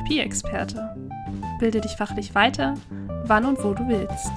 Therapieexperte. 0.00 0.96
Bilde 1.58 1.80
dich 1.80 1.92
fachlich 1.92 2.34
weiter, 2.34 2.74
wann 3.24 3.44
und 3.44 3.62
wo 3.62 3.74
du 3.74 3.86
willst. 3.86 4.32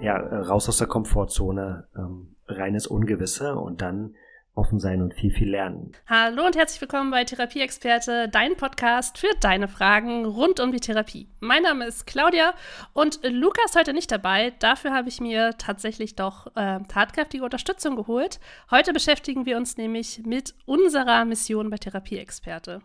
Ja, 0.00 0.16
raus 0.16 0.68
aus 0.68 0.78
der 0.78 0.88
Komfortzone, 0.88 1.86
ähm, 1.96 2.34
reines 2.48 2.86
Ungewisse 2.86 3.54
und 3.54 3.82
dann 3.82 4.14
offen 4.54 4.78
sein 4.80 5.00
und 5.00 5.14
viel, 5.14 5.32
viel 5.32 5.50
lernen. 5.50 5.92
Hallo 6.08 6.44
und 6.44 6.56
herzlich 6.56 6.80
willkommen 6.80 7.10
bei 7.10 7.24
Therapieexperte, 7.24 8.28
dein 8.28 8.56
Podcast 8.56 9.18
für 9.18 9.30
deine 9.40 9.68
Fragen 9.68 10.24
rund 10.26 10.60
um 10.60 10.72
die 10.72 10.80
Therapie. 10.80 11.28
Mein 11.40 11.62
Name 11.62 11.86
ist 11.86 12.06
Claudia 12.06 12.54
und 12.92 13.20
Luca 13.22 13.62
ist 13.64 13.76
heute 13.76 13.92
nicht 13.92 14.10
dabei. 14.10 14.52
Dafür 14.58 14.92
habe 14.92 15.08
ich 15.08 15.20
mir 15.20 15.56
tatsächlich 15.56 16.16
doch 16.16 16.48
äh, 16.56 16.80
tatkräftige 16.88 17.44
Unterstützung 17.44 17.96
geholt. 17.96 18.40
Heute 18.70 18.92
beschäftigen 18.92 19.46
wir 19.46 19.56
uns 19.56 19.76
nämlich 19.76 20.22
mit 20.24 20.54
unserer 20.66 21.24
Mission 21.24 21.70
bei 21.70 21.78
Therapieexperte. 21.78 22.80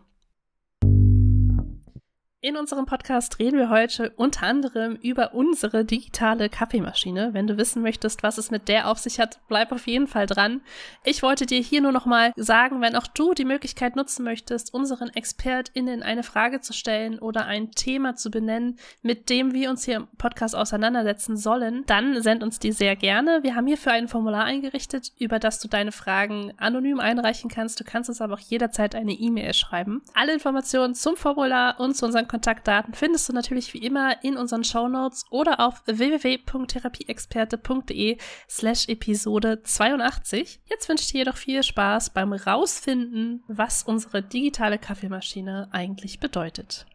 In 2.42 2.56
unserem 2.56 2.86
Podcast 2.86 3.38
reden 3.38 3.58
wir 3.58 3.68
heute 3.68 4.14
unter 4.16 4.46
anderem 4.46 4.96
über 5.02 5.34
unsere 5.34 5.84
digitale 5.84 6.48
Kaffeemaschine. 6.48 7.34
Wenn 7.34 7.46
du 7.46 7.58
wissen 7.58 7.82
möchtest, 7.82 8.22
was 8.22 8.38
es 8.38 8.50
mit 8.50 8.66
der 8.66 8.88
auf 8.88 8.96
sich 8.96 9.20
hat, 9.20 9.40
bleib 9.48 9.72
auf 9.72 9.86
jeden 9.86 10.06
Fall 10.06 10.24
dran. 10.24 10.62
Ich 11.04 11.22
wollte 11.22 11.44
dir 11.44 11.60
hier 11.60 11.82
nur 11.82 11.92
noch 11.92 12.06
mal 12.06 12.32
sagen, 12.36 12.80
wenn 12.80 12.96
auch 12.96 13.06
du 13.06 13.34
die 13.34 13.44
Möglichkeit 13.44 13.94
nutzen 13.94 14.24
möchtest, 14.24 14.72
unseren 14.72 15.10
ExpertInnen 15.10 16.02
eine 16.02 16.22
Frage 16.22 16.62
zu 16.62 16.72
stellen 16.72 17.18
oder 17.18 17.44
ein 17.44 17.72
Thema 17.72 18.16
zu 18.16 18.30
benennen, 18.30 18.78
mit 19.02 19.28
dem 19.28 19.52
wir 19.52 19.68
uns 19.68 19.84
hier 19.84 19.96
im 19.96 20.08
Podcast 20.16 20.56
auseinandersetzen 20.56 21.36
sollen, 21.36 21.84
dann 21.88 22.22
send 22.22 22.42
uns 22.42 22.58
die 22.58 22.72
sehr 22.72 22.96
gerne. 22.96 23.40
Wir 23.42 23.54
haben 23.54 23.66
hierfür 23.66 23.92
ein 23.92 24.08
Formular 24.08 24.44
eingerichtet, 24.44 25.12
über 25.18 25.40
das 25.40 25.60
du 25.60 25.68
deine 25.68 25.92
Fragen 25.92 26.54
anonym 26.56 27.00
einreichen 27.00 27.50
kannst. 27.50 27.78
Du 27.80 27.84
kannst 27.84 28.08
uns 28.08 28.22
aber 28.22 28.32
auch 28.32 28.40
jederzeit 28.40 28.94
eine 28.94 29.12
E-Mail 29.12 29.52
schreiben. 29.52 30.00
Alle 30.14 30.32
Informationen 30.32 30.94
zum 30.94 31.18
Formular 31.18 31.78
und 31.78 31.94
zu 31.94 32.06
unseren 32.06 32.29
Kontaktdaten 32.30 32.94
findest 32.94 33.28
du 33.28 33.32
natürlich 33.32 33.74
wie 33.74 33.84
immer 33.84 34.22
in 34.22 34.36
unseren 34.36 34.62
Shownotes 34.62 35.24
oder 35.30 35.58
auf 35.58 35.82
www.therapieexperte.de 35.86 38.18
slash 38.48 38.88
Episode 38.88 39.64
82. 39.64 40.60
Jetzt 40.66 40.88
wünsche 40.88 41.02
ich 41.02 41.10
dir 41.10 41.18
jedoch 41.18 41.36
viel 41.36 41.64
Spaß 41.64 42.10
beim 42.10 42.32
Rausfinden, 42.32 43.42
was 43.48 43.82
unsere 43.82 44.22
digitale 44.22 44.78
Kaffeemaschine 44.78 45.70
eigentlich 45.72 46.20
bedeutet. 46.20 46.86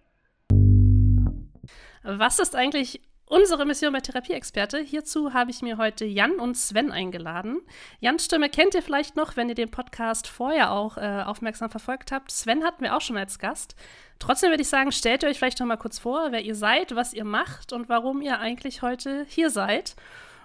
Was 2.04 2.40
ist 2.40 2.56
eigentlich 2.56 3.02
unsere 3.28 3.66
Mission 3.66 3.94
bei 3.94 4.02
Therapieexperte. 4.02 4.80
Hierzu 4.80 5.34
habe 5.34 5.52
ich 5.52 5.62
mir 5.62 5.78
heute 5.78 6.06
Jan 6.06 6.40
und 6.40 6.56
Sven 6.56 6.92
eingeladen. 6.92 7.62
Jans 8.00 8.26
Stimme 8.26 8.50
kennt 8.50 8.76
ihr 8.76 8.82
vielleicht 8.82 9.16
noch, 9.16 9.36
wenn 9.36 9.50
ihr 9.50 9.56
den 9.56 9.72
Podcast 9.72 10.28
vorher 10.28 10.72
auch 10.72 10.98
äh, 10.98 11.24
aufmerksam 11.26 11.70
verfolgt 11.70 12.12
habt. 12.12 12.32
Sven 12.32 12.64
hatten 12.64 12.84
wir 12.84 12.96
auch 12.96 13.02
schon 13.02 13.18
als 13.18 13.40
Gast. 13.40 13.76
Trotzdem 14.20 14.52
würde 14.52 14.62
ich 14.62 14.70
sagen, 14.70 14.92
stellt 14.92 15.24
ihr 15.24 15.30
euch 15.30 15.38
vielleicht 15.38 15.60
noch 15.60 15.68
mal 15.68 15.78
kurz 15.78 16.00
vor, 16.00 16.32
wer 16.32 16.42
ihr 16.42 16.56
seid, 16.56 16.96
was 16.96 17.14
ihr 17.14 17.26
macht 17.26 17.74
und 17.74 17.90
warum 17.90 18.22
ihr 18.22 18.40
eigentlich 18.40 18.82
heute 18.82 19.26
hier 19.28 19.50
seid. 19.50 19.96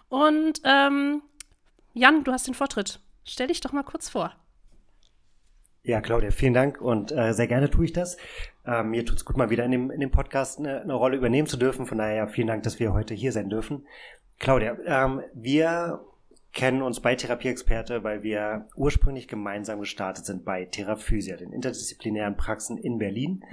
Und 0.08 0.60
ähm, 0.64 1.22
Jan, 1.94 2.24
du 2.24 2.32
hast 2.32 2.46
den 2.46 2.54
Vortritt. 2.54 3.00
Stell 3.24 3.48
dich 3.48 3.60
doch 3.60 3.72
mal 3.72 3.84
kurz 3.84 4.08
vor. 4.08 4.32
Ja, 5.82 6.00
Claudia, 6.00 6.30
vielen 6.30 6.52
Dank 6.52 6.80
und 6.80 7.10
äh, 7.10 7.32
sehr 7.32 7.46
gerne 7.46 7.70
tue 7.70 7.86
ich 7.86 7.92
das. 7.92 8.18
Ähm, 8.70 8.90
mir 8.90 9.04
tut's 9.04 9.24
gut, 9.24 9.36
mal 9.36 9.50
wieder 9.50 9.64
in 9.64 9.72
dem, 9.72 9.90
in 9.90 10.00
dem 10.00 10.12
Podcast 10.12 10.60
eine, 10.60 10.82
eine 10.82 10.94
Rolle 10.94 11.16
übernehmen 11.16 11.48
zu 11.48 11.56
dürfen. 11.56 11.86
Von 11.86 11.98
daher 11.98 12.28
vielen 12.28 12.46
Dank, 12.46 12.62
dass 12.62 12.78
wir 12.78 12.92
heute 12.92 13.14
hier 13.14 13.32
sein 13.32 13.50
dürfen. 13.50 13.86
Claudia, 14.38 14.76
ähm, 14.86 15.22
wir 15.34 16.04
kennen 16.52 16.82
uns 16.82 17.00
bei 17.00 17.14
Therapieexperte, 17.14 18.04
weil 18.04 18.22
wir 18.22 18.68
ursprünglich 18.76 19.28
gemeinsam 19.28 19.80
gestartet 19.80 20.24
sind 20.24 20.44
bei 20.44 20.64
Theraphysia, 20.66 21.36
den 21.36 21.52
interdisziplinären 21.52 22.36
Praxen 22.36 22.78
in 22.78 22.98
Berlin. 22.98 23.44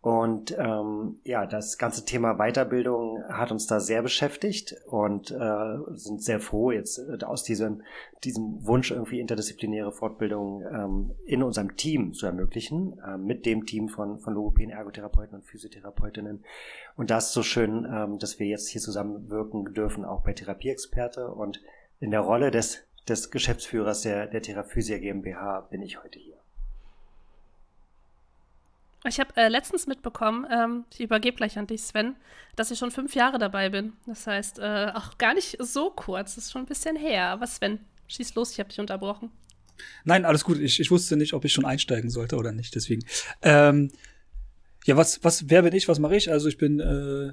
Und 0.00 0.56
ähm, 0.56 1.18
ja, 1.24 1.46
das 1.46 1.78
ganze 1.78 2.04
Thema 2.04 2.34
Weiterbildung 2.34 3.24
hat 3.28 3.50
uns 3.50 3.66
da 3.66 3.80
sehr 3.80 4.02
beschäftigt 4.02 4.76
und 4.86 5.32
äh, 5.32 5.78
sind 5.94 6.22
sehr 6.22 6.38
froh, 6.38 6.70
jetzt 6.70 6.98
äh, 6.98 7.24
aus 7.24 7.42
diesem, 7.42 7.82
diesem 8.22 8.64
Wunsch, 8.64 8.92
irgendwie 8.92 9.18
interdisziplinäre 9.18 9.90
Fortbildung 9.90 10.62
ähm, 10.62 11.10
in 11.24 11.42
unserem 11.42 11.76
Team 11.76 12.12
zu 12.12 12.26
ermöglichen, 12.26 13.00
äh, 13.00 13.16
mit 13.16 13.46
dem 13.46 13.66
Team 13.66 13.88
von, 13.88 14.20
von 14.20 14.34
Logopäden, 14.34 14.70
Ergotherapeuten 14.70 15.38
und 15.38 15.44
Physiotherapeutinnen. 15.44 16.44
Und 16.96 17.10
das 17.10 17.26
ist 17.26 17.32
so 17.32 17.42
schön, 17.42 17.84
ähm, 17.92 18.20
dass 18.20 18.38
wir 18.38 18.46
jetzt 18.46 18.68
hier 18.68 18.80
zusammenwirken 18.80 19.74
dürfen, 19.74 20.04
auch 20.04 20.22
bei 20.22 20.34
Therapieexperte. 20.34 21.28
Und 21.28 21.60
in 21.98 22.12
der 22.12 22.20
Rolle 22.20 22.52
des, 22.52 22.84
des 23.08 23.32
Geschäftsführers 23.32 24.02
der, 24.02 24.28
der 24.28 24.42
Theraphysia 24.42 24.98
GmbH 24.98 25.62
bin 25.62 25.82
ich 25.82 26.00
heute 26.00 26.20
hier. 26.20 26.35
Ich 29.08 29.20
habe 29.20 29.36
äh, 29.36 29.48
letztens 29.48 29.86
mitbekommen, 29.86 30.46
ähm, 30.50 30.84
ich 30.92 31.00
übergebe 31.00 31.36
gleich 31.36 31.58
an 31.58 31.66
dich, 31.66 31.82
Sven, 31.82 32.16
dass 32.56 32.70
ich 32.70 32.78
schon 32.78 32.90
fünf 32.90 33.14
Jahre 33.14 33.38
dabei 33.38 33.70
bin. 33.70 33.92
Das 34.06 34.26
heißt, 34.26 34.58
äh, 34.58 34.90
auch 34.94 35.18
gar 35.18 35.34
nicht 35.34 35.56
so 35.60 35.90
kurz, 35.90 36.34
das 36.34 36.46
ist 36.46 36.52
schon 36.52 36.62
ein 36.62 36.66
bisschen 36.66 36.96
her. 36.96 37.26
Aber 37.26 37.46
Sven, 37.46 37.78
schieß 38.08 38.34
los, 38.34 38.52
ich 38.52 38.58
habe 38.58 38.68
dich 38.68 38.80
unterbrochen. 38.80 39.30
Nein, 40.04 40.24
alles 40.24 40.44
gut. 40.44 40.58
Ich, 40.58 40.80
ich 40.80 40.90
wusste 40.90 41.16
nicht, 41.16 41.34
ob 41.34 41.44
ich 41.44 41.52
schon 41.52 41.64
einsteigen 41.64 42.10
sollte 42.10 42.36
oder 42.36 42.52
nicht, 42.52 42.74
deswegen. 42.74 43.04
Ähm, 43.42 43.90
ja, 44.86 44.96
was, 44.96 45.22
was, 45.22 45.48
wer 45.50 45.62
bin 45.62 45.74
ich, 45.74 45.88
was 45.88 45.98
mache 45.98 46.16
ich? 46.16 46.30
Also 46.30 46.48
ich 46.48 46.58
bin 46.58 46.80
äh, 46.80 47.32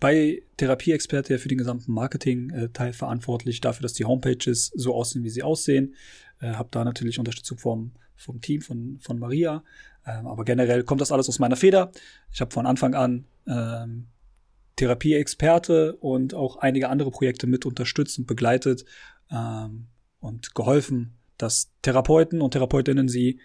bei 0.00 0.42
Therapieexperte 0.56 1.38
für 1.38 1.48
den 1.48 1.58
gesamten 1.58 1.92
Marketing-Teil 1.92 2.92
verantwortlich, 2.92 3.60
dafür, 3.60 3.82
dass 3.82 3.94
die 3.94 4.04
Homepages 4.04 4.72
so 4.74 4.94
aussehen, 4.94 5.24
wie 5.24 5.30
sie 5.30 5.42
aussehen. 5.42 5.94
Äh, 6.40 6.54
habe 6.54 6.68
da 6.70 6.84
natürlich 6.84 7.18
Unterstützung 7.18 7.58
vom, 7.58 7.92
vom 8.16 8.40
Team 8.40 8.60
von, 8.60 8.98
von 9.00 9.18
Maria. 9.18 9.62
Ähm, 10.06 10.26
aber 10.26 10.44
generell 10.44 10.84
kommt 10.84 11.00
das 11.00 11.12
alles 11.12 11.28
aus 11.28 11.38
meiner 11.38 11.56
Feder. 11.56 11.90
Ich 12.32 12.40
habe 12.40 12.52
von 12.52 12.66
Anfang 12.66 12.94
an 12.94 13.24
ähm, 13.46 14.08
Therapieexperte 14.76 15.96
und 15.96 16.34
auch 16.34 16.56
einige 16.56 16.88
andere 16.88 17.10
Projekte 17.10 17.46
mit 17.46 17.64
unterstützt 17.64 18.18
und 18.18 18.26
begleitet 18.26 18.84
ähm, 19.30 19.86
und 20.20 20.54
geholfen, 20.54 21.14
dass 21.38 21.70
Therapeuten 21.82 22.40
und 22.40 22.52
Therapeutinnen 22.52 23.08
sie 23.08 23.40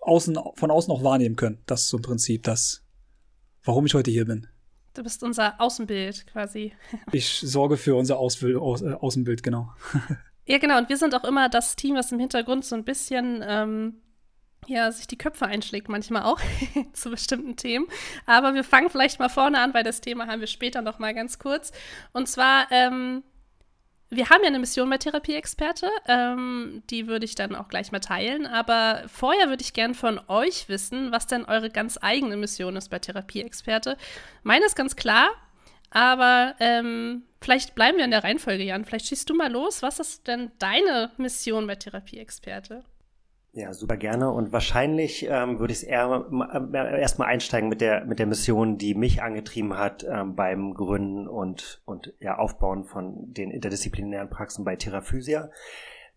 außen, 0.00 0.38
von 0.54 0.70
außen 0.70 0.92
auch 0.92 1.04
wahrnehmen 1.04 1.36
können. 1.36 1.58
Das 1.66 1.82
ist 1.82 1.88
so 1.88 1.98
im 1.98 2.02
Prinzip 2.02 2.42
das, 2.42 2.82
warum 3.64 3.86
ich 3.86 3.94
heute 3.94 4.10
hier 4.10 4.26
bin. 4.26 4.46
Du 4.94 5.02
bist 5.02 5.22
unser 5.22 5.60
Außenbild 5.60 6.26
quasi. 6.26 6.72
ich 7.12 7.40
sorge 7.40 7.76
für 7.76 7.94
unser 7.94 8.18
Ausbild, 8.18 8.56
Au 8.56 8.76
äh, 8.76 8.92
Außenbild, 8.92 9.42
genau. 9.42 9.72
ja, 10.46 10.58
genau. 10.58 10.78
Und 10.78 10.88
wir 10.88 10.96
sind 10.96 11.14
auch 11.14 11.24
immer 11.24 11.48
das 11.48 11.76
Team, 11.76 11.94
was 11.94 12.12
im 12.12 12.18
Hintergrund 12.18 12.64
so 12.64 12.74
ein 12.74 12.84
bisschen 12.84 13.42
ähm, 13.46 13.94
ja, 14.66 14.90
sich 14.92 15.06
die 15.06 15.18
Köpfe 15.18 15.46
einschlägt, 15.46 15.88
manchmal 15.88 16.22
auch 16.22 16.40
zu 16.92 17.10
bestimmten 17.10 17.56
Themen. 17.56 17.86
Aber 18.26 18.54
wir 18.54 18.64
fangen 18.64 18.90
vielleicht 18.90 19.18
mal 19.18 19.28
vorne 19.28 19.58
an, 19.60 19.74
weil 19.74 19.84
das 19.84 20.00
Thema 20.00 20.26
haben 20.26 20.40
wir 20.40 20.46
später 20.46 20.82
noch 20.82 20.98
mal 20.98 21.14
ganz 21.14 21.38
kurz. 21.38 21.72
Und 22.12 22.28
zwar, 22.28 22.70
ähm, 22.70 23.22
wir 24.08 24.28
haben 24.30 24.42
ja 24.42 24.48
eine 24.48 24.58
Mission 24.58 24.88
bei 24.90 24.98
Therapieexperte, 24.98 25.88
ähm, 26.06 26.82
die 26.90 27.06
würde 27.06 27.24
ich 27.24 27.34
dann 27.34 27.56
auch 27.56 27.68
gleich 27.68 27.90
mal 27.92 28.00
teilen. 28.00 28.46
Aber 28.46 29.02
vorher 29.08 29.48
würde 29.48 29.62
ich 29.62 29.72
gern 29.72 29.94
von 29.94 30.20
euch 30.28 30.68
wissen, 30.68 31.10
was 31.10 31.26
denn 31.26 31.44
eure 31.44 31.70
ganz 31.70 31.98
eigene 32.00 32.36
Mission 32.36 32.76
ist 32.76 32.88
bei 32.88 32.98
Therapieexperte. 32.98 33.96
Meine 34.42 34.66
ist 34.66 34.76
ganz 34.76 34.94
klar, 34.94 35.30
aber 35.90 36.54
ähm, 36.60 37.24
vielleicht 37.40 37.74
bleiben 37.74 37.98
wir 37.98 38.04
in 38.04 38.12
der 38.12 38.22
Reihenfolge, 38.22 38.62
Jan. 38.62 38.84
Vielleicht 38.84 39.08
schießt 39.08 39.28
du 39.28 39.34
mal 39.34 39.50
los. 39.50 39.82
Was 39.82 39.98
ist 39.98 40.28
denn 40.28 40.52
deine 40.58 41.10
Mission 41.16 41.66
bei 41.66 41.74
Therapieexperte? 41.74 42.84
Ja, 43.54 43.74
super 43.74 43.98
gerne. 43.98 44.30
Und 44.30 44.50
wahrscheinlich 44.50 45.26
ähm, 45.28 45.58
würde 45.58 45.74
ich 45.74 45.86
eher 45.86 46.24
äh, 46.72 47.00
erstmal 47.00 47.28
einsteigen 47.28 47.68
mit 47.68 47.82
der 47.82 48.06
mit 48.06 48.18
der 48.18 48.26
Mission, 48.26 48.78
die 48.78 48.94
mich 48.94 49.22
angetrieben 49.22 49.76
hat 49.76 50.06
ähm, 50.08 50.34
beim 50.34 50.72
Gründen 50.72 51.28
und 51.28 51.82
und 51.84 52.14
ja 52.18 52.38
Aufbauen 52.38 52.84
von 52.84 53.34
den 53.34 53.50
interdisziplinären 53.50 54.30
Praxen 54.30 54.64
bei 54.64 54.76
Theraphysia. 54.76 55.50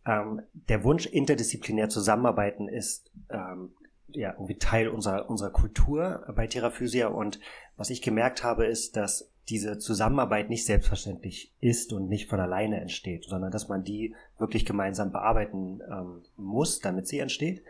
Ähm, 0.05 0.43
der 0.53 0.85
Wunsch, 0.85 1.07
interdisziplinär 1.07 1.89
zusammenarbeiten, 1.89 2.69
ist 2.69 3.11
ähm, 3.29 3.73
ja 4.07 4.31
irgendwie 4.31 4.57
Teil 4.57 4.87
unserer 4.87 5.29
unserer 5.29 5.49
Kultur 5.51 6.23
bei 6.37 6.47
Theraphysia. 6.47 7.07
Und 7.07 7.41
was 7.75 7.89
ich 7.89 8.01
gemerkt 8.01 8.45
habe, 8.45 8.65
ist, 8.65 8.95
dass 8.95 9.29
diese 9.49 9.77
Zusammenarbeit 9.77 10.49
nicht 10.49 10.65
selbstverständlich 10.65 11.53
ist 11.61 11.93
und 11.93 12.09
nicht 12.09 12.29
von 12.29 12.39
alleine 12.39 12.81
entsteht, 12.81 13.25
sondern 13.25 13.51
dass 13.51 13.67
man 13.67 13.83
die 13.83 14.15
wirklich 14.39 14.65
gemeinsam 14.65 15.11
bearbeiten 15.11 15.81
ähm, 15.89 16.21
muss, 16.35 16.79
damit 16.79 17.07
sie 17.07 17.19
entsteht. 17.19 17.63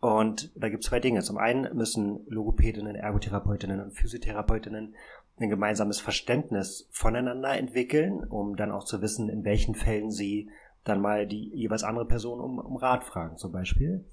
Und 0.00 0.52
da 0.54 0.68
gibt 0.68 0.84
es 0.84 0.90
zwei 0.90 1.00
Dinge. 1.00 1.22
Zum 1.22 1.38
einen 1.38 1.76
müssen 1.76 2.20
Logopädinnen, 2.28 2.94
Ergotherapeutinnen 2.94 3.80
und 3.80 3.92
Physiotherapeutinnen 3.92 4.94
ein 5.38 5.50
gemeinsames 5.50 6.00
Verständnis 6.00 6.88
voneinander 6.90 7.56
entwickeln, 7.56 8.24
um 8.24 8.56
dann 8.56 8.70
auch 8.70 8.84
zu 8.84 9.02
wissen, 9.02 9.28
in 9.28 9.44
welchen 9.44 9.74
Fällen 9.74 10.10
sie 10.10 10.48
dann 10.84 11.00
mal 11.00 11.26
die 11.26 11.50
jeweils 11.54 11.82
andere 11.82 12.06
Person 12.06 12.40
um, 12.40 12.58
um 12.58 12.76
Rat 12.76 13.04
fragen, 13.04 13.36
zum 13.36 13.52
Beispiel. 13.52 14.04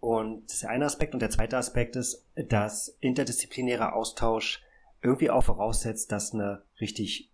Und 0.00 0.44
das 0.46 0.54
ist 0.54 0.62
der 0.62 0.70
eine 0.70 0.84
Aspekt. 0.84 1.14
Und 1.14 1.20
der 1.20 1.30
zweite 1.30 1.56
Aspekt 1.56 1.96
ist, 1.96 2.26
dass 2.34 2.96
interdisziplinärer 3.00 3.94
Austausch 3.94 4.62
irgendwie 5.02 5.30
auch 5.30 5.44
voraussetzt, 5.44 6.12
dass 6.12 6.32
eine 6.32 6.62
richtig 6.80 7.32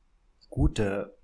gute, 0.49 1.17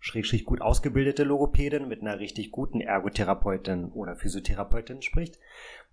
schrägstrich 0.00 0.44
gut 0.44 0.60
ausgebildete 0.60 1.24
Logopädin 1.24 1.88
mit 1.88 2.00
einer 2.00 2.18
richtig 2.18 2.50
guten 2.50 2.80
Ergotherapeutin 2.80 3.86
oder 3.92 4.16
Physiotherapeutin 4.16 5.02
spricht. 5.02 5.38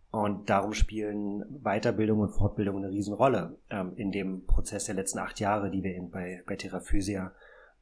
Und 0.09 0.49
darum 0.49 0.73
spielen 0.73 1.43
Weiterbildung 1.63 2.19
und 2.19 2.31
Fortbildung 2.31 2.77
eine 2.77 2.89
Riesenrolle 2.89 3.57
ähm, 3.69 3.93
in 3.97 4.11
dem 4.11 4.45
Prozess 4.45 4.85
der 4.85 4.95
letzten 4.95 5.19
acht 5.19 5.39
Jahre, 5.39 5.69
die 5.69 5.83
wir 5.83 5.95
eben 5.95 6.09
bei, 6.09 6.43
bei 6.47 6.55
Theraphysia 6.55 7.33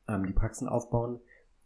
ähm, 0.07 0.25
die 0.25 0.33
Praxen 0.33 0.67
aufbauen. 0.67 1.19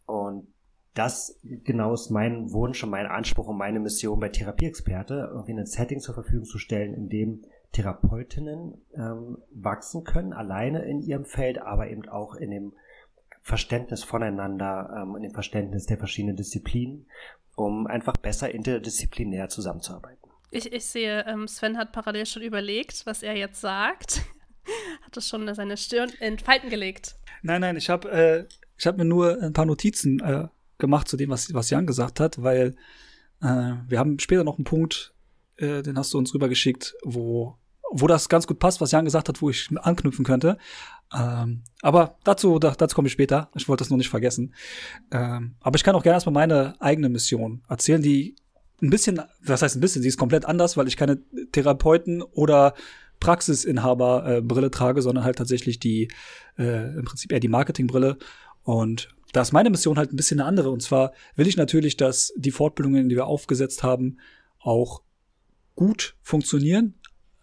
Und 0.06 0.48
das 0.94 1.40
genau 1.42 1.94
ist 1.94 2.10
mein 2.10 2.52
Wunsch 2.52 2.84
und 2.84 2.90
mein 2.90 3.06
Anspruch 3.06 3.48
und 3.48 3.56
meine 3.56 3.80
Mission 3.80 4.20
bei 4.20 4.28
Therapieexperte, 4.28 5.30
irgendwie 5.32 5.52
ein 5.52 5.66
Setting 5.66 6.00
zur 6.00 6.14
Verfügung 6.14 6.44
zu 6.44 6.58
stellen, 6.58 6.94
in 6.94 7.08
dem 7.08 7.42
Therapeutinnen 7.72 8.80
ähm, 8.94 9.38
wachsen 9.52 10.04
können, 10.04 10.32
alleine 10.32 10.82
in 10.84 11.00
ihrem 11.00 11.24
Feld, 11.24 11.58
aber 11.58 11.88
eben 11.88 12.08
auch 12.08 12.34
in 12.34 12.50
dem 12.50 12.72
Verständnis 13.42 14.04
voneinander, 14.04 15.02
ähm, 15.02 15.16
in 15.16 15.22
dem 15.22 15.32
Verständnis 15.32 15.86
der 15.86 15.98
verschiedenen 15.98 16.36
Disziplinen, 16.36 17.06
um 17.56 17.86
einfach 17.86 18.16
besser 18.16 18.52
interdisziplinär 18.52 19.48
zusammenzuarbeiten. 19.48 20.30
Ich, 20.50 20.72
ich 20.72 20.84
sehe, 20.84 21.24
ähm, 21.26 21.46
Sven 21.46 21.78
hat 21.78 21.92
parallel 21.92 22.26
schon 22.26 22.42
überlegt, 22.42 23.06
was 23.06 23.22
er 23.22 23.36
jetzt 23.36 23.60
sagt. 23.60 24.22
hat 25.02 25.16
es 25.16 25.28
schon 25.28 25.52
seine 25.54 25.76
Stirn 25.76 26.10
in 26.20 26.38
Falten 26.38 26.70
gelegt. 26.70 27.16
Nein, 27.42 27.60
nein, 27.60 27.76
ich 27.76 27.88
habe 27.88 28.10
äh, 28.10 28.46
hab 28.84 28.96
mir 28.96 29.04
nur 29.04 29.40
ein 29.40 29.52
paar 29.52 29.66
Notizen 29.66 30.20
äh, 30.20 30.48
gemacht 30.78 31.08
zu 31.08 31.16
dem, 31.16 31.30
was, 31.30 31.52
was 31.54 31.70
Jan 31.70 31.86
gesagt 31.86 32.20
hat, 32.20 32.42
weil 32.42 32.74
äh, 33.42 33.74
wir 33.86 33.98
haben 33.98 34.18
später 34.18 34.44
noch 34.44 34.58
einen 34.58 34.64
Punkt, 34.64 35.14
äh, 35.56 35.82
den 35.82 35.96
hast 35.96 36.12
du 36.12 36.18
uns 36.18 36.34
rübergeschickt, 36.34 36.94
wo, 37.04 37.56
wo 37.90 38.06
das 38.06 38.28
ganz 38.28 38.46
gut 38.46 38.58
passt, 38.58 38.80
was 38.80 38.92
Jan 38.92 39.04
gesagt 39.04 39.28
hat, 39.28 39.42
wo 39.42 39.50
ich 39.50 39.68
anknüpfen 39.76 40.24
könnte. 40.24 40.58
Ähm, 41.12 41.62
aber 41.82 42.16
dazu, 42.24 42.58
da, 42.58 42.70
dazu 42.70 42.94
komme 42.94 43.08
ich 43.08 43.12
später. 43.12 43.50
Ich 43.56 43.68
wollte 43.68 43.82
das 43.82 43.90
nur 43.90 43.98
nicht 43.98 44.08
vergessen. 44.08 44.54
Ähm, 45.10 45.56
aber 45.60 45.76
ich 45.76 45.84
kann 45.84 45.94
auch 45.94 46.02
gerne 46.02 46.16
erstmal 46.16 46.34
meine 46.34 46.80
eigene 46.80 47.08
Mission 47.08 47.62
erzählen, 47.68 48.00
die 48.00 48.36
ein 48.82 48.90
bisschen, 48.90 49.20
was 49.42 49.62
heißt 49.62 49.76
ein 49.76 49.80
bisschen, 49.80 50.02
sie 50.02 50.08
ist 50.08 50.18
komplett 50.18 50.46
anders, 50.46 50.76
weil 50.76 50.88
ich 50.88 50.96
keine 50.96 51.18
Therapeuten 51.52 52.22
oder 52.22 52.74
Praxisinhaber-Brille 53.18 54.68
äh, 54.68 54.70
trage, 54.70 55.02
sondern 55.02 55.24
halt 55.24 55.36
tatsächlich 55.36 55.78
die, 55.78 56.08
äh, 56.58 56.96
im 56.96 57.04
Prinzip 57.04 57.32
eher 57.32 57.40
die 57.40 57.48
Marketingbrille. 57.48 58.16
Und 58.62 59.08
da 59.32 59.42
ist 59.42 59.52
meine 59.52 59.70
Mission 59.70 59.98
halt 59.98 60.12
ein 60.12 60.16
bisschen 60.16 60.40
eine 60.40 60.48
andere. 60.48 60.70
Und 60.70 60.82
zwar 60.82 61.12
will 61.36 61.46
ich 61.46 61.56
natürlich, 61.56 61.96
dass 61.96 62.32
die 62.36 62.50
Fortbildungen, 62.50 63.08
die 63.08 63.16
wir 63.16 63.26
aufgesetzt 63.26 63.82
haben, 63.82 64.18
auch 64.58 65.02
gut 65.76 66.16
funktionieren. 66.22 66.94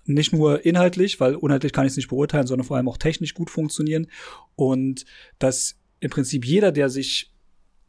Nicht 0.07 0.33
nur 0.33 0.65
inhaltlich, 0.65 1.19
weil 1.19 1.37
inhaltlich 1.41 1.73
kann 1.73 1.85
ich 1.85 1.91
es 1.91 1.97
nicht 1.97 2.09
beurteilen, 2.09 2.47
sondern 2.47 2.65
vor 2.65 2.77
allem 2.77 2.87
auch 2.87 2.97
technisch 2.97 3.33
gut 3.33 3.49
funktionieren. 3.49 4.07
Und 4.55 5.05
dass 5.37 5.75
im 5.99 6.09
Prinzip 6.09 6.45
jeder, 6.45 6.71
der 6.71 6.89
sich 6.89 7.31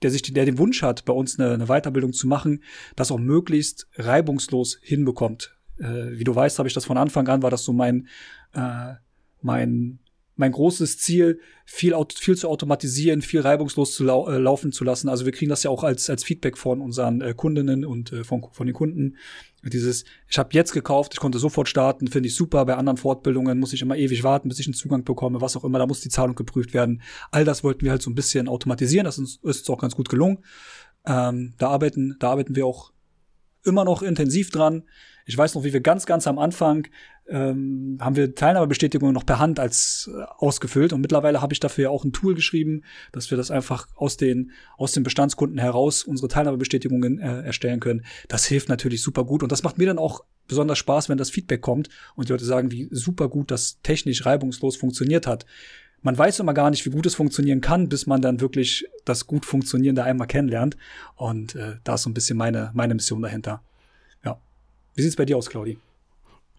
der 0.02 0.10
sich, 0.10 0.22
der 0.22 0.44
den 0.44 0.58
Wunsch 0.58 0.82
hat, 0.82 1.04
bei 1.04 1.12
uns 1.12 1.38
eine, 1.38 1.52
eine 1.52 1.66
Weiterbildung 1.66 2.12
zu 2.12 2.28
machen, 2.28 2.62
das 2.94 3.10
auch 3.10 3.18
möglichst 3.18 3.88
reibungslos 3.96 4.78
hinbekommt. 4.80 5.56
Äh, 5.78 6.18
wie 6.18 6.24
du 6.24 6.34
weißt, 6.34 6.58
habe 6.58 6.68
ich 6.68 6.74
das 6.74 6.84
von 6.84 6.96
Anfang 6.96 7.26
an, 7.28 7.42
war 7.42 7.50
das 7.50 7.64
so 7.64 7.72
mein, 7.72 8.06
äh, 8.52 8.94
mein 9.42 9.98
mein 10.38 10.52
großes 10.52 10.98
Ziel, 10.98 11.40
viel, 11.64 11.94
viel 12.14 12.36
zu 12.36 12.48
automatisieren, 12.48 13.22
viel 13.22 13.40
reibungslos 13.40 13.94
zu 13.94 14.04
lau 14.04 14.28
äh, 14.28 14.38
laufen 14.38 14.70
zu 14.70 14.84
lassen. 14.84 15.08
Also 15.08 15.24
wir 15.24 15.32
kriegen 15.32 15.48
das 15.50 15.64
ja 15.64 15.70
auch 15.70 15.82
als, 15.82 16.08
als 16.08 16.22
Feedback 16.22 16.56
von 16.56 16.80
unseren 16.80 17.20
äh, 17.20 17.34
Kundinnen 17.34 17.84
und 17.84 18.12
äh, 18.12 18.24
von, 18.24 18.46
von 18.52 18.66
den 18.66 18.74
Kunden. 18.74 19.16
Dieses, 19.64 20.04
ich 20.28 20.38
habe 20.38 20.50
jetzt 20.52 20.72
gekauft, 20.72 21.12
ich 21.14 21.20
konnte 21.20 21.40
sofort 21.40 21.68
starten, 21.68 22.06
finde 22.06 22.28
ich 22.28 22.36
super. 22.36 22.64
Bei 22.64 22.76
anderen 22.76 22.96
Fortbildungen 22.96 23.58
muss 23.58 23.72
ich 23.72 23.82
immer 23.82 23.96
ewig 23.96 24.22
warten, 24.22 24.48
bis 24.48 24.60
ich 24.60 24.68
einen 24.68 24.74
Zugang 24.74 25.02
bekomme, 25.02 25.40
was 25.40 25.56
auch 25.56 25.64
immer, 25.64 25.80
da 25.80 25.86
muss 25.86 26.00
die 26.00 26.08
Zahlung 26.08 26.36
geprüft 26.36 26.72
werden. 26.72 27.02
All 27.32 27.44
das 27.44 27.64
wollten 27.64 27.82
wir 27.82 27.90
halt 27.90 28.02
so 28.02 28.10
ein 28.10 28.14
bisschen 28.14 28.46
automatisieren, 28.46 29.04
das 29.04 29.18
ist 29.18 29.42
uns 29.42 29.68
auch 29.68 29.78
ganz 29.78 29.96
gut 29.96 30.08
gelungen. 30.08 30.38
Ähm, 31.04 31.54
da 31.58 31.70
arbeiten, 31.70 32.16
da 32.20 32.30
arbeiten 32.30 32.54
wir 32.54 32.64
auch 32.64 32.92
immer 33.64 33.84
noch 33.84 34.02
intensiv 34.02 34.50
dran. 34.50 34.84
Ich 35.28 35.36
weiß 35.36 35.54
noch, 35.54 35.62
wie 35.62 35.74
wir 35.74 35.82
ganz, 35.82 36.06
ganz 36.06 36.26
am 36.26 36.38
Anfang 36.38 36.88
ähm, 37.28 37.98
haben 38.00 38.16
wir 38.16 38.34
Teilnahmebestätigungen 38.34 39.12
noch 39.12 39.26
per 39.26 39.38
Hand 39.38 39.60
als 39.60 40.10
äh, 40.10 40.22
ausgefüllt 40.38 40.94
und 40.94 41.02
mittlerweile 41.02 41.42
habe 41.42 41.52
ich 41.52 41.60
dafür 41.60 41.84
ja 41.84 41.90
auch 41.90 42.02
ein 42.02 42.14
Tool 42.14 42.34
geschrieben, 42.34 42.82
dass 43.12 43.30
wir 43.30 43.36
das 43.36 43.50
einfach 43.50 43.88
aus 43.94 44.16
den 44.16 44.52
aus 44.78 44.92
den 44.92 45.02
Bestandskunden 45.02 45.58
heraus 45.58 46.02
unsere 46.04 46.28
Teilnahmebestätigungen 46.28 47.18
äh, 47.18 47.42
erstellen 47.42 47.78
können. 47.78 48.06
Das 48.28 48.46
hilft 48.46 48.70
natürlich 48.70 49.02
super 49.02 49.24
gut 49.24 49.42
und 49.42 49.52
das 49.52 49.62
macht 49.62 49.76
mir 49.76 49.86
dann 49.86 49.98
auch 49.98 50.24
besonders 50.48 50.78
Spaß, 50.78 51.10
wenn 51.10 51.18
das 51.18 51.28
Feedback 51.28 51.60
kommt 51.60 51.90
und 52.16 52.30
die 52.30 52.32
Leute 52.32 52.46
sagen, 52.46 52.70
wie 52.70 52.88
super 52.90 53.28
gut 53.28 53.50
das 53.50 53.80
technisch 53.82 54.24
reibungslos 54.24 54.76
funktioniert 54.76 55.26
hat. 55.26 55.44
Man 56.00 56.16
weiß 56.16 56.40
immer 56.40 56.54
gar 56.54 56.70
nicht, 56.70 56.86
wie 56.86 56.90
gut 56.90 57.04
es 57.04 57.16
funktionieren 57.16 57.60
kann, 57.60 57.90
bis 57.90 58.06
man 58.06 58.22
dann 58.22 58.40
wirklich 58.40 58.86
das 59.04 59.26
gut 59.26 59.44
funktionierende 59.44 60.04
einmal 60.04 60.28
kennenlernt. 60.28 60.78
Und 61.16 61.54
äh, 61.54 61.74
da 61.84 61.96
ist 61.96 62.04
so 62.04 62.10
ein 62.10 62.14
bisschen 62.14 62.38
meine, 62.38 62.70
meine 62.72 62.94
Mission 62.94 63.20
dahinter. 63.20 63.62
Wie 64.98 65.02
sieht's 65.02 65.14
bei 65.14 65.24
dir 65.24 65.36
aus, 65.36 65.48
Claudi? 65.48 65.78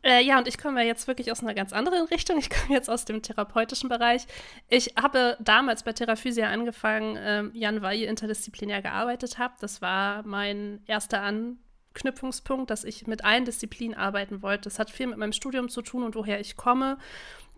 Äh, 0.01 0.23
ja, 0.23 0.37
und 0.37 0.47
ich 0.47 0.57
komme 0.57 0.79
ja 0.79 0.87
jetzt 0.87 1.09
wirklich 1.09 1.29
aus 1.29 1.41
einer 1.41 1.53
ganz 1.53 1.73
anderen 1.73 2.07
Richtung. 2.11 2.37
Ich 2.37 2.49
komme 2.49 2.73
jetzt 2.73 2.89
aus 2.89 3.03
dem 3.03 3.21
therapeutischen 3.21 3.89
Bereich. 3.89 4.27
Ich 4.69 4.93
habe 4.95 5.35
damals 5.41 5.83
bei 5.83 5.91
Theraphysia 5.91 6.47
angefangen, 6.49 7.17
ähm, 7.19 7.51
Jan, 7.53 7.81
weil 7.81 7.99
ihr 7.99 8.07
interdisziplinär 8.07 8.81
gearbeitet 8.81 9.39
habt. 9.39 9.61
Das 9.61 9.81
war 9.81 10.23
mein 10.23 10.81
erster 10.87 11.21
Anknüpfungspunkt, 11.21 12.69
dass 12.69 12.85
ich 12.85 13.07
mit 13.07 13.25
allen 13.25 13.43
Disziplinen 13.43 13.97
arbeiten 13.97 14.41
wollte. 14.41 14.69
Das 14.69 14.79
hat 14.79 14.89
viel 14.89 15.07
mit 15.07 15.17
meinem 15.17 15.33
Studium 15.33 15.67
zu 15.67 15.81
tun 15.81 16.03
und 16.03 16.15
woher 16.15 16.39
ich 16.39 16.55
komme, 16.55 16.97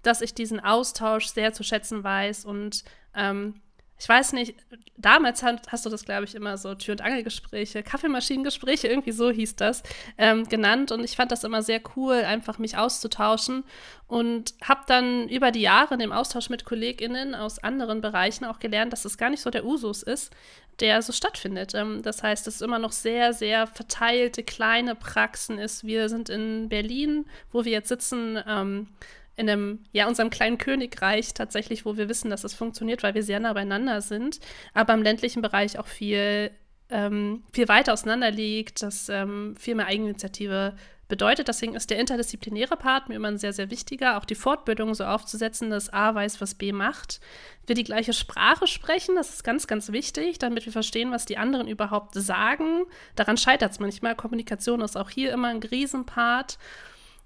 dass 0.02 0.22
ich 0.22 0.34
diesen 0.34 0.60
Austausch 0.60 1.28
sehr 1.28 1.54
zu 1.54 1.64
schätzen 1.64 2.04
weiß 2.04 2.46
und 2.46 2.86
ähm, 3.14 3.62
ich 4.02 4.10
weiß 4.10 4.34
nicht, 4.34 4.56
damals 4.98 5.44
hast 5.44 5.86
du 5.86 5.92
das, 5.92 6.06
glaube 6.06 6.26
ich, 6.26 6.34
immer 6.34 6.58
so 6.58 6.74
Tür- 6.74 6.94
und 6.94 7.02
Angelgespräche, 7.02 7.84
Kaffeemaschinengespräche, 7.84 8.88
irgendwie 8.88 9.12
so 9.12 9.30
hieß 9.30 9.58
das, 9.58 9.84
ähm, 10.18 10.50
genannt. 10.50 10.92
Und 10.92 11.04
ich 11.04 11.16
fand 11.16 11.32
das 11.32 11.44
immer 11.44 11.62
sehr 11.62 11.82
cool, 11.96 12.16
einfach 12.16 12.58
mich 12.58 12.76
auszutauschen. 12.76 13.64
Und 14.08 14.56
habe 14.64 14.82
dann 14.88 15.30
über 15.30 15.52
die 15.52 15.62
Jahre 15.62 15.94
in 15.94 16.00
dem 16.00 16.14
Austausch 16.14 16.50
mit 16.50 16.66
KollegInnen 16.66 17.36
aus 17.36 17.60
anderen 17.60 18.02
Bereichen 18.02 18.44
auch 18.44 18.58
gelernt, 18.58 18.92
dass 18.92 19.06
es 19.06 19.20
gar 19.20 19.30
nicht 19.30 19.42
so 19.42 19.52
der 19.52 19.66
Usus 19.66 20.02
ist, 20.02 20.34
der 20.80 21.04
so 21.04 21.14
stattfindet. 21.14 21.76
Ähm, 21.76 22.02
das 22.02 22.24
heißt, 22.24 22.48
es 22.48 22.62
immer 22.62 22.80
noch 22.80 22.94
sehr, 22.94 23.34
sehr 23.34 23.68
verteilte 23.68 24.42
kleine 24.42 24.96
Praxen 24.96 25.60
ist. 25.60 25.84
Wir 25.86 26.10
sind 26.10 26.28
in 26.28 26.70
Berlin, 26.70 27.26
wo 27.52 27.66
wir 27.66 27.72
jetzt 27.72 27.90
sitzen. 27.90 28.42
Ähm, 28.48 28.88
in 29.36 29.50
einem, 29.50 29.80
ja, 29.92 30.08
unserem 30.08 30.30
kleinen 30.30 30.58
Königreich 30.58 31.34
tatsächlich, 31.34 31.86
wo 31.86 31.98
wir 31.98 32.10
wissen, 32.10 32.30
dass 32.30 32.44
es 32.44 32.54
funktioniert, 32.54 33.04
weil 33.04 33.16
wir 33.16 33.24
sehr 33.24 33.40
nah 33.40 33.54
beieinander 33.54 34.02
sind, 34.02 34.40
aber 34.74 34.94
im 34.94 35.04
ländlichen 35.04 35.42
Bereich 35.42 35.80
auch 35.80 35.88
viel, 35.88 36.52
ähm, 36.90 37.44
viel 37.54 37.68
weiter 37.68 37.94
auseinander 37.94 38.32
liegt, 38.32 38.82
das 38.82 39.10
ähm, 39.10 39.56
viel 39.58 39.76
mehr 39.76 39.88
Eigeninitiative 39.88 40.76
bedeutet. 41.12 41.50
Deswegen 41.50 41.76
ist 41.76 41.90
der 41.90 42.00
interdisziplinäre 42.00 42.78
Part 42.78 43.10
mir 43.10 43.16
immer 43.16 43.28
ein 43.28 43.38
sehr, 43.38 43.52
sehr 43.52 43.70
wichtiger, 43.70 44.18
auch 44.18 44.26
die 44.26 44.34
Fortbildung 44.34 44.96
so 44.96 45.04
aufzusetzen, 45.04 45.70
dass 45.70 45.92
A 45.92 46.16
weiß, 46.16 46.40
was 46.40 46.56
B 46.56 46.72
macht. 46.72 47.20
Wir 47.68 47.76
die 47.76 47.84
gleiche 47.84 48.14
Sprache 48.14 48.66
sprechen, 48.66 49.16
das 49.16 49.30
ist 49.30 49.44
ganz, 49.44 49.68
ganz 49.68 49.92
wichtig, 49.92 50.40
damit 50.40 50.66
wir 50.66 50.72
verstehen, 50.72 51.12
was 51.12 51.26
die 51.26 51.38
anderen 51.38 51.68
überhaupt 51.68 52.16
sagen. 52.16 52.86
Daran 53.16 53.38
scheitert 53.38 53.74
es 53.74 53.80
manchmal. 53.80 54.16
Kommunikation 54.16 54.80
ist 54.82 54.98
auch 54.98 55.10
hier 55.10 55.34
immer 55.34 55.50
ein 55.50 55.62
Riesenpart. 55.62 56.58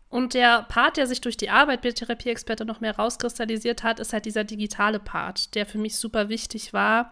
Und 0.10 0.34
der 0.34 0.64
Part, 0.64 0.98
der 0.98 1.08
sich 1.08 1.20
durch 1.20 1.36
die 1.36 1.50
Arbeit 1.50 1.84
mit 1.84 1.96
Therapieexperte 1.96 2.64
noch 2.64 2.80
mehr 2.80 2.96
rauskristallisiert 2.96 3.84
hat, 3.84 4.00
ist 4.00 4.14
halt 4.14 4.26
dieser 4.26 4.44
digitale 4.44 5.00
Part, 5.00 5.56
der 5.56 5.66
für 5.66 5.80
mich 5.80 5.98
super 5.98 6.30
wichtig 6.30 6.74
war, 6.74 7.12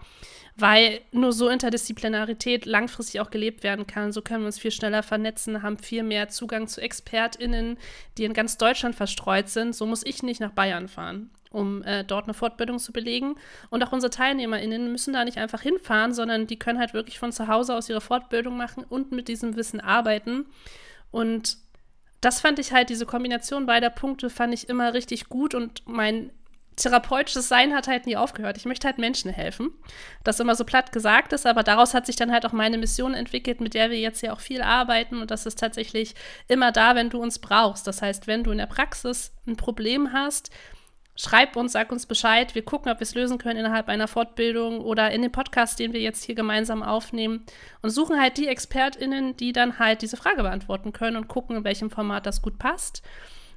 weil 0.56 1.02
nur 1.12 1.34
so 1.34 1.50
Interdisziplinarität 1.50 2.66
langfristig 2.66 3.20
auch 3.20 3.32
gelebt 3.32 3.64
werden 3.64 3.88
kann. 3.88 4.12
So 4.12 4.22
können 4.22 4.44
wir 4.44 4.48
uns 4.48 4.60
viel 4.60 4.72
schneller 4.72 5.02
vernetzen, 5.02 5.64
haben 5.64 5.78
viel 5.78 6.04
mehr 6.04 6.30
Zugang 6.30 6.68
zu 6.68 6.82
ExpertInnen, 6.82 7.78
die 8.18 8.26
in 8.26 8.34
ganz 8.34 8.58
Deutschland 8.58 8.96
verstreut 8.96 9.50
sind. 9.50 9.76
So 9.76 9.88
muss 9.88 10.06
ich 10.06 10.22
nicht 10.22 10.40
nach 10.40 10.52
Bayern 10.52 10.88
fahren, 10.88 11.32
um 11.50 11.82
äh, 11.84 12.04
dort 12.04 12.26
eine 12.26 12.36
Fortbildung 12.36 12.78
zu 12.78 12.94
belegen. 12.94 13.36
Und 13.72 13.84
auch 13.84 13.92
unsere 13.92 14.12
TeilnehmerInnen 14.12 14.92
müssen 14.92 15.14
da 15.14 15.26
nicht 15.26 15.40
einfach 15.40 15.62
hinfahren, 15.62 16.14
sondern 16.14 16.46
die 16.46 16.60
können 16.60 16.78
halt 16.78 16.94
wirklich 16.94 17.18
von 17.18 17.32
zu 17.32 17.48
Hause 17.48 17.76
aus 17.76 17.90
ihre 17.90 18.02
Fortbildung 18.02 18.56
machen 18.56 18.86
und 18.88 19.12
mit 19.12 19.28
diesem 19.28 19.56
Wissen 19.56 19.82
arbeiten. 19.82 20.46
Und 21.10 21.58
das 22.26 22.42
fand 22.42 22.60
ich 22.60 22.72
halt, 22.72 22.90
diese 22.90 23.06
Kombination 23.06 23.66
beider 23.66 23.90
Punkte 23.90 24.30
fand 24.30 24.54
ich 24.54 24.70
immer 24.70 24.94
richtig 24.94 25.30
gut 25.30 25.56
und 25.56 25.84
mein 25.86 26.32
therapeutisches 26.76 27.48
Sein 27.48 27.74
hat 27.74 27.88
halt 27.88 28.06
nie 28.06 28.18
aufgehört. 28.18 28.58
Ich 28.58 28.66
möchte 28.66 28.88
halt 28.88 28.98
Menschen 28.98 29.32
helfen. 29.32 29.72
Das 30.24 30.40
immer 30.40 30.56
so 30.56 30.64
platt 30.64 30.92
gesagt 30.92 31.34
ist, 31.34 31.46
aber 31.46 31.64
daraus 31.64 31.94
hat 31.94 32.06
sich 32.06 32.16
dann 32.16 32.32
halt 32.32 32.46
auch 32.46 32.52
meine 32.52 32.78
Mission 32.78 33.14
entwickelt, 33.14 33.62
mit 33.62 33.74
der 33.74 33.92
wir 33.92 34.00
jetzt 34.00 34.22
ja 34.22 34.34
auch 34.34 34.40
viel 34.40 34.62
arbeiten 34.62 35.22
und 35.22 35.30
das 35.32 35.46
ist 35.46 35.60
tatsächlich 35.60 36.16
immer 36.48 36.72
da, 36.72 36.96
wenn 36.96 37.10
du 37.10 37.22
uns 37.22 37.40
brauchst. 37.40 37.86
Das 37.86 38.02
heißt, 38.02 38.28
wenn 38.28 38.44
du 38.44 38.52
in 38.52 38.58
der 38.58 38.66
Praxis 38.66 39.34
ein 39.46 39.56
Problem 39.56 40.14
hast, 40.14 40.50
Schreib 41.16 41.56
uns, 41.56 41.74
sag 41.74 41.92
uns 41.92 42.08
Bescheid. 42.08 42.56
Wir 42.56 42.66
gucken, 42.66 42.92
ob 42.92 43.00
wir 43.00 43.04
es 43.04 43.14
lösen 43.14 43.38
können 43.38 43.60
innerhalb 43.60 43.88
einer 43.88 44.08
Fortbildung 44.08 44.82
oder 44.82 45.12
in 45.12 45.22
dem 45.22 45.32
Podcast, 45.32 45.78
den 45.78 45.94
wir 45.94 46.00
jetzt 46.00 46.24
hier 46.24 46.34
gemeinsam 46.34 46.82
aufnehmen. 46.82 47.46
Und 47.82 47.92
suchen 47.92 48.20
halt 48.20 48.38
die 48.38 48.48
ExpertInnen, 48.48 49.38
die 49.38 49.54
dann 49.54 49.78
halt 49.78 50.02
diese 50.02 50.18
Frage 50.18 50.42
beantworten 50.42 50.92
können 50.92 51.18
und 51.18 51.28
gucken, 51.28 51.58
in 51.58 51.64
welchem 51.64 51.92
Format 51.92 52.26
das 52.26 52.42
gut 52.42 52.58
passt. 52.58 53.04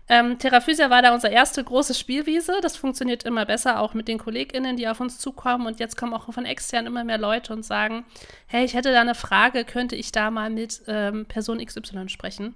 Ähm, 0.08 0.38
Terraphysia 0.38 0.88
war 0.90 1.02
da 1.02 1.14
unsere 1.14 1.32
erste 1.32 1.64
große 1.64 1.94
Spielwiese. 1.94 2.58
Das 2.62 2.76
funktioniert 2.76 3.24
immer 3.24 3.46
besser, 3.46 3.80
auch 3.80 3.94
mit 3.94 4.06
den 4.06 4.18
KollegInnen, 4.18 4.76
die 4.76 4.86
auf 4.86 5.00
uns 5.00 5.18
zukommen. 5.18 5.66
Und 5.66 5.80
jetzt 5.80 5.96
kommen 5.96 6.14
auch 6.14 6.32
von 6.32 6.44
extern 6.44 6.86
immer 6.86 7.04
mehr 7.04 7.18
Leute 7.18 7.52
und 7.52 7.64
sagen: 7.64 8.04
Hey, 8.46 8.64
ich 8.64 8.74
hätte 8.74 8.92
da 8.92 9.00
eine 9.00 9.14
Frage, 9.14 9.64
könnte 9.64 9.96
ich 9.96 10.12
da 10.12 10.30
mal 10.30 10.50
mit 10.50 10.82
ähm, 10.86 11.26
Person 11.26 11.64
XY 11.64 12.08
sprechen? 12.08 12.54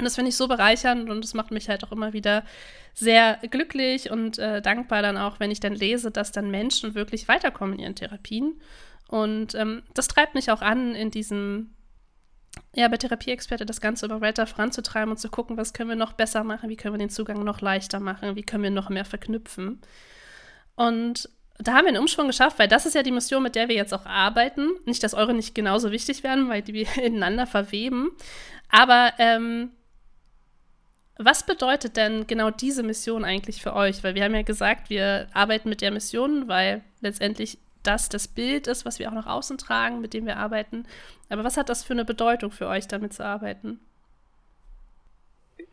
Und 0.00 0.04
das 0.04 0.14
finde 0.14 0.30
ich 0.30 0.36
so 0.36 0.48
bereichernd 0.48 1.10
und 1.10 1.22
es 1.22 1.34
macht 1.34 1.50
mich 1.50 1.68
halt 1.68 1.84
auch 1.84 1.92
immer 1.92 2.14
wieder 2.14 2.42
sehr 2.94 3.36
glücklich 3.50 4.10
und 4.10 4.38
äh, 4.38 4.62
dankbar 4.62 5.02
dann 5.02 5.18
auch, 5.18 5.40
wenn 5.40 5.50
ich 5.50 5.60
dann 5.60 5.74
lese, 5.74 6.10
dass 6.10 6.32
dann 6.32 6.50
Menschen 6.50 6.94
wirklich 6.94 7.28
weiterkommen 7.28 7.74
in 7.74 7.80
ihren 7.80 7.94
Therapien. 7.96 8.58
Und 9.08 9.54
ähm, 9.54 9.82
das 9.92 10.08
treibt 10.08 10.34
mich 10.34 10.50
auch 10.50 10.62
an, 10.62 10.94
in 10.94 11.10
diesem, 11.10 11.74
ja, 12.74 12.88
bei 12.88 12.96
Therapieexperte 12.96 13.66
das 13.66 13.82
Ganze 13.82 14.06
immer 14.06 14.22
weiter 14.22 14.46
voranzutreiben 14.46 15.10
und 15.10 15.18
zu 15.18 15.28
gucken, 15.28 15.58
was 15.58 15.74
können 15.74 15.90
wir 15.90 15.96
noch 15.96 16.14
besser 16.14 16.44
machen, 16.44 16.70
wie 16.70 16.76
können 16.76 16.94
wir 16.94 16.98
den 16.98 17.10
Zugang 17.10 17.44
noch 17.44 17.60
leichter 17.60 18.00
machen, 18.00 18.36
wie 18.36 18.42
können 18.42 18.62
wir 18.62 18.70
noch 18.70 18.88
mehr 18.88 19.04
verknüpfen. 19.04 19.82
Und 20.76 21.28
da 21.58 21.74
haben 21.74 21.84
wir 21.84 21.88
einen 21.88 21.98
Umschwung 21.98 22.26
geschafft, 22.26 22.58
weil 22.58 22.68
das 22.68 22.86
ist 22.86 22.94
ja 22.94 23.02
die 23.02 23.12
Mission, 23.12 23.42
mit 23.42 23.54
der 23.54 23.68
wir 23.68 23.76
jetzt 23.76 23.92
auch 23.92 24.06
arbeiten. 24.06 24.70
Nicht, 24.86 25.02
dass 25.02 25.12
eure 25.12 25.34
nicht 25.34 25.54
genauso 25.54 25.90
wichtig 25.90 26.22
werden, 26.22 26.48
weil 26.48 26.62
die 26.62 26.72
wir 26.72 26.86
ineinander 27.02 27.46
verweben. 27.46 28.12
Aber 28.70 29.12
ähm, 29.18 29.72
was 31.24 31.44
bedeutet 31.44 31.96
denn 31.96 32.26
genau 32.26 32.50
diese 32.50 32.82
Mission 32.82 33.24
eigentlich 33.24 33.62
für 33.62 33.74
euch? 33.74 34.02
Weil 34.02 34.14
wir 34.14 34.24
haben 34.24 34.34
ja 34.34 34.42
gesagt, 34.42 34.90
wir 34.90 35.28
arbeiten 35.32 35.68
mit 35.68 35.82
der 35.82 35.90
Mission, 35.90 36.48
weil 36.48 36.82
letztendlich 37.00 37.58
das 37.82 38.08
das 38.08 38.28
Bild 38.28 38.66
ist, 38.66 38.84
was 38.84 38.98
wir 38.98 39.08
auch 39.08 39.14
nach 39.14 39.26
außen 39.26 39.58
tragen, 39.58 40.00
mit 40.00 40.14
dem 40.14 40.26
wir 40.26 40.36
arbeiten. 40.36 40.84
Aber 41.28 41.44
was 41.44 41.56
hat 41.56 41.68
das 41.68 41.82
für 41.82 41.92
eine 41.92 42.04
Bedeutung 42.04 42.50
für 42.50 42.66
euch, 42.66 42.88
damit 42.88 43.12
zu 43.12 43.24
arbeiten? 43.24 43.80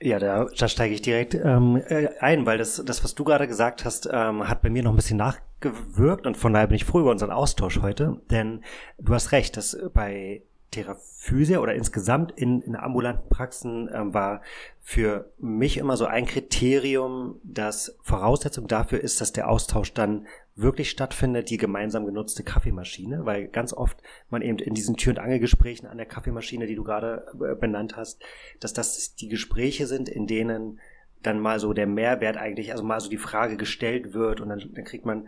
Ja, 0.02 0.20
da, 0.20 0.46
da 0.58 0.68
steige 0.68 0.94
ich 0.94 1.02
direkt 1.02 1.34
ähm, 1.34 1.82
äh, 1.88 2.10
ein, 2.20 2.46
weil 2.46 2.60
das, 2.60 2.84
das, 2.86 3.04
was 3.04 3.16
du 3.16 3.24
gerade 3.24 3.48
gesagt 3.48 3.84
hast, 3.84 4.08
ähm, 4.12 4.48
hat 4.48 4.62
bei 4.62 4.70
mir 4.70 4.84
noch 4.84 4.92
ein 4.92 4.96
bisschen 4.96 5.18
nachgewirkt 5.18 6.28
und 6.28 6.38
von 6.38 6.54
daher 6.54 6.68
bin 6.68 6.76
ich 6.76 6.86
froh 6.86 7.00
über 7.00 7.12
unseren 7.12 7.32
Austausch 7.32 7.82
heute, 7.82 8.22
denn 8.30 8.64
du 9.00 9.14
hast 9.14 9.32
recht, 9.32 9.58
dass 9.58 9.76
bei 9.94 10.44
Theraphysia 10.72 11.60
oder 11.60 11.76
insgesamt 11.76 12.32
in, 12.32 12.62
in 12.62 12.76
ambulanten 12.76 13.30
Praxen 13.30 13.90
ähm, 13.94 14.14
war 14.14 14.42
für 14.82 15.32
mich 15.38 15.78
immer 15.78 15.98
so 15.98 16.06
ein 16.06 16.26
Kriterium, 16.26 17.40
dass 17.44 17.98
Voraussetzung 18.04 18.68
dafür 18.68 19.02
ist, 19.02 19.22
dass 19.22 19.34
der 19.34 19.50
Austausch 19.50 19.94
dann 19.94 20.28
wirklich 20.56 20.90
stattfindet, 20.90 21.50
die 21.50 21.58
gemeinsam 21.58 22.06
genutzte 22.06 22.44
Kaffeemaschine, 22.44 23.26
weil 23.26 23.48
ganz 23.48 23.74
oft 23.74 24.02
man 24.30 24.42
eben 24.42 24.58
in 24.60 24.74
diesen 24.74 24.98
Tür- 24.98 25.14
und 25.14 25.20
Angelgesprächen 25.20 25.88
an 25.88 25.98
der 25.98 26.06
Kaffeemaschine, 26.06 26.68
die 26.68 26.76
du 26.76 26.84
gerade 26.84 27.26
äh, 27.40 27.56
benannt 27.56 27.96
hast, 27.96 28.22
dass 28.60 28.74
das 28.74 29.16
die 29.16 29.30
Gespräche 29.30 29.88
sind, 29.88 30.10
in 30.10 30.28
denen 30.28 30.80
dann 31.24 31.40
mal 31.40 31.60
so 31.60 31.74
der 31.74 31.88
Mehrwert 31.88 32.38
eigentlich, 32.38 32.72
also 32.72 32.84
mal 32.84 33.00
so 33.00 33.10
die 33.10 33.18
Frage 33.18 33.58
gestellt 33.58 34.14
wird 34.14 34.42
und 34.42 34.50
dann, 34.50 34.72
dann 34.74 34.84
kriegt 34.84 35.06
man 35.06 35.28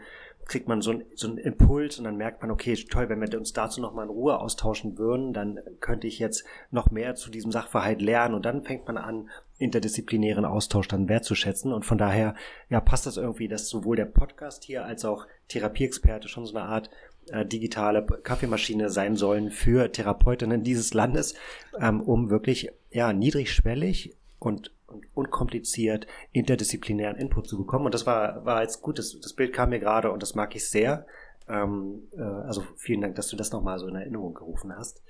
kriegt 0.50 0.68
man 0.68 0.82
so, 0.82 0.92
ein, 0.92 1.06
so 1.16 1.28
einen 1.28 1.38
Impuls 1.38 2.00
und 2.00 2.04
dann 2.04 2.18
merkt 2.18 2.42
man, 2.42 2.52
okay, 2.52 2.76
toll, 2.76 3.08
wenn 3.08 3.22
wir 3.22 3.38
uns 3.38 3.54
dazu 3.54 3.80
nochmal 3.80 4.06
in 4.06 4.12
Ruhe 4.12 4.40
austauschen 4.40 4.98
würden, 4.98 5.32
dann 5.32 5.60
könnte 5.80 6.08
ich 6.08 6.20
jetzt 6.20 6.44
noch 6.72 6.92
mehr 6.92 7.16
zu 7.16 7.30
diesem 7.30 7.52
Sachverhalt 7.52 8.02
lernen 8.02 8.36
und 8.36 8.46
dann 8.46 8.64
fängt 8.64 8.88
man 8.88 8.98
an, 8.98 9.30
interdisziplinären 9.60 10.46
Austausch 10.46 10.88
dann 10.88 11.08
wertzuschätzen 11.08 11.72
und 11.72 11.86
von 11.86 11.98
daher, 11.98 12.34
ja, 12.70 12.82
passt 12.82 13.06
das 13.06 13.18
irgendwie, 13.18 13.48
dass 13.48 13.70
sowohl 13.70 13.96
der 13.96 14.06
Podcast 14.06 14.64
hier 14.64 14.86
als 14.86 15.06
auch 15.06 15.28
Therapieexperte 15.50 16.28
schon 16.28 16.46
so 16.46 16.58
eine 16.58 16.68
Art 16.68 16.90
äh, 17.28 17.46
digitale 17.46 18.04
Kaffeemaschine 18.04 18.90
sein 18.90 19.16
sollen 19.16 19.52
für 19.52 19.92
Therapeutinnen 19.92 20.64
dieses 20.64 20.94
Landes, 20.94 21.36
ähm, 21.80 22.02
um 22.02 22.30
wirklich, 22.30 22.72
ja, 22.90 23.14
niedrigschwellig 23.14 24.16
und 24.40 24.72
und 24.90 25.06
unkompliziert 25.14 26.08
interdisziplinären 26.32 27.18
Input 27.18 27.48
zu 27.48 27.58
bekommen. 27.58 27.86
Und 27.86 27.94
das 27.94 28.06
war, 28.06 28.46
war 28.46 28.62
jetzt 28.62 28.82
gut, 28.82 29.00
das, 29.00 29.20
das 29.20 29.34
Bild 29.34 29.54
kam 29.54 29.70
mir 29.70 29.80
gerade 29.80 30.12
und 30.12 30.22
das 30.22 30.36
mag 30.36 30.56
ich 30.56 30.68
sehr. 30.68 31.06
Ähm, 31.48 32.04
äh, 32.18 32.22
also 32.22 32.64
vielen 32.76 33.02
Dank, 33.02 33.16
dass 33.16 33.28
du 33.30 33.36
das 33.36 33.52
nochmal 33.52 33.80
so 33.80 33.88
in 33.88 33.96
Erinnerung 33.96 34.34
gerufen 34.34 34.76
hast. 34.76 35.02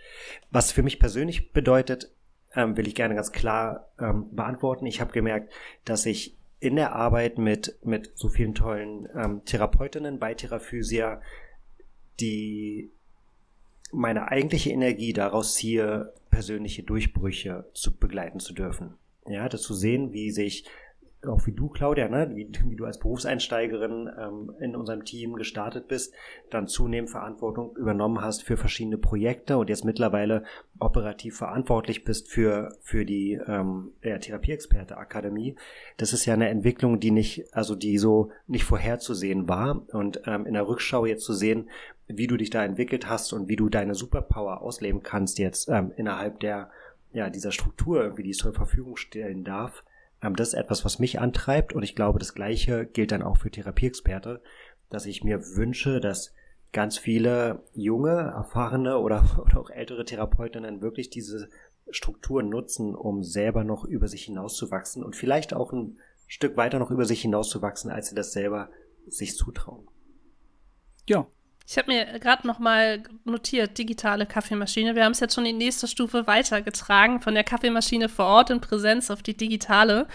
Was 0.51 0.71
für 0.71 0.83
mich 0.83 0.99
persönlich 0.99 1.51
bedeutet, 1.51 2.11
ähm, 2.55 2.77
will 2.77 2.87
ich 2.87 2.95
gerne 2.95 3.15
ganz 3.15 3.31
klar 3.31 3.89
ähm, 3.99 4.27
beantworten. 4.35 4.85
Ich 4.85 5.01
habe 5.01 5.11
gemerkt, 5.11 5.51
dass 5.85 6.05
ich 6.05 6.37
in 6.59 6.75
der 6.75 6.93
Arbeit 6.93 7.37
mit, 7.37 7.77
mit 7.83 8.11
so 8.15 8.27
vielen 8.27 8.53
tollen 8.53 9.07
ähm, 9.15 9.45
Therapeutinnen 9.45 10.19
bei 10.19 10.33
Theraphysia 10.33 11.21
die 12.19 12.91
meine 13.91 14.29
eigentliche 14.29 14.69
Energie 14.71 15.13
daraus 15.13 15.55
ziehe, 15.55 16.13
persönliche 16.29 16.83
Durchbrüche 16.83 17.69
zu 17.73 17.97
begleiten 17.97 18.39
zu 18.39 18.53
dürfen. 18.53 18.95
Ja, 19.29 19.47
das 19.47 19.61
zu 19.61 19.73
sehen, 19.73 20.13
wie 20.13 20.31
sich 20.31 20.65
auch 21.27 21.45
wie 21.45 21.51
du, 21.51 21.67
Claudia, 21.67 22.07
ne, 22.07 22.31
wie, 22.33 22.49
wie 22.65 22.75
du 22.75 22.85
als 22.85 22.97
Berufseinsteigerin 22.97 24.09
ähm, 24.17 24.53
in 24.59 24.75
unserem 24.75 25.03
Team 25.03 25.35
gestartet 25.35 25.87
bist, 25.87 26.13
dann 26.49 26.67
zunehmend 26.67 27.09
Verantwortung 27.09 27.75
übernommen 27.75 28.21
hast 28.21 28.43
für 28.43 28.55
verschiedene 28.55 28.97
Projekte 28.97 29.57
und 29.57 29.69
jetzt 29.69 29.83
mittlerweile 29.83 30.43
operativ 30.79 31.37
verantwortlich 31.37 32.05
bist 32.05 32.29
für 32.29 32.77
für 32.81 33.05
die 33.05 33.33
ähm, 33.33 33.91
ja, 34.01 34.17
Therapieexperte 34.17 34.95
Akademie. 34.97 35.55
Das 35.97 36.13
ist 36.13 36.25
ja 36.25 36.33
eine 36.35 36.47
Entwicklung, 36.47 37.01
die 37.01 37.11
nicht, 37.11 37.53
also 37.53 37.75
die 37.75 37.97
so 37.97 38.31
nicht 38.47 38.63
vorherzusehen 38.63 39.49
war 39.49 39.81
und 39.91 40.21
ähm, 40.25 40.45
in 40.45 40.53
der 40.53 40.67
Rückschau 40.67 41.05
jetzt 41.05 41.25
zu 41.25 41.33
sehen, 41.33 41.69
wie 42.07 42.27
du 42.27 42.37
dich 42.37 42.49
da 42.49 42.63
entwickelt 42.63 43.09
hast 43.09 43.33
und 43.33 43.49
wie 43.49 43.57
du 43.57 43.67
deine 43.67 43.93
Superpower 43.93 44.61
ausleben 44.61 45.03
kannst 45.03 45.37
jetzt 45.37 45.67
ähm, 45.67 45.91
innerhalb 45.97 46.39
der 46.39 46.71
ja, 47.11 47.29
dieser 47.29 47.51
Struktur 47.51 48.01
irgendwie, 48.03 48.23
die 48.23 48.31
es 48.31 48.37
zur 48.37 48.53
Verfügung 48.53 48.97
stellen 48.97 49.43
darf, 49.43 49.83
ähm, 50.21 50.35
das 50.35 50.49
ist 50.49 50.53
etwas, 50.55 50.85
was 50.85 50.99
mich 50.99 51.19
antreibt 51.19 51.73
und 51.73 51.83
ich 51.83 51.95
glaube, 51.95 52.19
das 52.19 52.33
Gleiche 52.33 52.85
gilt 52.85 53.11
dann 53.11 53.23
auch 53.23 53.37
für 53.37 53.51
Therapieexperte, 53.51 54.41
dass 54.89 55.05
ich 55.05 55.23
mir 55.23 55.55
wünsche, 55.55 55.99
dass 55.99 56.33
ganz 56.71 56.97
viele 56.97 57.63
junge, 57.73 58.11
erfahrene 58.11 58.97
oder, 58.99 59.23
oder 59.45 59.59
auch 59.59 59.69
ältere 59.69 60.05
Therapeutinnen 60.05 60.81
wirklich 60.81 61.09
diese 61.09 61.49
Strukturen 61.91 62.49
nutzen, 62.49 62.95
um 62.95 63.23
selber 63.23 63.63
noch 63.63 63.83
über 63.83 64.07
sich 64.07 64.25
hinauszuwachsen 64.25 65.03
und 65.03 65.15
vielleicht 65.15 65.53
auch 65.53 65.73
ein 65.73 65.97
Stück 66.27 66.57
weiter 66.57 66.77
noch 66.77 66.91
über 66.91 67.05
sich 67.05 67.21
hinauszuwachsen, 67.21 67.89
als 67.89 68.09
sie 68.09 68.15
das 68.15 68.33
selber 68.33 68.69
sich 69.07 69.35
zutrauen. 69.35 69.87
Ja, 71.07 71.25
ich 71.69 71.77
habe 71.77 71.91
mir 71.91 72.19
gerade 72.19 72.47
noch 72.47 72.57
mal 72.57 73.03
notiert, 73.25 73.77
digitale 73.77 74.25
Kaffeemaschine. 74.25 74.95
Wir 74.95 75.05
haben 75.05 75.11
es 75.11 75.19
jetzt 75.19 75.35
schon 75.35 75.45
die 75.45 75.53
nächste 75.53 75.87
Stufe 75.87 76.25
weitergetragen, 76.25 77.21
von 77.21 77.35
der 77.35 77.43
Kaffeemaschine 77.43 78.09
vor 78.09 78.25
Ort 78.25 78.49
in 78.49 78.59
Präsenz 78.59 79.11
auf 79.11 79.21
die 79.21 79.37
digitale. 79.37 80.07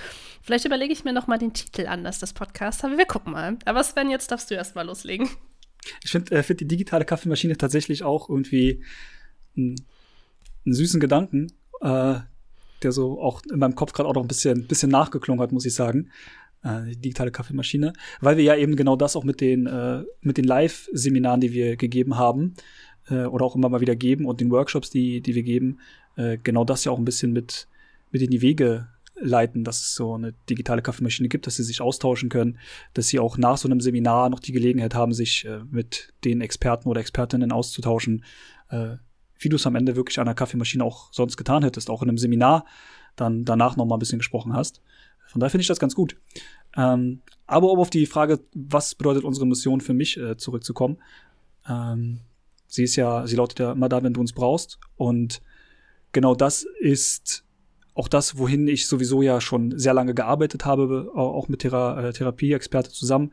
Vielleicht 0.42 0.64
überlege 0.64 0.92
ich 0.92 1.04
mir 1.04 1.12
noch 1.12 1.28
mal 1.28 1.38
den 1.38 1.52
Titel 1.52 1.86
anders 1.86 2.18
des 2.18 2.32
Podcasts, 2.32 2.82
aber 2.82 2.98
wir 2.98 3.06
gucken 3.06 3.34
mal. 3.34 3.56
Aber 3.66 3.84
Sven, 3.84 4.10
jetzt 4.10 4.32
darfst 4.32 4.50
du 4.50 4.56
erst 4.56 4.74
mal 4.74 4.84
loslegen. 4.84 5.28
Ich 6.02 6.10
finde 6.10 6.34
äh, 6.34 6.42
find 6.42 6.58
die 6.58 6.66
digitale 6.66 7.04
Kaffeemaschine 7.04 7.56
tatsächlich 7.56 8.02
auch 8.02 8.28
irgendwie 8.28 8.82
einen, 9.56 9.76
einen 10.66 10.74
süßen 10.74 10.98
Gedanken, 10.98 11.52
äh, 11.82 12.16
der 12.82 12.90
so 12.90 13.20
auch 13.20 13.42
in 13.48 13.60
meinem 13.60 13.76
Kopf 13.76 13.92
gerade 13.92 14.08
auch 14.08 14.14
noch 14.14 14.22
ein 14.22 14.28
bisschen, 14.28 14.66
bisschen 14.66 14.90
nachgeklungen 14.90 15.40
hat, 15.40 15.52
muss 15.52 15.66
ich 15.66 15.74
sagen 15.74 16.10
die 16.64 16.96
digitale 16.96 17.30
Kaffeemaschine, 17.30 17.92
weil 18.20 18.36
wir 18.36 18.44
ja 18.44 18.56
eben 18.56 18.76
genau 18.76 18.96
das 18.96 19.16
auch 19.16 19.24
mit 19.24 19.40
den, 19.40 19.66
äh, 19.66 20.02
mit 20.22 20.38
den 20.38 20.44
Live-Seminaren, 20.44 21.40
die 21.40 21.52
wir 21.52 21.76
gegeben 21.76 22.16
haben, 22.16 22.54
äh, 23.10 23.24
oder 23.24 23.44
auch 23.44 23.54
immer 23.54 23.68
mal 23.68 23.80
wieder 23.80 23.96
geben 23.96 24.26
und 24.26 24.40
den 24.40 24.50
Workshops, 24.50 24.90
die, 24.90 25.20
die 25.20 25.34
wir 25.34 25.42
geben, 25.42 25.78
äh, 26.16 26.38
genau 26.42 26.64
das 26.64 26.84
ja 26.84 26.92
auch 26.92 26.98
ein 26.98 27.04
bisschen 27.04 27.32
mit, 27.32 27.68
mit 28.10 28.22
in 28.22 28.30
die 28.30 28.40
Wege 28.40 28.88
leiten, 29.16 29.62
dass 29.64 29.80
es 29.80 29.94
so 29.94 30.14
eine 30.14 30.32
digitale 30.50 30.82
Kaffeemaschine 30.82 31.28
gibt, 31.28 31.46
dass 31.46 31.56
sie 31.56 31.62
sich 31.62 31.80
austauschen 31.80 32.28
können, 32.28 32.58
dass 32.94 33.08
sie 33.08 33.20
auch 33.20 33.38
nach 33.38 33.56
so 33.56 33.68
einem 33.68 33.80
Seminar 33.80 34.28
noch 34.28 34.40
die 34.40 34.52
Gelegenheit 34.52 34.94
haben, 34.94 35.12
sich 35.12 35.44
äh, 35.44 35.60
mit 35.70 36.12
den 36.24 36.40
Experten 36.40 36.88
oder 36.88 37.00
Expertinnen 37.00 37.52
auszutauschen, 37.52 38.24
äh, 38.70 38.96
wie 39.38 39.48
du 39.48 39.56
es 39.56 39.66
am 39.66 39.76
Ende 39.76 39.96
wirklich 39.96 40.18
an 40.18 40.26
der 40.26 40.34
Kaffeemaschine 40.34 40.84
auch 40.84 41.12
sonst 41.12 41.36
getan 41.36 41.62
hättest, 41.62 41.90
auch 41.90 42.02
in 42.02 42.08
einem 42.08 42.18
Seminar 42.18 42.64
dann 43.16 43.44
danach 43.44 43.76
noch 43.76 43.84
mal 43.84 43.96
ein 43.96 44.00
bisschen 44.00 44.18
gesprochen 44.18 44.54
hast. 44.54 44.80
Von 45.34 45.40
daher 45.40 45.50
finde 45.50 45.62
ich 45.62 45.66
das 45.66 45.80
ganz 45.80 45.96
gut. 45.96 46.16
Ähm, 46.76 47.22
aber 47.48 47.72
um 47.72 47.80
auf 47.80 47.90
die 47.90 48.06
Frage, 48.06 48.38
was 48.54 48.94
bedeutet 48.94 49.24
unsere 49.24 49.46
Mission 49.46 49.80
für 49.80 49.92
mich, 49.92 50.16
äh, 50.16 50.36
zurückzukommen. 50.36 50.98
Ähm, 51.68 52.20
sie 52.68 52.84
ist 52.84 52.94
ja, 52.94 53.26
sie 53.26 53.34
lautet 53.34 53.58
ja 53.58 53.72
immer 53.72 53.88
da, 53.88 54.04
wenn 54.04 54.12
du 54.12 54.20
uns 54.20 54.32
brauchst. 54.32 54.78
Und 54.96 55.42
genau 56.12 56.36
das 56.36 56.64
ist 56.78 57.42
auch 57.94 58.06
das, 58.06 58.38
wohin 58.38 58.68
ich 58.68 58.86
sowieso 58.86 59.22
ja 59.22 59.40
schon 59.40 59.76
sehr 59.76 59.92
lange 59.92 60.14
gearbeitet 60.14 60.64
habe, 60.64 61.10
auch 61.16 61.48
mit 61.48 61.62
Thera 61.62 62.00
äh, 62.00 62.12
Therapieexperte 62.12 62.92
zusammen, 62.92 63.32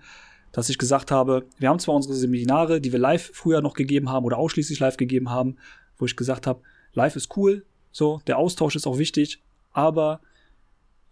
dass 0.51 0.69
ich 0.69 0.79
gesagt 0.79 1.11
habe, 1.11 1.45
wir 1.59 1.69
haben 1.69 1.77
zwar 1.77 1.93
unsere 1.93 2.15
Seminare, 2.15 2.81
die 2.81 2.91
wir 2.91 2.99
live 2.99 3.29
früher 3.31 3.61
noch 3.61 3.75
gegeben 3.75 4.09
haben 4.09 4.25
oder 4.25 4.39
ausschließlich 4.39 4.79
live 4.79 4.97
gegeben 4.97 5.29
haben, 5.29 5.57
wo 5.99 6.05
ich 6.05 6.15
gesagt 6.15 6.47
habe, 6.47 6.61
live 6.93 7.15
ist 7.15 7.37
cool, 7.37 7.63
so, 7.91 8.21
der 8.25 8.39
Austausch 8.39 8.75
ist 8.75 8.87
auch 8.87 8.97
wichtig, 8.97 9.39
aber 9.71 10.19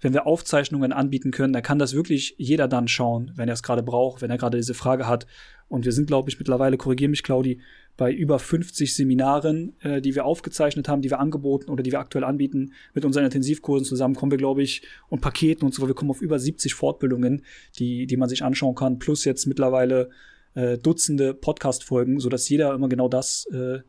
wenn 0.02 0.14
wir 0.14 0.26
Aufzeichnungen 0.26 0.94
anbieten 0.94 1.32
können, 1.32 1.54
dann 1.54 1.64
kann 1.64 1.80
das 1.80 1.94
wirklich 1.94 2.36
jeder 2.38 2.68
dann 2.68 2.88
schauen, 2.88 3.32
wenn 3.36 3.50
er 3.50 3.54
es 3.54 3.64
gerade 3.64 3.84
braucht, 3.84 4.22
wenn 4.22 4.32
er 4.32 4.38
gerade 4.38 4.58
diese 4.58 4.74
Frage 4.74 5.08
hat. 5.08 5.28
Und 5.68 5.86
wir 5.86 5.92
sind, 5.92 6.08
glaube 6.08 6.30
ich, 6.30 6.40
mittlerweile, 6.40 6.78
korrigiere 6.78 7.10
mich, 7.10 7.24
Claudi, 7.24 7.62
bei 7.98 8.14
über 8.14 8.40
50 8.40 8.96
Seminaren, 8.96 9.76
äh, 9.82 10.02
die 10.02 10.16
wir 10.16 10.26
aufgezeichnet 10.26 10.88
haben, 10.88 11.02
die 11.02 11.10
wir 11.10 11.20
angeboten 11.20 11.70
oder 11.70 11.84
die 11.84 11.92
wir 11.92 12.00
aktuell 12.00 12.24
anbieten. 12.24 12.72
Mit 12.94 13.04
unseren 13.04 13.26
Intensivkursen 13.26 13.86
zusammen 13.86 14.16
kommen 14.16 14.32
wir, 14.32 14.38
glaube 14.38 14.64
ich, 14.64 14.84
und 15.10 15.20
Paketen 15.20 15.66
und 15.66 15.74
so. 15.74 15.86
Wir 15.86 15.94
kommen 15.94 16.10
auf 16.10 16.22
über 16.22 16.40
70 16.40 16.74
Fortbildungen, 16.74 17.44
die, 17.78 18.08
die 18.08 18.18
man 18.18 18.30
sich 18.30 18.42
anschauen 18.42 18.76
kann. 18.76 19.00
Plus 19.00 19.26
jetzt 19.26 19.48
mittlerweile 19.48 20.10
äh, 20.56 20.78
Dutzende 20.78 21.34
Podcast-Folgen, 21.34 22.20
sodass 22.20 22.48
jeder 22.48 22.74
immer 22.74 22.88
genau 22.88 23.10
das, 23.10 23.46
äh, 23.48 23.80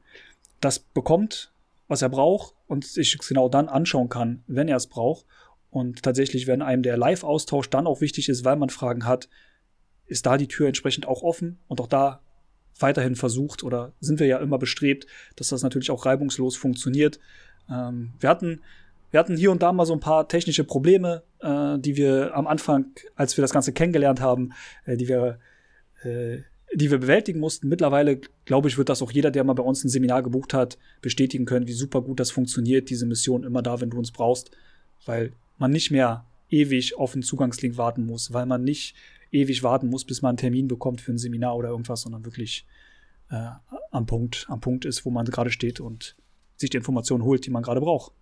das 0.60 0.80
bekommt, 0.80 1.52
was 1.86 2.02
er 2.02 2.08
braucht 2.08 2.54
und 2.66 2.84
sich 2.84 3.16
genau 3.18 3.48
dann 3.48 3.68
anschauen 3.68 4.08
kann, 4.08 4.42
wenn 4.48 4.68
er 4.68 4.76
es 4.76 4.88
braucht. 4.88 5.24
Und 5.70 6.02
tatsächlich, 6.02 6.46
wenn 6.46 6.62
einem 6.62 6.82
der 6.82 6.96
Live-Austausch 6.96 7.70
dann 7.70 7.86
auch 7.86 8.00
wichtig 8.00 8.28
ist, 8.28 8.44
weil 8.44 8.56
man 8.56 8.70
Fragen 8.70 9.06
hat, 9.06 9.28
ist 10.06 10.26
da 10.26 10.36
die 10.36 10.48
Tür 10.48 10.66
entsprechend 10.66 11.06
auch 11.06 11.22
offen 11.22 11.58
und 11.68 11.80
auch 11.80 11.86
da 11.86 12.20
weiterhin 12.78 13.14
versucht 13.14 13.62
oder 13.62 13.92
sind 14.00 14.18
wir 14.18 14.26
ja 14.26 14.38
immer 14.38 14.58
bestrebt, 14.58 15.06
dass 15.36 15.48
das 15.48 15.62
natürlich 15.62 15.90
auch 15.90 16.06
reibungslos 16.06 16.56
funktioniert. 16.56 17.20
Ähm, 17.70 18.12
wir 18.18 18.28
hatten 18.28 18.60
wir 19.10 19.18
hatten 19.18 19.36
hier 19.36 19.50
und 19.50 19.62
da 19.62 19.72
mal 19.72 19.86
so 19.86 19.92
ein 19.92 20.00
paar 20.00 20.28
technische 20.28 20.62
Probleme, 20.64 21.22
äh, 21.40 21.78
die 21.78 21.96
wir 21.96 22.34
am 22.34 22.46
Anfang, 22.46 22.86
als 23.16 23.36
wir 23.36 23.42
das 23.42 23.52
Ganze 23.52 23.72
kennengelernt 23.72 24.20
haben, 24.20 24.52
äh, 24.86 24.96
die 24.96 25.08
wir 25.08 25.38
äh, 26.02 26.38
die 26.72 26.90
wir 26.90 26.98
bewältigen 26.98 27.40
mussten. 27.40 27.68
Mittlerweile, 27.68 28.20
glaube 28.44 28.68
ich, 28.68 28.78
wird 28.78 28.88
das 28.88 29.02
auch 29.02 29.10
jeder, 29.10 29.32
der 29.32 29.42
mal 29.42 29.54
bei 29.54 29.62
uns 29.62 29.82
ein 29.82 29.88
Seminar 29.88 30.22
gebucht 30.22 30.54
hat, 30.54 30.78
bestätigen 31.02 31.44
können, 31.44 31.66
wie 31.66 31.72
super 31.72 32.00
gut 32.00 32.20
das 32.20 32.30
funktioniert, 32.30 32.90
diese 32.90 33.06
Mission 33.06 33.42
immer 33.42 33.60
da, 33.60 33.80
wenn 33.80 33.90
du 33.90 33.98
uns 33.98 34.12
brauchst, 34.12 34.52
weil 35.04 35.32
man 35.60 35.70
nicht 35.70 35.90
mehr 35.90 36.26
ewig 36.48 36.96
auf 36.98 37.14
einen 37.14 37.22
Zugangslink 37.22 37.76
warten 37.76 38.04
muss, 38.06 38.32
weil 38.32 38.46
man 38.46 38.64
nicht 38.64 38.94
ewig 39.30 39.62
warten 39.62 39.88
muss, 39.88 40.04
bis 40.04 40.22
man 40.22 40.30
einen 40.30 40.38
Termin 40.38 40.68
bekommt 40.68 41.00
für 41.00 41.12
ein 41.12 41.18
Seminar 41.18 41.56
oder 41.56 41.68
irgendwas, 41.68 42.02
sondern 42.02 42.24
wirklich 42.24 42.66
äh, 43.30 43.50
am 43.90 44.06
Punkt, 44.06 44.46
am 44.48 44.60
Punkt 44.60 44.84
ist, 44.84 45.04
wo 45.04 45.10
man 45.10 45.26
gerade 45.26 45.50
steht 45.50 45.80
und 45.80 46.16
sich 46.56 46.70
die 46.70 46.76
Informationen 46.76 47.24
holt, 47.24 47.46
die 47.46 47.50
man 47.50 47.62
gerade 47.62 47.80
braucht. 47.80 48.12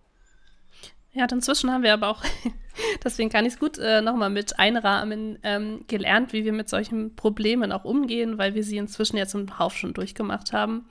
Ja, 1.11 1.25
inzwischen 1.31 1.71
haben 1.71 1.83
wir 1.83 1.93
aber 1.93 2.09
auch, 2.09 2.23
deswegen 3.03 3.29
kann 3.29 3.45
ich 3.45 3.53
es 3.53 3.59
gut 3.59 3.79
äh, 3.79 4.01
nochmal 4.01 4.29
mit 4.29 4.59
einrahmen, 4.59 5.39
ähm, 5.41 5.85
gelernt, 5.87 6.33
wie 6.33 6.45
wir 6.45 6.53
mit 6.53 6.69
solchen 6.69 7.15
Problemen 7.15 7.71
auch 7.71 7.83
umgehen, 7.83 8.37
weil 8.37 8.53
wir 8.53 8.63
sie 8.63 8.77
inzwischen 8.77 9.17
jetzt 9.17 9.33
im 9.33 9.57
Hauf 9.57 9.75
schon 9.75 9.93
durchgemacht 9.93 10.53
haben. 10.53 10.85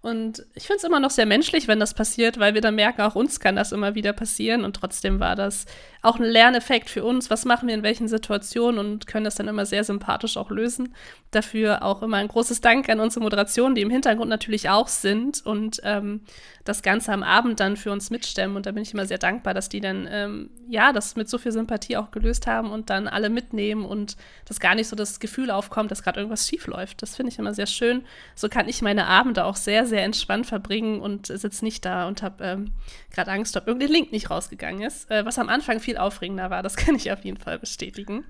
Und 0.00 0.46
ich 0.54 0.66
finde 0.66 0.78
es 0.78 0.84
immer 0.84 1.00
noch 1.00 1.10
sehr 1.10 1.26
menschlich, 1.26 1.66
wenn 1.66 1.80
das 1.80 1.92
passiert, 1.92 2.38
weil 2.38 2.54
wir 2.54 2.60
dann 2.60 2.76
merken, 2.76 3.02
auch 3.02 3.16
uns 3.16 3.40
kann 3.40 3.56
das 3.56 3.72
immer 3.72 3.94
wieder 3.96 4.12
passieren. 4.12 4.64
Und 4.64 4.76
trotzdem 4.76 5.18
war 5.18 5.34
das 5.34 5.64
auch 6.02 6.18
ein 6.18 6.24
Lerneffekt 6.24 6.90
für 6.90 7.04
uns. 7.04 7.30
Was 7.30 7.44
machen 7.44 7.68
wir 7.68 7.74
in 7.74 7.82
welchen 7.82 8.08
Situationen 8.08 8.78
und 8.78 9.06
können 9.06 9.24
das 9.24 9.34
dann 9.34 9.48
immer 9.48 9.66
sehr 9.66 9.84
sympathisch 9.84 10.36
auch 10.36 10.50
lösen. 10.50 10.94
Dafür 11.30 11.82
auch 11.82 12.02
immer 12.02 12.18
ein 12.18 12.28
großes 12.28 12.60
Dank 12.60 12.88
an 12.88 13.00
unsere 13.00 13.22
Moderation, 13.22 13.74
die 13.74 13.82
im 13.82 13.90
Hintergrund 13.90 14.30
natürlich 14.30 14.70
auch 14.70 14.88
sind 14.88 15.44
und 15.44 15.80
ähm, 15.84 16.22
das 16.64 16.82
Ganze 16.82 17.12
am 17.12 17.22
Abend 17.22 17.60
dann 17.60 17.76
für 17.76 17.90
uns 17.90 18.10
mitstemmen. 18.10 18.56
Und 18.56 18.66
da 18.66 18.72
bin 18.72 18.82
ich 18.82 18.92
immer 18.92 19.06
sehr 19.06 19.18
dankbar, 19.18 19.54
dass 19.54 19.68
die 19.68 19.80
dann, 19.80 20.06
ähm, 20.10 20.50
ja, 20.68 20.92
das 20.92 21.16
mit 21.16 21.28
so 21.28 21.38
viel 21.38 21.50
Sympathie 21.50 21.96
auch 21.96 22.10
gelöst 22.10 22.46
haben 22.46 22.70
und 22.70 22.90
dann 22.90 23.08
alle 23.08 23.30
mitnehmen 23.30 23.84
und 23.84 24.16
dass 24.44 24.60
gar 24.60 24.74
nicht 24.74 24.88
so 24.88 24.94
das 24.94 25.18
Gefühl 25.18 25.50
aufkommt, 25.50 25.90
dass 25.90 26.02
gerade 26.02 26.20
irgendwas 26.20 26.46
schief 26.46 26.66
läuft. 26.66 27.00
Das 27.02 27.16
finde 27.16 27.32
ich 27.32 27.38
immer 27.38 27.54
sehr 27.54 27.66
schön. 27.66 28.04
So 28.34 28.48
kann 28.48 28.68
ich 28.68 28.82
meine 28.82 29.06
Abende 29.06 29.44
auch 29.44 29.56
sehr, 29.56 29.86
sehr 29.86 30.04
entspannt 30.04 30.46
verbringen 30.46 31.00
und 31.00 31.26
sitze 31.26 31.64
nicht 31.64 31.84
da 31.84 32.06
und 32.06 32.22
habe 32.22 32.44
ähm, 32.44 32.72
gerade 33.12 33.30
Angst, 33.30 33.56
ob 33.56 33.66
irgendein 33.66 33.90
Link 33.90 34.12
nicht 34.12 34.30
rausgegangen 34.30 34.82
ist. 34.82 35.10
Äh, 35.10 35.24
was 35.24 35.38
am 35.38 35.48
Anfang 35.48 35.80
viel 35.80 35.87
aufregender 35.96 36.50
war, 36.50 36.62
das 36.62 36.76
kann 36.76 36.94
ich 36.94 37.10
auf 37.10 37.24
jeden 37.24 37.38
Fall 37.38 37.58
bestätigen. 37.58 38.24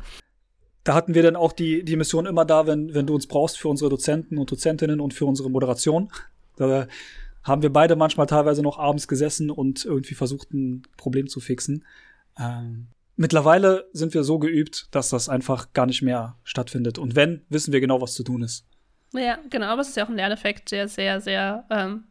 Da 0.85 0.95
hatten 0.95 1.15
wir 1.15 1.23
dann 1.23 1.37
auch 1.37 1.53
die, 1.53 1.85
die 1.85 1.97
Mission 1.97 2.25
immer 2.25 2.45
da, 2.45 2.67
wenn, 2.67 2.95
wenn 2.95 3.07
du 3.07 3.15
uns 3.15 3.27
brauchst 3.27 3.59
für 3.59 3.69
unsere 3.69 3.91
Dozenten 3.91 4.39
und 4.39 4.51
Dozentinnen 4.51 5.01
und 5.01 5.13
für 5.13 5.27
unsere 5.27 5.51
Moderation. 5.51 6.11
Da 6.57 6.87
haben 7.43 7.63
wir 7.63 7.73
beide 7.73 7.97
manchmal 7.97 8.27
teilweise 8.27 8.63
noch 8.63 8.79
abends 8.79 9.09
gesessen 9.09 9.51
und 9.51 9.85
irgendwie 9.85 10.15
versucht, 10.15 10.53
ein 10.53 10.83
Problem 10.97 11.29
zu 11.29 11.41
fixen. 11.41 11.85
Ähm, 12.39 12.89
mittlerweile 13.17 13.89
sind 13.93 14.15
wir 14.15 14.25
so 14.25 14.39
geübt, 14.39 14.89
dass 14.93 15.11
das 15.11 15.29
einfach 15.29 15.73
gar 15.73 15.87
nicht 15.87 16.03
mehr 16.03 16.37
stattfindet. 16.45 16.99
Und 16.99 17.17
wenn, 17.17 17.43
wissen 17.49 17.73
wir 17.73 17.81
genau, 17.81 18.01
was 18.01 18.15
zu 18.15 18.23
tun 18.23 18.43
ist. 18.43 18.65
Ja, 19.13 19.39
genau, 19.51 19.67
aber 19.67 19.81
es 19.81 19.89
ist 19.89 19.97
ja 19.97 20.05
auch 20.05 20.11
ein 20.11 20.17
Lerneffekt, 20.17 20.71
der 20.71 20.89
sehr, 20.89 21.21
sehr 21.21 21.65
ähm, 21.71 22.05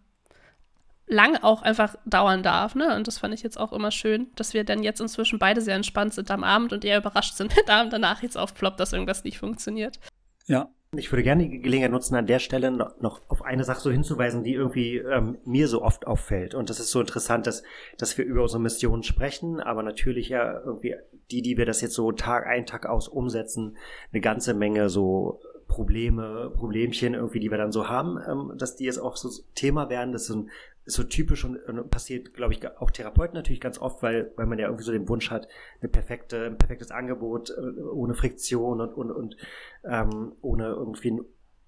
lang 1.08 1.38
auch 1.42 1.62
einfach 1.62 1.96
dauern 2.06 2.44
darf. 2.44 2.76
Ne? 2.76 2.96
Und 2.96 3.08
das 3.08 3.18
fand 3.18 3.34
ich 3.34 3.42
jetzt 3.42 3.60
auch 3.60 3.72
immer 3.72 3.92
schön, 3.92 4.28
dass 4.36 4.54
wir 4.54 4.64
dann 4.64 4.84
jetzt 4.84 5.00
inzwischen 5.00 5.40
beide 5.40 5.62
sehr 5.62 5.76
entspannt 5.76 6.14
sind 6.14 6.30
am 6.30 6.44
Abend 6.44 6.74
und 6.74 6.86
eher 6.86 7.00
überrascht 7.00 7.36
sind, 7.36 7.56
wenn 7.58 7.70
Abend 7.70 7.94
danach 7.94 8.22
jetzt 8.22 8.38
aufploppt, 8.38 8.80
dass 8.80 8.94
irgendwas 8.94 9.24
nicht 9.24 9.40
funktioniert. 9.40 10.00
Ja. 10.46 10.70
Ich 10.96 11.12
würde 11.12 11.24
gerne 11.24 11.50
die 11.50 11.60
Gelegenheit 11.60 11.92
nutzen, 11.92 12.16
an 12.16 12.28
der 12.28 12.40
Stelle 12.40 12.72
noch 12.72 13.22
auf 13.28 13.42
eine 13.42 13.66
Sache 13.66 13.82
so 13.82 13.92
hinzuweisen, 13.92 14.46
die 14.46 14.54
irgendwie 14.54 14.96
ähm, 14.96 15.38
mir 15.44 15.68
so 15.68 15.82
oft 15.82 16.08
auffällt. 16.08 16.56
Und 16.56 16.70
das 16.70 16.80
ist 16.80 16.92
so 16.92 17.02
interessant, 17.02 17.46
dass, 17.46 17.64
dass 17.98 18.18
wir 18.18 18.24
über 18.24 18.44
unsere 18.44 18.62
Mission 18.62 19.04
sprechen, 19.04 19.60
aber 19.60 19.84
natürlich 19.84 20.30
ja 20.30 20.62
irgendwie 20.64 20.96
die, 21.30 21.42
die 21.42 21.58
wir 21.58 21.66
das 21.66 21.82
jetzt 21.82 21.94
so 21.94 22.14
Tag 22.14 22.48
ein, 22.48 22.66
Tag 22.66 22.86
aus 22.86 23.10
umsetzen, 23.10 23.76
eine 24.14 24.22
ganze 24.22 24.54
Menge 24.54 24.88
so 24.88 25.42
Probleme, 25.68 26.52
Problemchen 26.56 27.14
irgendwie, 27.14 27.40
die 27.40 27.52
wir 27.52 27.58
dann 27.58 27.72
so 27.72 27.88
haben, 27.88 28.18
ähm, 28.28 28.54
dass 28.58 28.76
die 28.76 28.86
jetzt 28.86 29.00
auch 29.00 29.18
so 29.18 29.30
Thema 29.54 29.90
werden. 29.90 30.12
Das 30.12 30.28
sind 30.28 30.50
ist 30.88 30.96
so 30.96 31.04
typisch 31.04 31.44
und, 31.44 31.58
und 31.58 31.92
passiert, 31.92 32.34
glaube 32.34 32.54
ich, 32.54 32.66
auch 32.80 32.92
Therapeuten 32.92 33.36
natürlich 33.36 33.60
ganz 33.60 33.78
oft, 33.78 34.02
weil, 34.02 34.32
weil 34.38 34.46
man 34.46 34.58
ja 34.58 34.68
irgendwie 34.68 34.86
so 34.86 34.94
den 34.94 35.10
Wunsch 35.10 35.30
hat, 35.30 35.48
eine 35.82 35.90
perfekte, 35.90 36.46
ein 36.46 36.58
perfektes 36.58 36.92
Angebot 36.92 37.50
äh, 37.50 37.82
ohne 37.82 38.16
Friktion 38.16 38.80
und, 38.80 38.94
und, 38.94 39.12
und 39.12 39.38
ähm, 39.84 40.32
ohne 40.42 40.68
irgendwie 40.68 41.20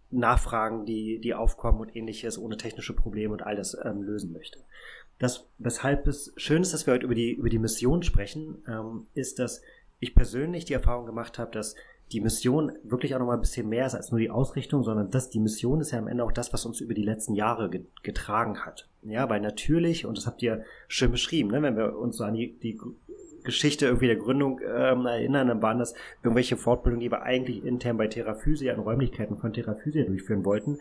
Nachfragen, 0.09 0.85
die, 0.85 1.19
die 1.19 1.35
aufkommen 1.35 1.81
und 1.81 1.95
ähnliches, 1.95 2.37
ohne 2.39 2.57
technische 2.57 2.95
Probleme 2.95 3.33
und 3.33 3.43
all 3.43 3.55
das 3.55 3.77
ähm, 3.83 4.01
lösen 4.01 4.31
möchte. 4.31 4.59
Das, 5.19 5.49
weshalb 5.57 6.07
es 6.07 6.33
schön 6.37 6.61
ist, 6.61 6.73
dass 6.73 6.87
wir 6.87 6.93
heute 6.93 7.05
über 7.05 7.15
die, 7.15 7.33
über 7.33 7.49
die 7.49 7.59
Mission 7.59 8.03
sprechen, 8.03 8.63
ähm, 8.67 9.05
ist, 9.13 9.37
dass 9.37 9.61
ich 9.99 10.15
persönlich 10.15 10.63
die 10.63 10.73
Erfahrung 10.73 11.05
gemacht 11.05 11.37
habe, 11.37 11.51
dass 11.51 11.75
die 12.11 12.21
Mission 12.21 12.71
wirklich 12.83 13.13
auch 13.13 13.19
noch 13.19 13.27
mal 13.27 13.35
ein 13.35 13.41
bisschen 13.41 13.69
mehr 13.69 13.85
ist 13.85 13.95
als 13.95 14.11
nur 14.11 14.19
die 14.19 14.31
Ausrichtung, 14.31 14.83
sondern 14.83 15.11
dass 15.11 15.29
die 15.29 15.39
Mission 15.39 15.79
ist 15.79 15.91
ja 15.91 15.99
am 15.99 16.07
Ende 16.07 16.23
auch 16.23 16.31
das, 16.31 16.51
was 16.53 16.65
uns 16.65 16.81
über 16.81 16.93
die 16.93 17.03
letzten 17.03 17.35
Jahre 17.35 17.69
getragen 18.01 18.65
hat. 18.65 18.89
Ja, 19.03 19.29
weil 19.29 19.41
natürlich, 19.41 20.05
und 20.05 20.17
das 20.17 20.25
habt 20.25 20.41
ihr 20.41 20.63
schön 20.87 21.11
beschrieben, 21.11 21.49
ne, 21.49 21.61
wenn 21.61 21.77
wir 21.77 21.97
uns 21.97 22.17
so 22.17 22.23
an 22.23 22.33
die, 22.33 22.57
die 22.59 22.79
Geschichte 23.49 23.85
irgendwie 23.85 24.07
der 24.07 24.15
Gründung 24.15 24.61
ähm, 24.61 25.05
erinnern, 25.05 25.47
dann 25.47 25.61
waren 25.61 25.79
das 25.79 25.93
irgendwelche 26.23 26.57
Fortbildungen, 26.57 27.01
die 27.01 27.11
wir 27.11 27.23
eigentlich 27.23 27.65
intern 27.65 27.97
bei 27.97 28.07
Terraphysia 28.07 28.73
in 28.73 28.79
Räumlichkeiten 28.79 29.37
von 29.37 29.53
Terraphysia 29.53 30.05
durchführen 30.05 30.45
wollten, 30.45 30.79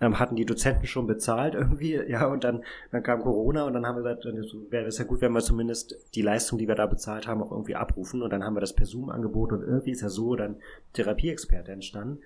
ähm, 0.00 0.18
hatten 0.18 0.36
die 0.36 0.44
Dozenten 0.44 0.86
schon 0.86 1.06
bezahlt 1.06 1.54
irgendwie, 1.54 1.94
ja, 2.08 2.26
und 2.26 2.44
dann, 2.44 2.62
dann 2.92 3.02
kam 3.02 3.22
Corona 3.22 3.64
und 3.64 3.72
dann 3.72 3.86
haben 3.86 3.96
wir 3.96 4.02
gesagt, 4.02 4.24
dann 4.24 4.70
wäre 4.70 4.86
es 4.86 4.98
ja 4.98 5.04
gut, 5.04 5.20
wenn 5.20 5.32
wir 5.32 5.40
zumindest 5.40 5.96
die 6.14 6.22
Leistung, 6.22 6.58
die 6.58 6.68
wir 6.68 6.74
da 6.74 6.86
bezahlt 6.86 7.26
haben, 7.26 7.42
auch 7.42 7.50
irgendwie 7.52 7.76
abrufen. 7.76 8.22
Und 8.22 8.30
dann 8.30 8.44
haben 8.44 8.54
wir 8.54 8.60
das 8.60 8.74
per 8.74 8.86
Zoom 8.86 9.10
angeboten 9.10 9.54
und 9.54 9.62
irgendwie 9.62 9.90
ist 9.90 10.02
ja 10.02 10.08
so 10.08 10.36
dann 10.36 10.56
Therapieexperte 10.92 11.72
entstanden. 11.72 12.18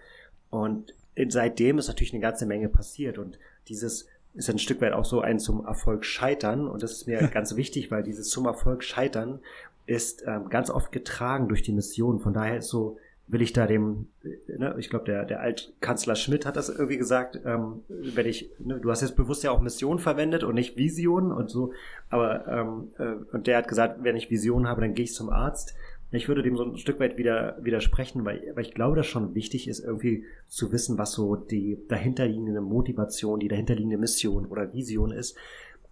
Und 0.50 0.94
seitdem 1.28 1.78
ist 1.78 1.88
natürlich 1.88 2.12
eine 2.12 2.22
ganze 2.22 2.46
Menge 2.46 2.68
passiert 2.68 3.18
und 3.18 3.38
dieses 3.68 4.06
ist 4.34 4.50
ein 4.50 4.58
Stück 4.58 4.80
weit 4.80 4.92
auch 4.92 5.04
so 5.04 5.20
ein 5.20 5.38
zum 5.38 5.64
Erfolg 5.64 6.04
scheitern. 6.04 6.66
Und 6.66 6.82
das 6.82 6.92
ist 6.92 7.06
mir 7.06 7.28
ganz 7.32 7.56
wichtig, 7.56 7.90
weil 7.90 8.02
dieses 8.02 8.28
zum 8.28 8.46
Erfolg 8.46 8.82
scheitern 8.82 9.40
ist 9.86 10.24
ähm, 10.26 10.48
ganz 10.48 10.70
oft 10.70 10.92
getragen 10.92 11.48
durch 11.48 11.62
die 11.62 11.72
Mission. 11.72 12.20
Von 12.20 12.32
daher 12.32 12.58
ist 12.58 12.68
so, 12.68 12.96
will 13.26 13.42
ich 13.42 13.52
da 13.52 13.66
dem, 13.66 14.08
äh, 14.22 14.58
ne, 14.58 14.74
ich 14.78 14.90
glaube, 14.90 15.04
der, 15.06 15.24
der 15.24 15.40
Altkanzler 15.40 16.16
Schmidt 16.16 16.46
hat 16.46 16.56
das 16.56 16.68
irgendwie 16.68 16.98
gesagt, 16.98 17.40
ähm, 17.44 17.82
wenn 17.88 18.26
ich, 18.26 18.50
ne, 18.58 18.80
du 18.80 18.90
hast 18.90 19.00
jetzt 19.00 19.16
bewusst 19.16 19.42
ja 19.44 19.50
auch 19.50 19.60
Mission 19.60 19.98
verwendet 19.98 20.44
und 20.44 20.54
nicht 20.54 20.76
Vision 20.76 21.32
und 21.32 21.48
so, 21.50 21.72
aber 22.10 22.46
ähm, 22.48 22.88
äh, 22.98 23.34
und 23.34 23.46
der 23.46 23.58
hat 23.58 23.68
gesagt, 23.68 24.02
wenn 24.02 24.16
ich 24.16 24.30
Vision 24.30 24.68
habe, 24.68 24.82
dann 24.82 24.94
gehe 24.94 25.04
ich 25.04 25.14
zum 25.14 25.30
Arzt. 25.30 25.74
Ich 26.10 26.28
würde 26.28 26.44
dem 26.44 26.56
so 26.56 26.62
ein 26.62 26.76
Stück 26.76 27.00
weit 27.00 27.18
wieder 27.18 27.58
widersprechen, 27.60 28.24
weil, 28.24 28.52
weil 28.54 28.64
ich 28.64 28.74
glaube, 28.74 28.94
dass 28.94 29.06
schon 29.06 29.34
wichtig 29.34 29.66
ist, 29.66 29.80
irgendwie 29.80 30.24
zu 30.46 30.70
wissen, 30.70 30.96
was 30.96 31.10
so 31.10 31.34
die 31.34 31.78
dahinterliegende 31.88 32.60
Motivation, 32.60 33.40
die 33.40 33.48
dahinterliegende 33.48 33.98
Mission 33.98 34.46
oder 34.46 34.72
Vision 34.72 35.10
ist 35.10 35.36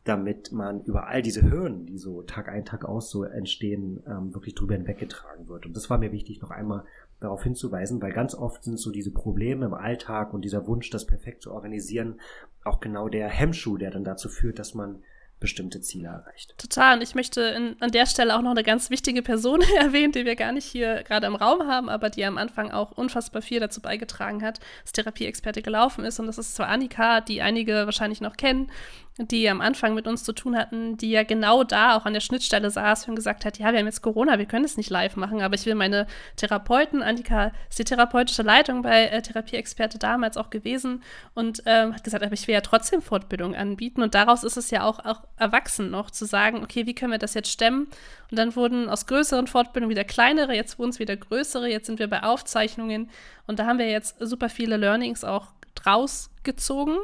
damit 0.04 0.50
man 0.50 0.82
über 0.82 1.06
all 1.06 1.22
diese 1.22 1.42
Hürden, 1.42 1.86
die 1.86 1.98
so 1.98 2.22
Tag 2.22 2.48
ein, 2.48 2.64
Tag 2.64 2.84
aus 2.84 3.10
so 3.10 3.24
entstehen, 3.24 4.02
ähm, 4.06 4.34
wirklich 4.34 4.54
drüber 4.54 4.74
hinweggetragen 4.74 5.48
wird. 5.48 5.66
Und 5.66 5.76
das 5.76 5.90
war 5.90 5.98
mir 5.98 6.10
wichtig, 6.10 6.40
noch 6.40 6.50
einmal 6.50 6.84
darauf 7.20 7.44
hinzuweisen, 7.44 8.02
weil 8.02 8.12
ganz 8.12 8.34
oft 8.34 8.64
sind 8.64 8.78
so 8.78 8.90
diese 8.90 9.12
Probleme 9.12 9.66
im 9.66 9.74
Alltag 9.74 10.34
und 10.34 10.44
dieser 10.44 10.66
Wunsch, 10.66 10.90
das 10.90 11.06
perfekt 11.06 11.42
zu 11.42 11.52
organisieren, 11.52 12.20
auch 12.64 12.80
genau 12.80 13.08
der 13.08 13.28
Hemmschuh, 13.28 13.76
der 13.76 13.92
dann 13.92 14.02
dazu 14.02 14.28
führt, 14.28 14.58
dass 14.58 14.74
man 14.74 15.02
bestimmte 15.42 15.80
Ziele 15.80 16.08
erreicht. 16.08 16.54
Total. 16.56 16.96
Und 16.96 17.02
ich 17.02 17.16
möchte 17.16 17.40
in, 17.42 17.76
an 17.80 17.90
der 17.90 18.06
Stelle 18.06 18.36
auch 18.36 18.42
noch 18.42 18.52
eine 18.52 18.62
ganz 18.62 18.90
wichtige 18.90 19.22
Person 19.22 19.60
erwähnen, 19.76 20.12
die 20.12 20.24
wir 20.24 20.36
gar 20.36 20.52
nicht 20.52 20.64
hier 20.64 21.02
gerade 21.02 21.26
im 21.26 21.34
Raum 21.34 21.66
haben, 21.66 21.88
aber 21.88 22.10
die 22.10 22.24
am 22.24 22.38
Anfang 22.38 22.70
auch 22.70 22.92
unfassbar 22.92 23.42
viel 23.42 23.58
dazu 23.58 23.82
beigetragen 23.82 24.42
hat, 24.42 24.60
dass 24.84 24.92
Therapieexperte 24.92 25.60
gelaufen 25.60 26.04
ist. 26.04 26.20
Und 26.20 26.28
das 26.28 26.38
ist 26.38 26.54
zwar 26.54 26.68
Annika, 26.68 27.20
die 27.20 27.42
einige 27.42 27.84
wahrscheinlich 27.86 28.20
noch 28.20 28.36
kennen, 28.36 28.70
die 29.18 29.48
am 29.48 29.60
Anfang 29.60 29.94
mit 29.94 30.06
uns 30.06 30.24
zu 30.24 30.32
tun 30.32 30.56
hatten, 30.56 30.96
die 30.96 31.10
ja 31.10 31.22
genau 31.22 31.64
da 31.64 31.96
auch 31.96 32.06
an 32.06 32.14
der 32.14 32.20
Schnittstelle 32.20 32.70
saß 32.70 33.08
und 33.08 33.14
gesagt 33.14 33.44
hat, 33.44 33.58
ja, 33.58 33.70
wir 33.70 33.78
haben 33.78 33.86
jetzt 33.86 34.00
Corona, 34.00 34.38
wir 34.38 34.46
können 34.46 34.64
es 34.64 34.78
nicht 34.78 34.88
live 34.88 35.16
machen, 35.16 35.42
aber 35.42 35.54
ich 35.54 35.66
will 35.66 35.74
meine 35.74 36.06
Therapeuten, 36.36 37.02
Annika 37.02 37.52
ist 37.68 37.78
die 37.78 37.84
therapeutische 37.84 38.42
Leitung 38.42 38.82
bei 38.82 39.06
äh, 39.06 39.20
Therapieexperte 39.20 39.98
damals 39.98 40.38
auch 40.38 40.48
gewesen 40.48 41.02
und 41.34 41.62
ähm, 41.66 41.94
hat 41.94 42.04
gesagt, 42.04 42.24
aber 42.24 42.32
ich 42.32 42.46
will 42.46 42.54
ja 42.54 42.62
trotzdem 42.62 43.02
Fortbildung 43.02 43.54
anbieten 43.54 44.02
und 44.02 44.14
daraus 44.14 44.44
ist 44.44 44.56
es 44.56 44.70
ja 44.70 44.84
auch, 44.84 45.04
auch 45.04 45.20
erwachsen 45.36 45.90
noch 45.90 46.10
zu 46.10 46.24
sagen, 46.24 46.62
okay, 46.62 46.86
wie 46.86 46.94
können 46.94 47.12
wir 47.12 47.18
das 47.18 47.34
jetzt 47.34 47.50
stemmen? 47.50 47.88
Und 48.30 48.38
dann 48.38 48.56
wurden 48.56 48.88
aus 48.88 49.06
größeren 49.06 49.46
Fortbildungen 49.46 49.90
wieder 49.90 50.04
kleinere, 50.04 50.54
jetzt 50.54 50.78
wurden 50.78 50.90
es 50.90 50.98
wieder 50.98 51.16
größere, 51.16 51.68
jetzt 51.68 51.86
sind 51.86 51.98
wir 51.98 52.08
bei 52.08 52.22
Aufzeichnungen 52.22 53.10
und 53.46 53.58
da 53.58 53.66
haben 53.66 53.78
wir 53.78 53.90
jetzt 53.90 54.16
super 54.20 54.48
viele 54.48 54.78
Learnings 54.78 55.22
auch 55.22 55.48
draus 55.74 56.30
gezogen 56.44 56.96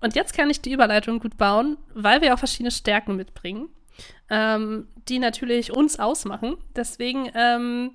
Und 0.00 0.14
jetzt 0.14 0.34
kann 0.34 0.50
ich 0.50 0.60
die 0.60 0.72
Überleitung 0.72 1.20
gut 1.20 1.36
bauen, 1.36 1.76
weil 1.94 2.22
wir 2.22 2.34
auch 2.34 2.38
verschiedene 2.38 2.70
Stärken 2.70 3.16
mitbringen, 3.16 3.68
ähm, 4.30 4.88
die 5.08 5.18
natürlich 5.18 5.72
uns 5.72 5.98
ausmachen. 5.98 6.56
Deswegen, 6.74 7.30
ähm, 7.34 7.92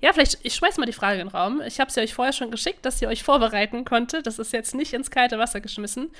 ja, 0.00 0.12
vielleicht, 0.12 0.38
ich 0.44 0.54
schmeiß 0.54 0.78
mal 0.78 0.86
die 0.86 0.92
Frage 0.92 1.20
in 1.20 1.26
den 1.26 1.34
Raum. 1.34 1.60
Ich 1.66 1.80
habe 1.80 1.90
sie 1.90 2.00
euch 2.00 2.14
vorher 2.14 2.32
schon 2.32 2.52
geschickt, 2.52 2.86
dass 2.86 3.02
ihr 3.02 3.08
euch 3.08 3.24
vorbereiten 3.24 3.84
konntet. 3.84 4.26
Das 4.26 4.38
ist 4.38 4.52
jetzt 4.52 4.74
nicht 4.74 4.92
ins 4.92 5.10
kalte 5.10 5.38
Wasser 5.38 5.60
geschmissen. 5.60 6.10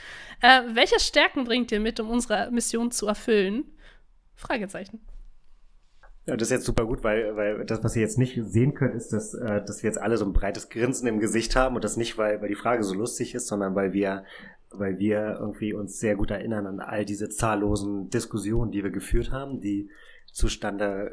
Äh, 0.40 0.62
welche 0.72 0.98
Stärken 0.98 1.44
bringt 1.44 1.70
ihr 1.70 1.81
mit, 1.81 2.01
um 2.01 2.11
unsere 2.11 2.51
Mission 2.51 2.90
zu 2.90 3.07
erfüllen? 3.07 3.64
Fragezeichen. 4.35 5.01
Das 6.27 6.42
ist 6.42 6.51
jetzt 6.51 6.66
super 6.66 6.85
gut, 6.85 7.05
weil, 7.05 7.37
weil 7.37 7.64
das, 7.64 7.83
was 7.83 7.96
ihr 7.96 8.03
jetzt 8.03 8.18
nicht 8.18 8.38
sehen 8.42 8.74
könnt, 8.74 8.94
ist, 8.94 9.12
dass, 9.12 9.33
äh, 9.33 9.64
dass 9.64 9.83
wir 9.83 9.88
jetzt 9.88 10.01
alle 10.01 10.18
so 10.18 10.27
ein 10.27 10.35
breites 10.35 10.68
Grinsen 10.68 11.09
im 11.09 11.20
Gesicht 11.20 11.57
haben 11.57 11.74
und 11.74 11.85
das 11.85 11.96
nicht, 11.96 12.18
weil, 12.18 12.42
weil 12.42 12.48
die 12.48 12.55
Frage 12.55 12.83
so 12.83 12.94
lustig 12.94 13.35
ist, 13.35 13.46
sondern 13.46 13.74
weil 13.74 13.92
wir, 13.92 14.24
weil 14.70 14.98
wir 14.98 15.38
irgendwie 15.40 15.72
uns 15.72 15.98
sehr 15.98 16.16
gut 16.16 16.31
erinnern 16.31 16.66
an 16.66 16.81
all 16.81 17.04
diese 17.04 17.28
zahllosen 17.28 18.11
Diskussionen, 18.11 18.70
die 18.70 18.83
wir 18.83 18.90
geführt 18.90 19.31
haben, 19.33 19.61
die 19.61 19.90
zustande 20.33 21.11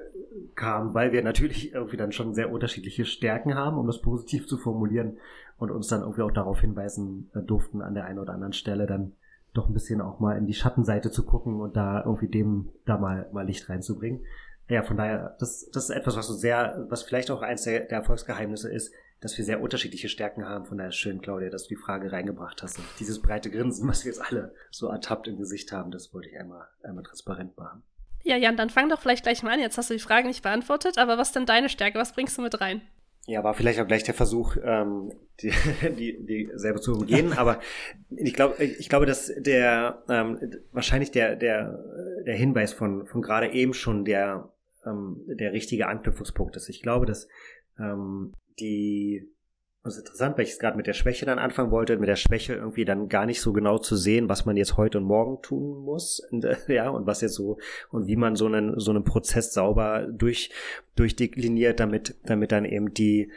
kamen, 0.55 0.93
weil 0.93 1.11
wir 1.11 1.23
natürlich 1.23 1.73
irgendwie 1.73 1.97
dann 1.97 2.11
schon 2.11 2.33
sehr 2.33 2.51
unterschiedliche 2.51 3.05
Stärken 3.05 3.55
haben, 3.55 3.77
um 3.77 3.87
das 3.87 4.01
positiv 4.01 4.45
zu 4.47 4.57
formulieren 4.57 5.17
und 5.57 5.71
uns 5.71 5.87
dann 5.87 6.01
irgendwie 6.01 6.21
auch 6.21 6.31
darauf 6.31 6.59
hinweisen 6.59 7.29
durften, 7.33 7.81
an 7.81 7.93
der 7.93 8.05
einen 8.05 8.19
oder 8.19 8.33
anderen 8.33 8.53
Stelle 8.53 8.85
dann 8.85 9.13
doch 9.53 9.67
ein 9.67 9.73
bisschen 9.73 10.01
auch 10.01 10.19
mal 10.19 10.37
in 10.37 10.45
die 10.45 10.53
Schattenseite 10.53 11.11
zu 11.11 11.23
gucken 11.25 11.61
und 11.61 11.77
da 11.77 12.03
irgendwie 12.03 12.27
dem 12.27 12.69
da 12.85 12.97
mal, 12.97 13.29
mal 13.31 13.45
Licht 13.45 13.69
reinzubringen. 13.69 14.21
Ja, 14.67 14.83
von 14.83 14.97
daher, 14.97 15.35
das, 15.39 15.69
das 15.71 15.85
ist 15.85 15.95
etwas, 15.95 16.17
was 16.17 16.27
so 16.27 16.33
sehr, 16.33 16.85
was 16.89 17.03
vielleicht 17.03 17.31
auch 17.31 17.41
eins 17.41 17.63
der, 17.63 17.81
der 17.85 17.99
Erfolgsgeheimnisse 17.99 18.71
ist, 18.71 18.93
dass 19.21 19.37
wir 19.37 19.45
sehr 19.45 19.61
unterschiedliche 19.61 20.09
Stärken 20.09 20.47
haben. 20.47 20.65
Von 20.65 20.77
daher 20.77 20.91
schön, 20.91 21.21
Claudia, 21.21 21.49
dass 21.49 21.63
du 21.63 21.69
die 21.69 21.81
Frage 21.81 22.11
reingebracht 22.11 22.61
hast. 22.61 22.77
Und 22.77 22.85
dieses 22.99 23.21
breite 23.21 23.49
Grinsen, 23.49 23.87
was 23.87 24.05
wir 24.05 24.11
jetzt 24.11 24.21
alle 24.21 24.53
so 24.71 24.87
ertappt 24.87 25.27
im 25.27 25.37
Gesicht 25.37 25.71
haben, 25.71 25.91
das 25.91 26.13
wollte 26.13 26.29
ich 26.29 26.39
einmal, 26.39 26.67
einmal 26.83 27.03
transparent 27.03 27.57
machen. 27.57 27.83
Ja, 28.23 28.37
Jan, 28.37 28.57
dann 28.57 28.69
fang 28.69 28.89
doch 28.89 28.99
vielleicht 28.99 29.23
gleich 29.23 29.43
mal 29.43 29.53
an. 29.53 29.59
Jetzt 29.59 29.77
hast 29.77 29.89
du 29.89 29.93
die 29.93 29.99
Frage 29.99 30.27
nicht 30.27 30.41
beantwortet, 30.41 30.97
aber 30.97 31.17
was 31.17 31.29
ist 31.29 31.35
denn 31.35 31.45
deine 31.45 31.69
Stärke? 31.69 31.99
Was 31.99 32.13
bringst 32.13 32.37
du 32.37 32.41
mit 32.41 32.59
rein? 32.59 32.81
Ja, 33.27 33.43
war 33.43 33.55
vielleicht 33.55 33.79
auch 33.79 33.87
gleich 33.87 34.03
der 34.03 34.13
Versuch, 34.13 34.55
ähm, 34.63 35.11
die, 35.41 35.51
die, 35.97 36.25
die 36.25 36.51
selber 36.55 36.81
zu 36.81 36.93
umgehen. 36.93 37.33
Aber 37.33 37.59
ich 38.15 38.33
glaube, 38.33 38.63
ich 38.63 38.89
glaube, 38.89 39.05
dass 39.05 39.31
der 39.37 40.03
ähm, 40.09 40.39
wahrscheinlich 40.71 41.11
der 41.11 41.35
der 41.35 41.83
der 42.25 42.35
Hinweis 42.35 42.73
von 42.73 43.05
von 43.07 43.21
gerade 43.21 43.51
eben 43.51 43.73
schon 43.73 44.05
der 44.05 44.49
ähm, 44.85 45.23
der 45.27 45.53
richtige 45.53 45.87
Anknüpfungspunkt 45.87 46.55
ist. 46.55 46.69
Ich 46.69 46.81
glaube, 46.81 47.05
dass 47.05 47.27
ähm, 47.79 48.33
die 48.59 49.35
das 49.85 49.97
ist 49.97 49.99
interessant, 49.99 50.35
weil 50.35 50.45
ich 50.45 50.51
es 50.53 50.57
gerade 50.57 50.77
mit 50.77 50.87
der 50.87 50.93
Schwäche 50.93 51.27
dann 51.27 51.37
anfangen 51.37 51.69
wollte, 51.69 51.95
mit 51.97 52.09
der 52.09 52.15
Schwäche 52.15 52.55
irgendwie 52.55 52.85
dann 52.85 53.07
gar 53.07 53.27
nicht 53.27 53.39
so 53.39 53.53
genau 53.53 53.77
zu 53.77 53.95
sehen, 53.95 54.27
was 54.29 54.43
man 54.43 54.57
jetzt 54.57 54.77
heute 54.77 54.97
und 54.97 55.03
morgen 55.03 55.43
tun 55.43 55.83
muss, 55.83 56.27
ja, 56.67 56.89
und 56.89 57.05
was 57.05 57.21
jetzt 57.21 57.35
so, 57.35 57.59
und 57.91 58.07
wie 58.07 58.15
man 58.15 58.35
so 58.35 58.47
einen, 58.47 58.79
so 58.79 58.89
einen 58.89 59.03
Prozess 59.03 59.53
sauber 59.53 60.07
durch, 60.11 60.49
durchdekliniert, 60.95 61.79
damit, 61.79 62.15
damit 62.23 62.51
dann 62.51 62.65
eben 62.65 62.95
die, 62.95 63.31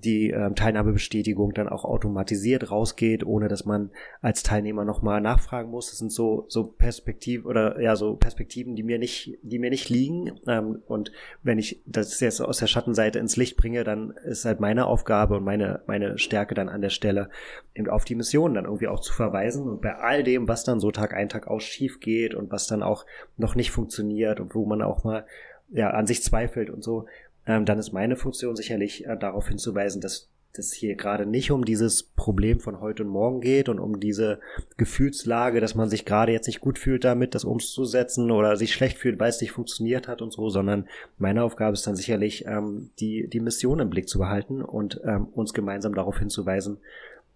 die 0.00 0.30
ähm, 0.30 0.54
Teilnahmebestätigung 0.54 1.54
dann 1.54 1.68
auch 1.68 1.84
automatisiert 1.84 2.70
rausgeht, 2.70 3.24
ohne 3.24 3.48
dass 3.48 3.64
man 3.64 3.90
als 4.20 4.42
Teilnehmer 4.42 4.84
nochmal 4.84 5.20
nachfragen 5.20 5.70
muss. 5.70 5.90
Das 5.90 5.98
sind 5.98 6.12
so 6.12 6.44
so 6.48 6.64
Perspektiven 6.64 7.46
oder 7.46 7.80
ja 7.80 7.96
so 7.96 8.16
Perspektiven, 8.16 8.76
die 8.76 8.82
mir 8.82 8.98
nicht 8.98 9.38
die 9.42 9.58
mir 9.58 9.70
nicht 9.70 9.88
liegen. 9.88 10.38
Ähm, 10.46 10.82
und 10.86 11.12
wenn 11.42 11.58
ich 11.58 11.80
das 11.86 12.20
jetzt 12.20 12.40
aus 12.40 12.58
der 12.58 12.66
Schattenseite 12.66 13.18
ins 13.18 13.36
Licht 13.36 13.56
bringe, 13.56 13.84
dann 13.84 14.10
ist 14.24 14.44
halt 14.44 14.60
meine 14.60 14.86
Aufgabe 14.86 15.36
und 15.36 15.44
meine 15.44 15.82
meine 15.86 16.18
Stärke 16.18 16.54
dann 16.54 16.68
an 16.68 16.80
der 16.80 16.90
Stelle 16.90 17.30
eben 17.74 17.88
auf 17.88 18.04
die 18.04 18.14
Mission 18.14 18.54
dann 18.54 18.64
irgendwie 18.64 18.88
auch 18.88 19.00
zu 19.00 19.12
verweisen 19.12 19.68
und 19.68 19.82
bei 19.82 19.96
all 19.96 20.22
dem, 20.22 20.48
was 20.48 20.64
dann 20.64 20.80
so 20.80 20.90
Tag 20.90 21.14
ein 21.14 21.28
Tag 21.28 21.46
aus 21.48 21.62
schief 21.62 22.00
geht 22.00 22.34
und 22.34 22.50
was 22.50 22.66
dann 22.66 22.82
auch 22.82 23.06
noch 23.36 23.54
nicht 23.54 23.70
funktioniert 23.70 24.40
und 24.40 24.54
wo 24.54 24.66
man 24.66 24.82
auch 24.82 25.04
mal 25.04 25.26
ja 25.70 25.90
an 25.90 26.06
sich 26.06 26.22
zweifelt 26.22 26.70
und 26.70 26.82
so 26.82 27.06
ähm, 27.48 27.64
dann 27.64 27.78
ist 27.78 27.92
meine 27.92 28.14
Funktion 28.14 28.54
sicherlich 28.54 29.06
äh, 29.06 29.16
darauf 29.16 29.48
hinzuweisen, 29.48 30.00
dass 30.00 30.28
es 30.52 30.72
hier 30.72 30.96
gerade 30.96 31.24
nicht 31.24 31.50
um 31.50 31.64
dieses 31.64 32.02
Problem 32.02 32.60
von 32.60 32.80
heute 32.80 33.04
und 33.04 33.08
morgen 33.08 33.40
geht 33.40 33.68
und 33.68 33.78
um 33.78 34.00
diese 34.00 34.40
Gefühlslage, 34.76 35.60
dass 35.60 35.74
man 35.74 35.88
sich 35.88 36.04
gerade 36.04 36.32
jetzt 36.32 36.46
nicht 36.46 36.60
gut 36.60 36.78
fühlt 36.78 37.04
damit, 37.04 37.34
das 37.34 37.44
umzusetzen 37.44 38.30
oder 38.30 38.56
sich 38.56 38.72
schlecht 38.72 38.98
fühlt, 38.98 39.18
weil 39.18 39.30
es 39.30 39.40
nicht 39.40 39.52
funktioniert 39.52 40.08
hat 40.08 40.20
und 40.20 40.32
so, 40.32 40.50
sondern 40.50 40.88
meine 41.16 41.42
Aufgabe 41.42 41.74
ist 41.74 41.86
dann 41.86 41.96
sicherlich, 41.96 42.44
ähm, 42.46 42.90
die, 42.98 43.28
die 43.28 43.40
Mission 43.40 43.80
im 43.80 43.90
Blick 43.90 44.08
zu 44.08 44.18
behalten 44.18 44.62
und 44.62 45.00
ähm, 45.04 45.26
uns 45.26 45.54
gemeinsam 45.54 45.94
darauf 45.94 46.18
hinzuweisen, 46.18 46.78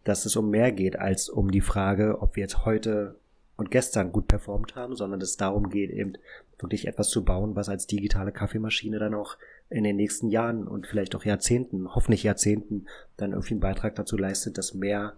dass 0.05 0.27
es 0.27 0.37
um 0.37 0.51
mehr 0.51 0.73
geht 0.73 0.99
als 0.99 1.29
um 1.29 1.51
die 1.51 1.61
Frage, 1.61 2.21
ob 2.21 2.37
wir 2.37 2.43
jetzt 2.43 2.67
heute 2.67 3.17
und 3.57 3.71
gestern 3.71 4.13
gut 4.13 4.27
performt 4.27 4.75
haben, 4.75 4.97
sondern 4.97 5.21
es 5.21 5.37
darum 5.37 5.71
geht, 5.71 5.91
eben 5.91 6.15
wirklich 6.59 6.87
etwas 6.87 7.11
zu 7.11 7.25
bauen, 7.25 7.55
was 7.55 7.69
als 7.69 7.87
digitale 7.87 8.33
Kaffeemaschine 8.33 8.99
dann 8.99 9.15
auch 9.15 9.37
in 9.73 9.85
den 9.85 9.97
nächsten 9.97 10.29
Jahren 10.29 10.67
und 10.69 10.87
vielleicht 10.87 11.15
auch 11.15 11.25
Jahrzehnten, 11.25 11.95
hoffentlich 11.95 12.23
Jahrzehnten, 12.23 12.87
dann 13.17 13.33
irgendwie 13.33 13.55
einen 13.55 13.61
Beitrag 13.61 13.95
dazu 13.95 14.17
leistet, 14.17 14.59
dass 14.59 14.75
mehr, 14.75 15.15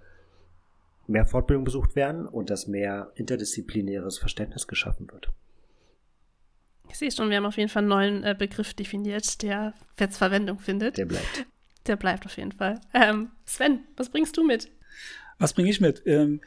mehr 1.07 1.27
Fortbildung 1.27 1.65
besucht 1.65 1.97
werden 1.97 2.27
und 2.27 2.51
dass 2.51 2.67
mehr 2.67 3.13
interdisziplinäres 3.17 4.19
Verständnis 4.19 4.67
geschaffen 4.67 5.11
wird. 5.11 5.31
Ich 6.89 6.99
sehe 6.99 7.11
schon, 7.11 7.31
wir 7.31 7.39
haben 7.39 7.47
auf 7.47 7.57
jeden 7.57 7.69
Fall 7.71 7.83
einen 7.83 7.89
neuen 7.89 8.25
äh, 8.25 8.37
Begriff 8.39 8.75
definiert, 8.75 9.43
der 9.43 9.75
jetzt 9.99 10.17
Verwendung 10.17 10.59
findet. 10.59 10.97
Der 10.99 11.07
bleibt. 11.07 11.47
Der 11.87 11.97
bleibt 11.97 12.25
auf 12.27 12.37
jeden 12.37 12.53
Fall. 12.53 12.81
Ähm, 12.95 13.31
Sven, 13.45 13.81
was 13.97 14.11
bringst 14.11 14.37
du 14.37 14.45
mit? 14.45 14.71
Was 15.39 15.53
bringe 15.53 15.71
ich 15.71 15.81
mit? 15.81 16.03
Ähm, 16.07 16.41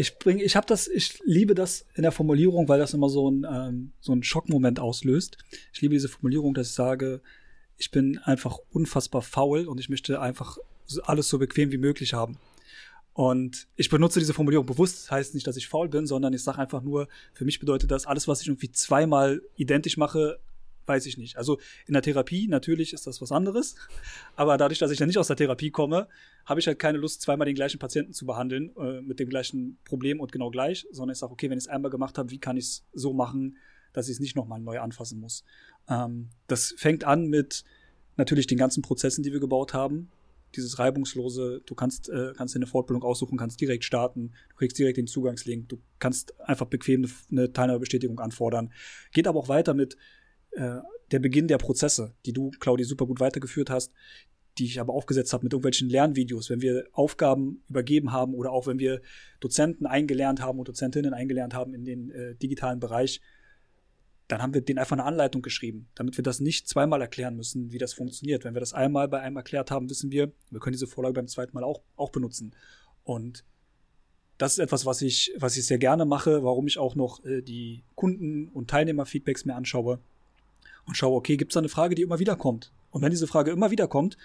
ich 0.00 0.18
bringe, 0.18 0.42
ich 0.42 0.56
habe 0.56 0.66
das, 0.66 0.88
ich 0.88 1.20
liebe 1.24 1.54
das 1.54 1.84
in 1.94 2.02
der 2.02 2.12
Formulierung, 2.12 2.68
weil 2.68 2.78
das 2.78 2.94
immer 2.94 3.10
so 3.10 3.30
ein 3.30 3.46
ähm, 3.48 3.92
so 4.00 4.12
ein 4.12 4.22
Schockmoment 4.22 4.80
auslöst. 4.80 5.36
Ich 5.74 5.82
liebe 5.82 5.94
diese 5.94 6.08
Formulierung, 6.08 6.54
dass 6.54 6.68
ich 6.68 6.74
sage, 6.74 7.20
ich 7.76 7.90
bin 7.90 8.16
einfach 8.18 8.58
unfassbar 8.70 9.20
faul 9.20 9.66
und 9.66 9.78
ich 9.78 9.90
möchte 9.90 10.20
einfach 10.20 10.56
alles 11.02 11.28
so 11.28 11.38
bequem 11.38 11.70
wie 11.70 11.76
möglich 11.76 12.14
haben. 12.14 12.38
Und 13.12 13.66
ich 13.76 13.90
benutze 13.90 14.20
diese 14.20 14.32
Formulierung 14.32 14.64
bewusst, 14.64 15.04
das 15.04 15.10
heißt 15.10 15.34
nicht, 15.34 15.46
dass 15.46 15.58
ich 15.58 15.68
faul 15.68 15.90
bin, 15.90 16.06
sondern 16.06 16.32
ich 16.32 16.42
sage 16.42 16.58
einfach 16.58 16.80
nur, 16.80 17.06
für 17.34 17.44
mich 17.44 17.60
bedeutet 17.60 17.90
das, 17.90 18.06
alles, 18.06 18.26
was 18.26 18.40
ich 18.40 18.48
irgendwie 18.48 18.72
zweimal 18.72 19.42
identisch 19.56 19.98
mache, 19.98 20.38
weiß 20.90 21.06
ich 21.06 21.16
nicht. 21.16 21.36
Also 21.36 21.58
in 21.86 21.94
der 21.94 22.02
Therapie 22.02 22.48
natürlich 22.48 22.92
ist 22.92 23.06
das 23.06 23.22
was 23.22 23.32
anderes, 23.32 23.76
aber 24.36 24.58
dadurch, 24.58 24.80
dass 24.80 24.90
ich 24.90 24.98
dann 24.98 25.08
nicht 25.08 25.18
aus 25.18 25.28
der 25.28 25.36
Therapie 25.36 25.70
komme, 25.70 26.08
habe 26.44 26.60
ich 26.60 26.66
halt 26.66 26.78
keine 26.78 26.98
Lust, 26.98 27.22
zweimal 27.22 27.46
den 27.46 27.54
gleichen 27.54 27.78
Patienten 27.78 28.12
zu 28.12 28.26
behandeln 28.26 28.74
äh, 28.76 29.00
mit 29.00 29.20
dem 29.20 29.28
gleichen 29.28 29.78
Problem 29.84 30.20
und 30.20 30.32
genau 30.32 30.50
gleich, 30.50 30.86
sondern 30.90 31.14
ich 31.14 31.18
sage, 31.18 31.32
okay, 31.32 31.48
wenn 31.48 31.58
ich 31.58 31.64
es 31.64 31.68
einmal 31.68 31.90
gemacht 31.90 32.18
habe, 32.18 32.30
wie 32.30 32.38
kann 32.38 32.56
ich 32.56 32.64
es 32.64 32.84
so 32.92 33.12
machen, 33.12 33.56
dass 33.92 34.08
ich 34.08 34.14
es 34.14 34.20
nicht 34.20 34.36
nochmal 34.36 34.60
neu 34.60 34.80
anfassen 34.80 35.20
muss. 35.20 35.44
Ähm, 35.88 36.30
das 36.46 36.74
fängt 36.76 37.04
an 37.04 37.26
mit 37.26 37.64
natürlich 38.16 38.46
den 38.46 38.58
ganzen 38.58 38.82
Prozessen, 38.82 39.22
die 39.22 39.32
wir 39.32 39.40
gebaut 39.40 39.74
haben. 39.74 40.10
Dieses 40.56 40.80
reibungslose, 40.80 41.62
du 41.64 41.74
kannst, 41.74 42.08
äh, 42.08 42.32
kannst 42.36 42.56
eine 42.56 42.66
Fortbildung 42.66 43.04
aussuchen, 43.04 43.38
kannst 43.38 43.60
direkt 43.60 43.84
starten, 43.84 44.32
du 44.50 44.56
kriegst 44.56 44.78
direkt 44.78 44.96
den 44.96 45.06
Zugangslink, 45.06 45.68
du 45.68 45.78
kannst 46.00 46.38
einfach 46.40 46.66
bequem 46.66 47.06
eine 47.30 47.52
Teilnahmebestätigung 47.52 48.18
anfordern. 48.18 48.72
Geht 49.12 49.28
aber 49.28 49.38
auch 49.38 49.48
weiter 49.48 49.74
mit, 49.74 49.96
äh, 50.52 50.78
der 51.10 51.18
Beginn 51.18 51.48
der 51.48 51.58
Prozesse, 51.58 52.14
die 52.26 52.32
du, 52.32 52.50
Claudi, 52.60 52.84
super 52.84 53.06
gut 53.06 53.20
weitergeführt 53.20 53.70
hast, 53.70 53.92
die 54.58 54.64
ich 54.64 54.80
aber 54.80 54.92
aufgesetzt 54.92 55.32
habe 55.32 55.44
mit 55.44 55.52
irgendwelchen 55.52 55.88
Lernvideos, 55.88 56.50
wenn 56.50 56.60
wir 56.60 56.86
Aufgaben 56.92 57.62
übergeben 57.68 58.12
haben 58.12 58.34
oder 58.34 58.52
auch 58.52 58.66
wenn 58.66 58.78
wir 58.78 59.00
Dozenten 59.40 59.86
eingelernt 59.86 60.40
haben 60.40 60.58
und 60.58 60.68
Dozentinnen 60.68 61.14
eingelernt 61.14 61.54
haben 61.54 61.74
in 61.74 61.84
den 61.84 62.10
äh, 62.10 62.34
digitalen 62.34 62.80
Bereich, 62.80 63.20
dann 64.28 64.42
haben 64.42 64.54
wir 64.54 64.60
denen 64.60 64.78
einfach 64.78 64.96
eine 64.96 65.04
Anleitung 65.04 65.42
geschrieben, 65.42 65.88
damit 65.94 66.16
wir 66.16 66.22
das 66.22 66.40
nicht 66.40 66.68
zweimal 66.68 67.00
erklären 67.00 67.36
müssen, 67.36 67.72
wie 67.72 67.78
das 67.78 67.94
funktioniert. 67.94 68.44
Wenn 68.44 68.54
wir 68.54 68.60
das 68.60 68.72
einmal 68.72 69.08
bei 69.08 69.20
einem 69.20 69.36
erklärt 69.36 69.70
haben, 69.70 69.90
wissen 69.90 70.12
wir, 70.12 70.32
wir 70.50 70.60
können 70.60 70.72
diese 70.72 70.86
Vorlage 70.86 71.14
beim 71.14 71.26
zweiten 71.26 71.54
Mal 71.54 71.64
auch, 71.64 71.82
auch 71.96 72.10
benutzen. 72.10 72.54
Und 73.02 73.44
das 74.38 74.52
ist 74.52 74.58
etwas, 74.58 74.86
was 74.86 75.02
ich, 75.02 75.32
was 75.36 75.56
ich 75.56 75.66
sehr 75.66 75.78
gerne 75.78 76.04
mache, 76.04 76.44
warum 76.44 76.66
ich 76.66 76.78
auch 76.78 76.94
noch 76.94 77.24
äh, 77.24 77.42
die 77.42 77.82
Kunden- 77.94 78.48
und 78.48 78.70
Teilnehmerfeedbacks 78.70 79.44
mir 79.44 79.54
anschaue 79.54 80.00
und 80.90 80.96
schaue, 80.96 81.14
okay, 81.14 81.36
gibt 81.36 81.52
es 81.52 81.54
da 81.54 81.60
eine 81.60 81.68
Frage, 81.68 81.94
die 81.94 82.02
immer 82.02 82.18
wieder 82.18 82.34
kommt? 82.34 82.72
Und 82.90 83.00
wenn 83.00 83.12
diese 83.12 83.28
Frage 83.28 83.52
immer 83.52 83.70
wieder 83.70 83.86
kommt, 83.86 84.18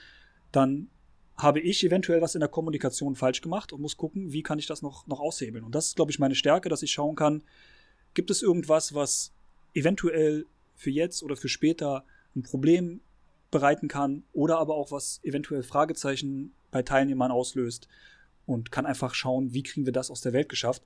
dann 0.52 0.90
habe 1.38 1.60
ich 1.60 1.84
eventuell 1.84 2.24
was 2.24 2.34
in 2.34 2.40
der 2.40 2.50
Kommunikation 2.50 3.16
falsch 3.16 3.42
gemacht 3.42 3.72
und 3.72 3.82
muss 3.82 3.98
gucken, 3.98 4.34
wie 4.34 4.42
kann 4.42 4.58
ich 4.58 4.66
das 4.66 4.82
noch, 4.82 5.06
noch 5.06 5.20
aushebeln. 5.20 5.64
Und 5.64 5.76
das 5.76 5.90
ist, 5.90 5.96
glaube 5.96 6.10
ich, 6.10 6.18
meine 6.18 6.34
Stärke, 6.34 6.68
dass 6.68 6.82
ich 6.82 6.92
schauen 6.92 7.16
kann, 7.16 7.44
gibt 8.16 8.32
es 8.32 8.42
irgendwas, 8.42 8.96
was 8.96 9.32
eventuell 9.76 10.48
für 10.74 10.90
jetzt 10.90 11.22
oder 11.22 11.36
für 11.36 11.50
später 11.50 12.04
ein 12.36 12.42
Problem 12.42 13.02
bereiten 13.52 13.88
kann 13.88 14.24
oder 14.34 14.58
aber 14.58 14.74
auch 14.74 14.92
was 14.92 15.20
eventuell 15.24 15.62
Fragezeichen 15.62 16.52
bei 16.72 16.82
Teilnehmern 16.82 17.30
auslöst 17.30 17.88
und 18.48 18.72
kann 18.72 18.88
einfach 18.88 19.14
schauen, 19.14 19.54
wie 19.54 19.62
kriegen 19.62 19.86
wir 19.86 19.94
das 19.94 20.10
aus 20.10 20.22
der 20.22 20.34
Welt 20.34 20.50
geschafft, 20.50 20.82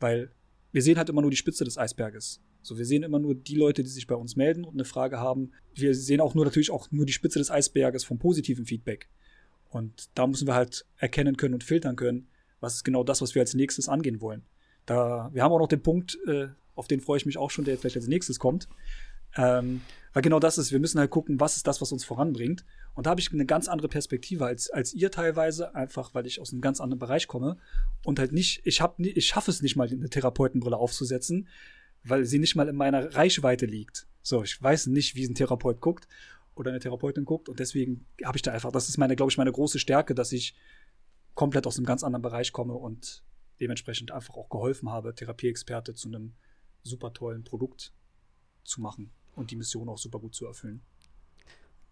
weil 0.00 0.30
wir 0.72 0.82
sehen 0.82 0.98
halt 0.98 1.08
immer 1.08 1.22
nur 1.22 1.30
die 1.30 1.38
Spitze 1.38 1.64
des 1.64 1.78
Eisberges. 1.78 2.42
So, 2.64 2.78
wir 2.78 2.86
sehen 2.86 3.02
immer 3.02 3.18
nur 3.18 3.34
die 3.34 3.56
Leute, 3.56 3.82
die 3.82 3.90
sich 3.90 4.06
bei 4.06 4.14
uns 4.14 4.36
melden 4.36 4.64
und 4.64 4.72
eine 4.72 4.86
Frage 4.86 5.20
haben. 5.20 5.52
Wir 5.74 5.94
sehen 5.94 6.22
auch 6.22 6.34
nur 6.34 6.46
natürlich 6.46 6.70
auch 6.70 6.90
nur 6.90 7.04
die 7.04 7.12
Spitze 7.12 7.38
des 7.38 7.50
Eisberges 7.50 8.04
vom 8.04 8.18
positiven 8.18 8.64
Feedback. 8.64 9.08
Und 9.68 10.08
da 10.14 10.26
müssen 10.26 10.46
wir 10.46 10.54
halt 10.54 10.86
erkennen 10.96 11.36
können 11.36 11.52
und 11.52 11.62
filtern 11.62 11.94
können, 11.94 12.28
was 12.60 12.76
ist 12.76 12.84
genau 12.84 13.04
das, 13.04 13.20
was 13.20 13.34
wir 13.34 13.42
als 13.42 13.52
nächstes 13.52 13.88
angehen 13.88 14.22
wollen. 14.22 14.44
Da, 14.86 15.30
wir 15.34 15.42
haben 15.42 15.52
auch 15.52 15.58
noch 15.58 15.68
den 15.68 15.82
Punkt, 15.82 16.18
äh, 16.26 16.48
auf 16.74 16.88
den 16.88 17.00
freue 17.00 17.18
ich 17.18 17.26
mich 17.26 17.36
auch 17.36 17.50
schon, 17.50 17.66
der 17.66 17.76
vielleicht 17.76 17.96
als 17.96 18.08
nächstes 18.08 18.38
kommt. 18.38 18.66
Ähm, 19.36 19.82
weil 20.14 20.22
genau 20.22 20.38
das 20.38 20.56
ist, 20.56 20.72
wir 20.72 20.78
müssen 20.78 20.98
halt 20.98 21.10
gucken, 21.10 21.40
was 21.40 21.56
ist 21.56 21.66
das, 21.66 21.82
was 21.82 21.92
uns 21.92 22.04
voranbringt. 22.04 22.64
Und 22.94 23.06
da 23.06 23.10
habe 23.10 23.20
ich 23.20 23.30
eine 23.32 23.44
ganz 23.44 23.68
andere 23.68 23.88
Perspektive 23.88 24.46
als, 24.46 24.70
als 24.70 24.94
ihr 24.94 25.10
teilweise, 25.10 25.74
einfach 25.74 26.14
weil 26.14 26.26
ich 26.26 26.40
aus 26.40 26.52
einem 26.52 26.62
ganz 26.62 26.80
anderen 26.80 27.00
Bereich 27.00 27.26
komme 27.26 27.58
und 28.04 28.18
halt 28.18 28.32
nicht, 28.32 28.62
ich, 28.64 28.80
ich 28.98 29.26
schaffe 29.26 29.50
es 29.50 29.60
nicht 29.60 29.76
mal, 29.76 29.88
eine 29.88 30.08
Therapeutenbrille 30.08 30.76
aufzusetzen, 30.76 31.48
weil 32.04 32.24
sie 32.24 32.38
nicht 32.38 32.54
mal 32.54 32.68
in 32.68 32.76
meiner 32.76 33.14
Reichweite 33.14 33.66
liegt. 33.66 34.06
So, 34.22 34.42
ich 34.42 34.60
weiß 34.62 34.86
nicht, 34.88 35.14
wie 35.14 35.26
ein 35.26 35.34
Therapeut 35.34 35.80
guckt 35.80 36.08
oder 36.54 36.70
eine 36.70 36.80
Therapeutin 36.80 37.24
guckt 37.24 37.48
und 37.48 37.58
deswegen 37.58 38.06
habe 38.24 38.38
ich 38.38 38.42
da 38.42 38.52
einfach, 38.52 38.72
das 38.72 38.88
ist 38.88 38.98
meine, 38.98 39.16
glaube 39.16 39.30
ich, 39.30 39.38
meine 39.38 39.52
große 39.52 39.78
Stärke, 39.78 40.14
dass 40.14 40.32
ich 40.32 40.54
komplett 41.34 41.66
aus 41.66 41.76
einem 41.76 41.86
ganz 41.86 42.04
anderen 42.04 42.22
Bereich 42.22 42.52
komme 42.52 42.74
und 42.74 43.24
dementsprechend 43.60 44.12
einfach 44.12 44.36
auch 44.36 44.48
geholfen 44.48 44.90
habe, 44.90 45.14
Therapieexperte 45.14 45.94
zu 45.94 46.08
einem 46.08 46.34
super 46.82 47.12
tollen 47.12 47.44
Produkt 47.44 47.92
zu 48.62 48.80
machen 48.80 49.10
und 49.34 49.50
die 49.50 49.56
Mission 49.56 49.88
auch 49.88 49.98
super 49.98 50.20
gut 50.20 50.34
zu 50.34 50.46
erfüllen. 50.46 50.82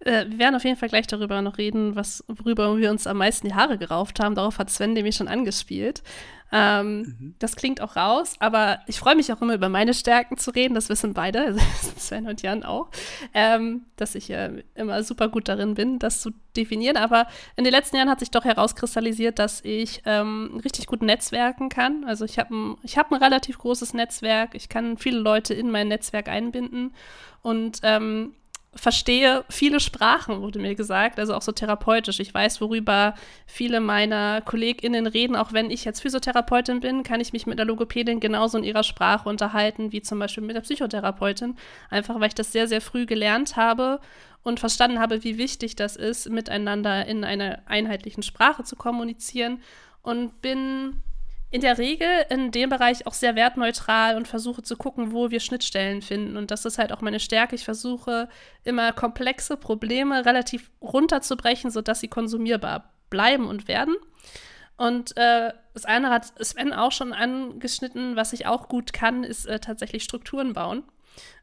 Äh, 0.04 0.26
wir 0.28 0.38
werden 0.38 0.54
auf 0.54 0.64
jeden 0.64 0.76
Fall 0.76 0.88
gleich 0.88 1.06
darüber 1.06 1.42
noch 1.42 1.58
reden, 1.58 1.96
was, 1.96 2.24
worüber 2.28 2.76
wir 2.76 2.90
uns 2.90 3.06
am 3.06 3.18
meisten 3.18 3.48
die 3.48 3.54
Haare 3.54 3.78
gerauft 3.78 4.20
haben. 4.20 4.34
Darauf 4.34 4.58
hat 4.58 4.70
Sven 4.70 4.92
nämlich 4.92 5.16
schon 5.16 5.28
angespielt. 5.28 6.02
Ähm, 6.54 6.98
mhm. 6.98 7.34
Das 7.38 7.56
klingt 7.56 7.80
auch 7.80 7.96
raus, 7.96 8.34
aber 8.38 8.80
ich 8.86 8.98
freue 8.98 9.16
mich 9.16 9.32
auch 9.32 9.40
immer 9.40 9.54
über 9.54 9.70
meine 9.70 9.94
Stärken 9.94 10.36
zu 10.36 10.50
reden. 10.50 10.74
Das 10.74 10.90
wissen 10.90 11.14
beide, 11.14 11.40
also 11.40 11.60
Sven 11.96 12.28
und 12.28 12.42
Jan 12.42 12.62
auch, 12.62 12.90
ähm, 13.32 13.86
dass 13.96 14.14
ich 14.14 14.28
äh, 14.28 14.62
immer 14.74 15.02
super 15.02 15.28
gut 15.28 15.48
darin 15.48 15.74
bin, 15.74 15.98
das 15.98 16.20
zu 16.20 16.30
definieren. 16.54 16.98
Aber 16.98 17.26
in 17.56 17.64
den 17.64 17.72
letzten 17.72 17.96
Jahren 17.96 18.10
hat 18.10 18.20
sich 18.20 18.30
doch 18.30 18.44
herauskristallisiert, 18.44 19.38
dass 19.38 19.64
ich 19.64 20.02
ähm, 20.04 20.60
richtig 20.62 20.86
gut 20.86 21.00
netzwerken 21.00 21.70
kann. 21.70 22.04
Also 22.04 22.26
ich 22.26 22.38
habe 22.38 22.54
ein, 22.54 22.76
hab 22.84 23.10
ein 23.10 23.22
relativ 23.22 23.56
großes 23.56 23.94
Netzwerk. 23.94 24.54
Ich 24.54 24.68
kann 24.68 24.98
viele 24.98 25.20
Leute 25.20 25.54
in 25.54 25.70
mein 25.70 25.88
Netzwerk 25.88 26.28
einbinden 26.28 26.92
und 27.40 27.80
ähm, 27.82 28.34
verstehe 28.74 29.44
viele 29.50 29.80
Sprachen, 29.80 30.40
wurde 30.40 30.58
mir 30.58 30.74
gesagt, 30.74 31.18
also 31.18 31.34
auch 31.34 31.42
so 31.42 31.52
therapeutisch. 31.52 32.20
Ich 32.20 32.32
weiß, 32.32 32.60
worüber 32.60 33.14
viele 33.46 33.80
meiner 33.80 34.40
KollegInnen 34.40 35.06
reden. 35.06 35.36
Auch 35.36 35.52
wenn 35.52 35.70
ich 35.70 35.84
jetzt 35.84 36.00
Physiotherapeutin 36.00 36.80
bin, 36.80 37.02
kann 37.02 37.20
ich 37.20 37.32
mich 37.32 37.46
mit 37.46 37.58
der 37.58 37.66
Logopädin 37.66 38.18
genauso 38.18 38.56
in 38.56 38.64
ihrer 38.64 38.82
Sprache 38.82 39.28
unterhalten, 39.28 39.92
wie 39.92 40.00
zum 40.00 40.18
Beispiel 40.18 40.42
mit 40.42 40.56
der 40.56 40.62
Psychotherapeutin. 40.62 41.56
Einfach 41.90 42.18
weil 42.18 42.28
ich 42.28 42.34
das 42.34 42.52
sehr, 42.52 42.66
sehr 42.66 42.80
früh 42.80 43.04
gelernt 43.04 43.56
habe 43.56 44.00
und 44.42 44.58
verstanden 44.58 45.00
habe, 45.00 45.22
wie 45.22 45.36
wichtig 45.36 45.76
das 45.76 45.96
ist, 45.96 46.30
miteinander 46.30 47.06
in 47.06 47.24
einer 47.24 47.60
einheitlichen 47.66 48.22
Sprache 48.22 48.64
zu 48.64 48.76
kommunizieren. 48.76 49.60
Und 50.02 50.40
bin 50.40 51.02
in 51.52 51.60
der 51.60 51.76
Regel 51.76 52.08
in 52.30 52.50
dem 52.50 52.70
Bereich 52.70 53.06
auch 53.06 53.12
sehr 53.12 53.36
wertneutral 53.36 54.16
und 54.16 54.26
versuche 54.26 54.62
zu 54.62 54.74
gucken, 54.74 55.12
wo 55.12 55.30
wir 55.30 55.38
Schnittstellen 55.38 56.00
finden. 56.00 56.38
Und 56.38 56.50
das 56.50 56.64
ist 56.64 56.78
halt 56.78 56.92
auch 56.92 57.02
meine 57.02 57.20
Stärke. 57.20 57.54
Ich 57.54 57.64
versuche 57.64 58.30
immer 58.64 58.92
komplexe 58.92 59.58
Probleme 59.58 60.24
relativ 60.24 60.70
runterzubrechen, 60.80 61.70
sodass 61.70 62.00
sie 62.00 62.08
konsumierbar 62.08 62.94
bleiben 63.10 63.46
und 63.46 63.68
werden. 63.68 63.94
Und 64.78 65.14
äh, 65.18 65.52
das 65.74 65.84
eine 65.84 66.08
hat 66.08 66.32
Sven 66.42 66.72
auch 66.72 66.90
schon 66.90 67.12
angeschnitten, 67.12 68.16
was 68.16 68.32
ich 68.32 68.46
auch 68.46 68.68
gut 68.68 68.94
kann, 68.94 69.22
ist 69.22 69.44
äh, 69.44 69.60
tatsächlich 69.60 70.04
Strukturen 70.04 70.54
bauen. 70.54 70.84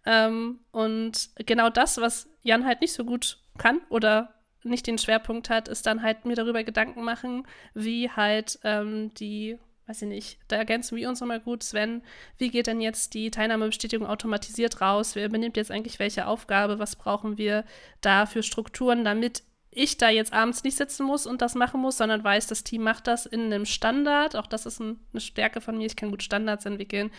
Ähm, 0.08 0.62
und 0.72 1.30
genau 1.36 1.69
das, 1.69 2.02
was 2.02 2.28
Jan 2.41 2.65
halt 2.65 2.82
nicht 2.82 2.93
so 2.93 3.06
gut 3.06 3.38
kann 3.60 3.82
oder 3.89 4.34
nicht 4.63 4.88
den 4.88 4.98
Schwerpunkt 4.98 5.52
hat, 5.52 5.67
ist 5.67 5.86
dann 5.86 6.02
halt 6.02 6.26
mir 6.26 6.36
darüber 6.36 6.63
Gedanken 6.63 7.04
machen, 7.04 7.45
wie 7.76 8.10
halt 8.10 8.58
ähm, 8.63 9.13
die 9.13 9.60
weiß 9.89 10.04
ich 10.04 10.08
nicht, 10.08 10.39
da 10.47 10.56
ergänzen 10.56 10.95
wir 10.97 11.10
uns 11.10 11.19
nochmal 11.19 11.39
gut. 11.39 11.63
Sven, 11.63 12.04
wie 12.38 12.49
geht 12.49 12.67
denn 12.67 12.80
jetzt 12.80 13.15
die 13.15 13.32
Teilnahmebestätigung 13.32 14.08
automatisiert 14.08 14.82
raus? 14.82 15.15
Wer 15.15 15.25
übernimmt 15.25 15.58
jetzt 15.58 15.71
eigentlich 15.71 15.97
welche 15.97 16.28
Aufgabe? 16.28 16.78
Was 16.78 16.95
brauchen 16.95 17.39
wir 17.39 17.65
da 18.02 18.28
für 18.28 18.43
Strukturen, 18.43 19.04
damit 19.04 19.41
ich 19.71 19.97
da 19.97 20.10
jetzt 20.10 20.32
abends 20.32 20.63
nicht 20.63 20.78
sitzen 20.78 21.06
muss 21.06 21.25
und 21.25 21.41
das 21.41 21.56
machen 21.56 21.82
muss, 21.82 21.97
sondern 21.97 22.23
weiß, 22.23 22.45
das 22.47 22.63
Team 22.63 22.84
macht 22.84 23.08
das 23.08 23.25
in 23.25 23.45
einem 23.45 23.65
Standard. 23.65 24.36
Auch 24.36 24.45
das 24.45 24.67
ist 24.67 24.80
ein, 24.80 24.99
eine 25.12 25.21
Stärke 25.21 25.60
von 25.60 25.78
mir. 25.78 25.88
Ich 25.88 25.95
kann 25.95 26.12
gut 26.12 26.21
Standards 26.21 26.65
entwickeln, 26.67 27.10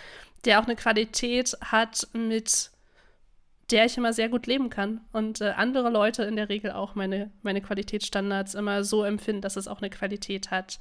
der 0.44 0.60
auch 0.60 0.64
eine 0.66 0.76
Qualität 0.76 1.56
hat, 1.60 2.06
mit 2.12 2.70
der 3.72 3.84
ich 3.84 3.96
immer 3.96 4.12
sehr 4.12 4.28
gut 4.28 4.46
leben 4.46 4.70
kann. 4.70 5.00
Und 5.12 5.40
äh, 5.40 5.50
andere 5.56 5.90
Leute 5.90 6.22
in 6.22 6.36
der 6.36 6.48
Regel 6.48 6.70
auch 6.70 6.94
meine, 6.94 7.32
meine 7.42 7.62
Qualitätsstandards 7.62 8.54
immer 8.54 8.84
so 8.84 9.02
empfinden, 9.02 9.42
dass 9.42 9.56
es 9.56 9.66
auch 9.66 9.78
eine 9.78 9.90
Qualität 9.90 10.52
hat, 10.52 10.78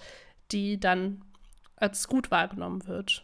die 0.52 0.80
dann 0.80 1.24
als 1.80 2.08
gut 2.08 2.32
wahrgenommen 2.32 2.88
wird. 2.88 3.24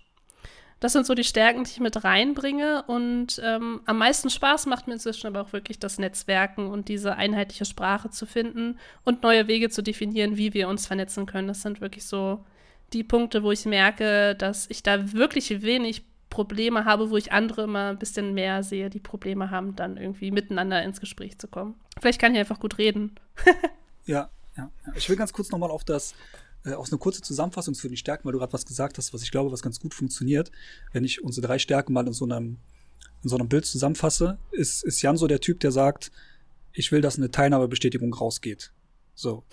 Das 0.80 0.94
sind 0.94 1.06
so 1.06 1.15
die 1.15 1.24
Stärken, 1.24 1.63
die 1.63 1.72
ich 1.72 1.80
mit 1.80 2.04
reinbringe. 2.04 2.84
Und 2.88 3.41
ähm, 3.44 3.82
am 3.86 3.98
meisten 3.98 4.30
Spaß 4.30 4.65
macht 4.65 4.88
mir 4.88 4.94
inzwischen 4.94 5.28
aber 5.28 5.41
auch 5.41 5.54
wirklich 5.54 5.80
das 5.80 5.98
Netzwerken 5.98 6.68
und 6.68 6.89
diese 6.89 7.15
einheitliche 7.15 7.65
Sprache 7.65 8.10
zu 8.10 8.26
finden 8.26 8.78
und 9.04 9.24
neue 9.24 9.48
Wege 9.48 9.70
zu 9.70 9.82
definieren, 9.82 10.38
wie 10.38 10.54
wir 10.54 10.68
uns 10.68 10.86
vernetzen 10.86 11.26
können. 11.26 11.48
Das 11.48 11.62
sind 11.62 11.82
wirklich 11.82 12.06
so 12.06 12.46
die 12.94 13.04
Punkte, 13.04 13.41
wo 13.41 13.52
ich 13.52 13.65
merke, 13.65 14.36
dass 14.36 14.70
ich 14.70 14.84
da 14.84 15.13
wirklich 15.13 15.62
wenig 15.62 16.04
Probleme 16.30 16.84
habe, 16.84 17.10
wo 17.10 17.18
ich 17.18 17.32
andere 17.32 17.63
immer 17.63 17.89
ein 17.89 17.98
bisschen 17.98 18.34
mehr 18.34 18.62
sehe, 18.62 18.89
die 18.89 19.00
Probleme 19.00 19.52
haben, 19.52 19.76
dann 19.76 19.96
irgendwie 19.96 20.32
miteinander 20.32 20.84
ins 20.84 21.00
Gespräch 21.00 21.39
zu 21.39 21.48
kommen. 21.48 21.76
Vielleicht 22.00 22.20
kann 22.20 22.34
ich 22.34 22.39
einfach 22.39 22.60
gut 22.60 22.78
reden. 22.78 23.15
ja, 24.06 24.30
ja, 24.58 24.70
ja. 24.86 24.94
Ich 24.96 25.10
will 25.10 25.15
ganz 25.15 25.32
kurz 25.32 25.50
nochmal 25.50 25.72
auf 25.72 25.86
das 25.86 26.13
äh, 26.65 26.73
auch 26.73 26.89
eine 26.89 26.97
kurze 26.97 27.21
Zusammenfassung 27.21 27.75
für 27.75 27.89
die 27.89 27.97
Stärken, 27.97 28.25
weil 28.25 28.34
du 28.34 28.39
gerade 28.39 28.54
was 28.54 28.65
gesagt 28.65 28.97
hast, 28.97 29.13
was 29.13 29.21
ich 29.21 29.32
glaube, 29.32 29.51
was 29.51 29.62
ganz 29.62 29.80
gut 29.80 29.93
funktioniert. 29.93 30.51
Wenn 30.91 31.04
ich 31.04 31.23
unsere 31.23 31.45
drei 31.47 31.60
Stärken 31.60 31.93
mal 31.93 32.08
in 32.08 32.13
so 32.13 32.25
einem, 32.25 32.58
in 33.23 33.30
so 33.30 33.38
einem 33.38 33.47
Bild 33.47 33.65
zusammenfasse, 33.65 34.38
ist, 34.51 34.84
ist 34.84 35.01
Jan 35.01 35.17
so 35.17 35.28
der 35.28 35.39
Typ, 35.39 35.60
der 35.60 35.71
sagt, 35.71 36.12
ich 36.73 36.91
will, 36.91 37.01
dass 37.01 37.17
eine 37.17 37.32
Teilnahmebestätigung 37.32 38.13
rausgeht. 38.13 38.71
So. 39.13 39.43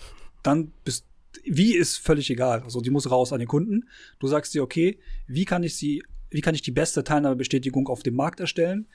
Dann 0.41 0.73
bist, 0.83 1.05
wie 1.45 1.75
ist 1.75 1.97
völlig 1.97 2.29
egal. 2.29 2.63
Also 2.63 2.81
die 2.81 2.89
muss 2.89 3.09
raus 3.09 3.31
an 3.31 3.39
den 3.39 3.47
Kunden. 3.47 3.87
Du 4.19 4.27
sagst 4.27 4.53
dir, 4.53 4.63
okay, 4.63 4.99
wie 5.27 5.45
kann 5.45 5.63
ich 5.63 5.77
sie, 5.77 6.03
wie 6.29 6.41
kann 6.41 6.55
ich 6.55 6.61
die 6.61 6.71
beste 6.71 7.03
Teilnahmebestätigung 7.03 7.87
auf 7.87 8.03
dem 8.03 8.15
Markt 8.15 8.39
erstellen? 8.39 8.87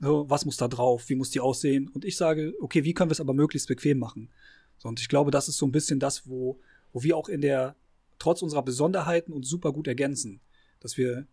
So, 0.00 0.28
was 0.28 0.44
muss 0.44 0.56
da 0.56 0.68
drauf? 0.68 1.08
Wie 1.08 1.16
muss 1.16 1.30
die 1.30 1.40
aussehen? 1.40 1.88
Und 1.88 2.04
ich 2.04 2.16
sage, 2.16 2.54
okay, 2.60 2.84
wie 2.84 2.94
können 2.94 3.10
wir 3.10 3.14
es 3.14 3.20
aber 3.20 3.34
möglichst 3.34 3.68
bequem 3.68 3.98
machen? 3.98 4.30
So, 4.78 4.88
und 4.88 5.00
ich 5.00 5.08
glaube, 5.08 5.30
das 5.30 5.48
ist 5.48 5.58
so 5.58 5.66
ein 5.66 5.72
bisschen 5.72 5.98
das, 6.00 6.28
wo 6.28 6.60
wo 6.92 7.02
wir 7.02 7.16
auch 7.16 7.28
in 7.28 7.40
der, 7.40 7.76
trotz 8.18 8.42
unserer 8.42 8.62
Besonderheiten 8.62 9.32
uns 9.32 9.48
super 9.48 9.72
gut 9.72 9.86
ergänzen. 9.86 10.40
Dass 10.80 10.96
wir, 10.96 11.26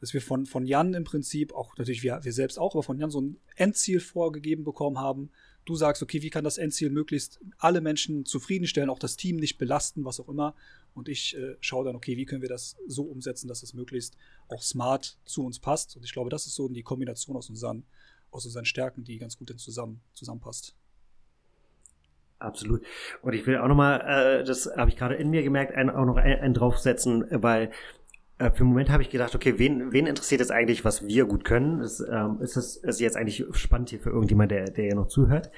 dass 0.00 0.12
wir 0.12 0.20
von, 0.20 0.46
von 0.46 0.66
Jan 0.66 0.94
im 0.94 1.04
Prinzip, 1.04 1.52
auch 1.52 1.76
natürlich 1.76 2.02
wir, 2.02 2.20
wir 2.22 2.32
selbst 2.32 2.58
auch, 2.58 2.74
aber 2.74 2.82
von 2.82 2.98
Jan 2.98 3.10
so 3.10 3.20
ein 3.20 3.38
Endziel 3.56 4.00
vorgegeben 4.00 4.64
bekommen 4.64 4.98
haben. 4.98 5.30
Du 5.64 5.74
sagst, 5.74 6.02
okay, 6.02 6.22
wie 6.22 6.30
kann 6.30 6.44
das 6.44 6.58
Endziel 6.58 6.90
möglichst 6.90 7.40
alle 7.58 7.80
Menschen 7.80 8.24
zufriedenstellen, 8.24 8.88
auch 8.88 9.00
das 9.00 9.16
Team 9.16 9.36
nicht 9.36 9.58
belasten, 9.58 10.04
was 10.04 10.20
auch 10.20 10.28
immer. 10.28 10.54
Und 10.94 11.08
ich 11.08 11.36
äh, 11.36 11.56
schaue 11.60 11.84
dann, 11.84 11.96
okay, 11.96 12.16
wie 12.16 12.24
können 12.24 12.42
wir 12.42 12.48
das 12.48 12.76
so 12.86 13.02
umsetzen, 13.02 13.48
dass 13.48 13.62
es 13.62 13.74
möglichst 13.74 14.16
auch 14.48 14.62
smart 14.62 15.18
zu 15.24 15.44
uns 15.44 15.58
passt. 15.58 15.96
Und 15.96 16.04
ich 16.04 16.12
glaube, 16.12 16.30
das 16.30 16.46
ist 16.46 16.54
so 16.54 16.68
die 16.68 16.82
Kombination 16.84 17.36
aus 17.36 17.50
unseren, 17.50 17.84
aus 18.30 18.44
unseren 18.44 18.64
Stärken, 18.64 19.02
die 19.02 19.18
ganz 19.18 19.36
gut 19.36 19.52
zusammen, 19.58 20.00
zusammenpasst. 20.12 20.76
Absolut. 22.38 22.82
Und 23.22 23.32
ich 23.32 23.46
will 23.46 23.56
auch 23.58 23.68
nochmal, 23.68 24.40
äh, 24.40 24.44
das 24.44 24.70
habe 24.76 24.90
ich 24.90 24.96
gerade 24.96 25.14
in 25.14 25.30
mir 25.30 25.42
gemerkt, 25.42 25.74
ein, 25.74 25.88
auch 25.88 26.04
noch 26.04 26.16
einen, 26.16 26.40
einen 26.40 26.54
draufsetzen, 26.54 27.24
weil 27.30 27.70
äh, 28.38 28.50
für 28.50 28.60
einen 28.60 28.68
Moment 28.68 28.90
habe 28.90 29.02
ich 29.02 29.08
gedacht, 29.08 29.34
okay, 29.34 29.54
wen, 29.58 29.92
wen 29.92 30.06
interessiert 30.06 30.40
jetzt 30.40 30.50
eigentlich, 30.50 30.84
was 30.84 31.06
wir 31.06 31.24
gut 31.24 31.44
können? 31.44 31.80
Ist, 31.80 32.00
ähm, 32.00 32.38
ist 32.42 32.56
es 32.56 32.76
ist 32.76 33.00
jetzt 33.00 33.16
eigentlich 33.16 33.44
spannend 33.52 33.88
hier 33.88 34.00
für 34.00 34.10
irgendjemand, 34.10 34.50
der, 34.50 34.66
der 34.66 34.88
ja 34.88 34.94
noch 34.94 35.08
zuhört? 35.08 35.50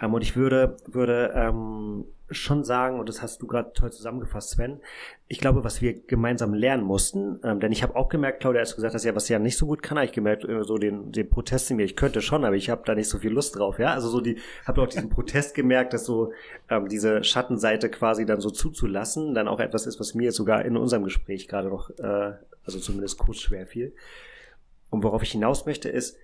Ähm, 0.00 0.12
und 0.14 0.22
ich 0.22 0.34
würde, 0.34 0.76
würde 0.86 1.32
ähm, 1.36 2.04
schon 2.30 2.64
sagen, 2.64 2.98
und 2.98 3.08
das 3.08 3.20
hast 3.20 3.42
du 3.42 3.46
gerade 3.46 3.72
toll 3.74 3.92
zusammengefasst, 3.92 4.50
Sven, 4.50 4.80
ich 5.28 5.40
glaube, 5.40 5.64
was 5.64 5.82
wir 5.82 5.94
gemeinsam 5.94 6.54
lernen 6.54 6.82
mussten, 6.82 7.38
ähm, 7.44 7.60
denn 7.60 7.72
ich 7.72 7.82
habe 7.82 7.96
auch 7.96 8.08
gemerkt, 8.08 8.40
Claudia, 8.40 8.60
als 8.60 8.70
du 8.70 8.76
gesagt 8.76 8.94
hast, 8.94 9.04
ja, 9.04 9.14
was 9.14 9.28
ja 9.28 9.38
nicht 9.38 9.58
so 9.58 9.66
gut 9.66 9.82
kann, 9.82 9.98
habe 9.98 10.06
ich 10.06 10.12
gemerkt, 10.12 10.44
äh, 10.44 10.64
so 10.64 10.78
den, 10.78 11.12
den 11.12 11.28
Protest 11.28 11.70
in 11.70 11.76
mir, 11.76 11.84
ich 11.84 11.96
könnte 11.96 12.22
schon, 12.22 12.44
aber 12.44 12.56
ich 12.56 12.70
habe 12.70 12.82
da 12.86 12.94
nicht 12.94 13.08
so 13.08 13.18
viel 13.18 13.30
Lust 13.30 13.56
drauf, 13.56 13.78
ja, 13.78 13.92
also 13.92 14.08
so 14.08 14.20
die, 14.20 14.38
habe 14.66 14.82
auch 14.82 14.88
diesen 14.88 15.10
Protest 15.10 15.54
gemerkt, 15.54 15.92
dass 15.92 16.04
so 16.06 16.32
ähm, 16.70 16.88
diese 16.88 17.24
Schattenseite 17.24 17.90
quasi 17.90 18.24
dann 18.24 18.40
so 18.40 18.50
zuzulassen, 18.50 19.34
dann 19.34 19.48
auch 19.48 19.60
etwas 19.60 19.86
ist, 19.86 20.00
was 20.00 20.14
mir 20.14 20.32
sogar 20.32 20.64
in 20.64 20.76
unserem 20.76 21.04
Gespräch 21.04 21.48
gerade 21.48 21.68
noch, 21.68 21.90
äh, 21.98 22.32
also 22.64 22.78
zumindest 22.78 23.18
kurz 23.18 23.38
schwer 23.38 23.66
fiel. 23.66 23.94
Und 24.90 25.02
worauf 25.02 25.22
ich 25.22 25.32
hinaus 25.32 25.66
möchte, 25.66 25.88
ist, 25.88 26.16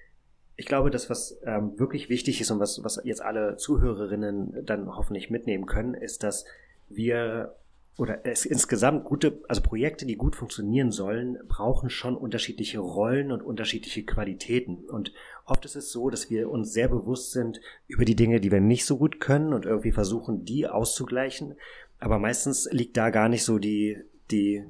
ich 0.60 0.66
glaube, 0.66 0.90
das, 0.90 1.08
was 1.08 1.40
ähm, 1.46 1.78
wirklich 1.78 2.10
wichtig 2.10 2.38
ist 2.42 2.50
und 2.50 2.60
was, 2.60 2.84
was 2.84 3.00
jetzt 3.02 3.22
alle 3.22 3.56
Zuhörerinnen 3.56 4.62
dann 4.66 4.94
hoffentlich 4.94 5.30
mitnehmen 5.30 5.64
können, 5.64 5.94
ist, 5.94 6.22
dass 6.22 6.44
wir 6.90 7.54
oder 7.96 8.26
es 8.26 8.44
insgesamt 8.44 9.04
gute, 9.04 9.40
also 9.48 9.62
Projekte, 9.62 10.04
die 10.04 10.16
gut 10.16 10.36
funktionieren 10.36 10.90
sollen, 10.90 11.38
brauchen 11.48 11.88
schon 11.88 12.14
unterschiedliche 12.14 12.78
Rollen 12.78 13.32
und 13.32 13.40
unterschiedliche 13.40 14.04
Qualitäten. 14.04 14.84
Und 14.84 15.14
oft 15.46 15.64
ist 15.64 15.76
es 15.76 15.92
so, 15.92 16.10
dass 16.10 16.28
wir 16.28 16.50
uns 16.50 16.74
sehr 16.74 16.88
bewusst 16.88 17.32
sind 17.32 17.62
über 17.86 18.04
die 18.04 18.16
Dinge, 18.16 18.38
die 18.38 18.52
wir 18.52 18.60
nicht 18.60 18.84
so 18.84 18.98
gut 18.98 19.18
können 19.18 19.54
und 19.54 19.64
irgendwie 19.64 19.92
versuchen, 19.92 20.44
die 20.44 20.66
auszugleichen. 20.66 21.54
Aber 22.00 22.18
meistens 22.18 22.68
liegt 22.70 22.98
da 22.98 23.08
gar 23.08 23.30
nicht 23.30 23.44
so 23.44 23.58
die, 23.58 23.96
die, 24.30 24.62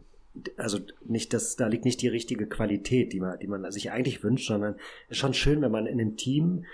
also 0.57 0.79
nicht, 1.05 1.33
das, 1.33 1.57
da 1.57 1.67
liegt 1.67 1.85
nicht 1.85 2.03
die 2.03 2.09
richtige 2.09 2.47
Qualität, 2.47 3.13
die 3.13 3.21
man, 3.21 3.39
die 3.39 3.47
man 3.47 3.71
sich 3.73 3.91
eigentlich 3.91 4.23
wünscht, 4.23 4.49
sondern 4.49 4.75
es 5.07 5.13
ist 5.13 5.19
schon 5.19 5.35
schön, 5.35 5.61
wenn 5.63 5.73
man 5.73 5.87
in 5.87 6.01
einem 6.01 6.17
Team 6.17 6.65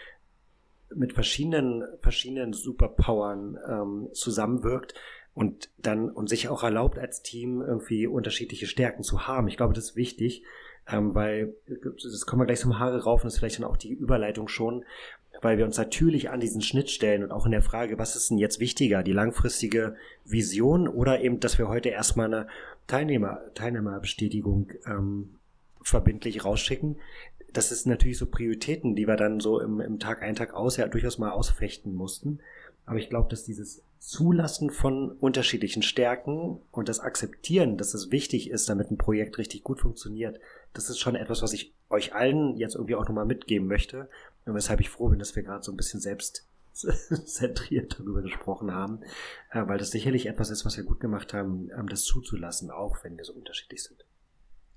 mit 0.94 1.12
verschiedenen, 1.12 1.84
verschiedenen 2.00 2.52
Superpowern 2.52 3.58
ähm, 3.68 4.08
zusammenwirkt 4.12 4.94
und 5.34 5.70
dann 5.78 6.10
und 6.10 6.28
sich 6.28 6.48
auch 6.48 6.62
erlaubt 6.62 6.98
als 6.98 7.22
Team 7.22 7.60
irgendwie 7.60 8.06
unterschiedliche 8.06 8.66
Stärken 8.66 9.02
zu 9.02 9.26
haben. 9.26 9.48
Ich 9.48 9.56
glaube, 9.56 9.74
das 9.74 9.90
ist 9.90 9.96
wichtig, 9.96 10.42
ähm, 10.88 11.14
weil 11.14 11.54
das 11.66 12.26
kommen 12.26 12.42
wir 12.42 12.46
gleich 12.46 12.60
zum 12.60 12.78
Haare 12.78 13.02
rauf 13.02 13.22
und 13.22 13.26
das 13.26 13.34
ist 13.34 13.40
vielleicht 13.40 13.58
dann 13.58 13.66
auch 13.66 13.76
die 13.76 13.92
Überleitung 13.92 14.48
schon, 14.48 14.84
weil 15.42 15.58
wir 15.58 15.64
uns 15.64 15.76
natürlich 15.76 16.30
an 16.30 16.40
diesen 16.40 16.62
Schnittstellen 16.62 17.22
und 17.22 17.32
auch 17.32 17.46
in 17.46 17.52
der 17.52 17.62
Frage, 17.62 17.98
was 17.98 18.16
ist 18.16 18.30
denn 18.30 18.38
jetzt 18.38 18.60
wichtiger, 18.60 19.02
die 19.02 19.12
langfristige 19.12 19.96
Vision 20.24 20.88
oder 20.88 21.20
eben, 21.20 21.40
dass 21.40 21.58
wir 21.58 21.68
heute 21.68 21.88
erstmal 21.88 22.32
eine 22.32 22.48
Teilnehmer, 22.87 23.40
Teilnehmerbestätigung 23.55 24.72
ähm, 24.87 25.37
verbindlich 25.83 26.44
rausschicken. 26.44 26.96
Das 27.53 27.72
ist 27.72 27.87
natürlich 27.87 28.18
so 28.18 28.27
Prioritäten, 28.27 28.96
die 28.96 29.07
wir 29.07 29.16
dann 29.16 29.40
so 29.40 29.61
im, 29.61 29.81
im 29.81 29.99
Tag 29.99 30.22
ein, 30.22 30.37
Tag 30.37 30.55
aus 30.55 30.77
ja 30.77 30.88
durchaus 30.88 31.18
mal 31.18 31.31
ausfechten 31.31 31.94
mussten. 31.94 32.40
Aber 32.85 32.99
ich 32.99 33.09
glaube, 33.09 33.29
dass 33.29 33.44
dieses 33.44 33.83
Zulassen 33.99 34.70
von 34.70 35.11
unterschiedlichen 35.11 35.83
Stärken 35.83 36.61
und 36.70 36.88
das 36.88 37.01
Akzeptieren, 37.01 37.77
dass 37.77 37.94
es 37.94 38.12
wichtig 38.12 38.51
ist, 38.51 38.68
damit 38.68 38.90
ein 38.90 38.99
Projekt 38.99 39.38
richtig 39.38 39.64
gut 39.64 39.81
funktioniert, 39.81 40.38
das 40.75 40.90
ist 40.90 41.01
schon 41.01 41.16
etwas, 41.16 41.42
was 41.42 41.53
ich 41.53 41.72
euch 41.90 42.14
allen 42.14 42.57
jetzt 42.57 42.75
irgendwie 42.75 42.94
auch 42.94 43.09
nochmal 43.09 43.27
mitgeben 43.27 43.66
möchte. 43.66 44.09
Und 44.44 44.55
weshalb 44.55 44.81
ich 44.81 44.90
froh 44.90 45.09
bin, 45.09 45.18
dass 45.18 45.35
wir 45.35 45.42
gerade 45.42 45.64
so 45.64 45.72
ein 45.72 45.77
bisschen 45.77 46.01
selbst 46.01 46.45
zentriert 47.24 47.98
darüber 47.98 48.22
gesprochen 48.22 48.72
haben, 48.72 49.00
äh, 49.50 49.66
weil 49.66 49.78
das 49.78 49.90
sicherlich 49.90 50.26
etwas 50.26 50.50
ist, 50.50 50.64
was 50.64 50.76
wir 50.76 50.84
gut 50.84 51.00
gemacht 51.00 51.34
haben, 51.34 51.70
ähm, 51.76 51.88
das 51.88 52.04
zuzulassen, 52.04 52.70
auch 52.70 53.02
wenn 53.04 53.16
wir 53.16 53.24
so 53.24 53.32
unterschiedlich 53.32 53.82
sind. 53.82 54.04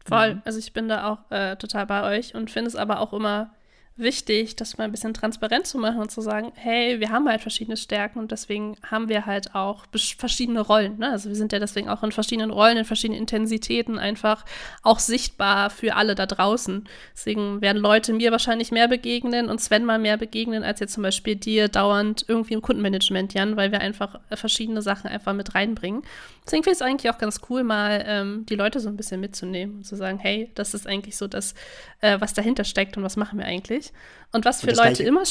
Voll. 0.06 0.36
Mhm. 0.36 0.42
Also 0.46 0.60
ich 0.60 0.74
bin 0.74 0.88
da 0.88 1.08
auch 1.08 1.32
äh, 1.32 1.56
total 1.58 1.86
bei 1.86 2.18
euch 2.18 2.36
und 2.36 2.50
finde 2.50 2.70
es 2.70 2.76
aber 2.76 3.00
auch 3.00 3.14
immer 3.14 3.54
wichtig, 4.00 4.56
das 4.56 4.78
mal 4.78 4.86
ein 4.86 4.92
bisschen 4.92 5.14
transparent 5.14 5.68
zu 5.68 5.78
machen 5.78 6.00
und 6.00 6.12
zu 6.12 6.22
sagen, 6.22 6.52
hey, 6.56 7.00
wir 7.00 7.10
haben 7.10 7.28
halt 7.28 7.42
verschiedene 7.42 7.78
Stärken 7.78 8.20
und 8.20 8.32
deswegen 8.32 8.78
haben 8.90 9.10
wir 9.10 9.26
halt 9.26 9.56
auch 9.56 9.86
verschiedene 10.18 10.62
Rollen. 10.62 10.98
Ne? 10.98 11.10
Also 11.10 11.30
wir 11.30 11.36
sind 11.36 11.52
ja 11.52 11.60
deswegen 11.60 11.90
auch 11.90 12.04
in 12.04 12.12
verschiedenen 12.12 12.52
Rollen, 12.52 12.78
in 12.78 12.86
verschiedenen 12.86 13.20
Intensitäten 13.20 14.00
einfach 14.00 14.46
auch 14.84 15.00
sichtbar 15.00 15.70
für 15.70 15.96
alle 15.96 16.16
da 16.16 16.26
draußen. 16.26 16.88
Deswegen 17.14 17.62
werden 17.62 17.82
Leute 17.82 18.14
mir 18.14 18.32
wahrscheinlich 18.32 18.72
mehr 18.72 18.88
begegnen 18.88 19.50
und 19.50 19.62
Sven 19.62 19.86
mal 19.86 20.00
mehr 20.00 20.18
begegnen, 20.18 20.64
als 20.64 20.80
jetzt 20.80 20.94
zum 20.94 21.04
Beispiel 21.04 21.36
dir 21.36 21.68
dauernd 21.68 22.26
irgendwie 22.28 22.54
im 22.54 22.62
Kundenmanagement, 22.62 23.34
Jan, 23.34 23.58
weil 23.58 23.72
wir 23.72 23.82
einfach 23.82 24.20
verschiedene 24.32 24.82
Sachen 24.82 25.10
einfach 25.10 25.34
mit 25.34 25.56
reinbringen. 25.56 26.04
Deswegen 26.50 26.64
finde 26.64 26.74
ich 26.74 26.80
es 26.80 26.82
eigentlich 26.82 27.14
auch 27.14 27.20
ganz 27.20 27.42
cool, 27.50 27.64
mal 27.64 28.04
ähm, 28.08 28.46
die 28.48 28.56
Leute 28.56 28.80
so 28.80 28.90
ein 28.90 28.98
bisschen 28.98 29.22
mitzunehmen 29.22 29.78
und 29.78 29.84
zu 29.86 29.96
sagen, 29.96 30.18
hey, 30.18 30.50
das 30.56 30.74
ist 30.74 30.88
eigentlich 30.88 31.16
so 31.16 31.28
das, 31.28 31.54
äh, 32.02 32.20
was 32.20 32.34
dahinter 32.34 32.64
steckt 32.64 32.98
und 32.98 33.04
was 33.04 33.18
machen 33.18 33.38
wir 33.38 33.46
eigentlich. 33.46 33.89
Und 34.32 34.46
was 34.46 34.62
für 34.62 34.70
und 34.70 34.78
Leute 34.78 35.04
immer 35.04 35.24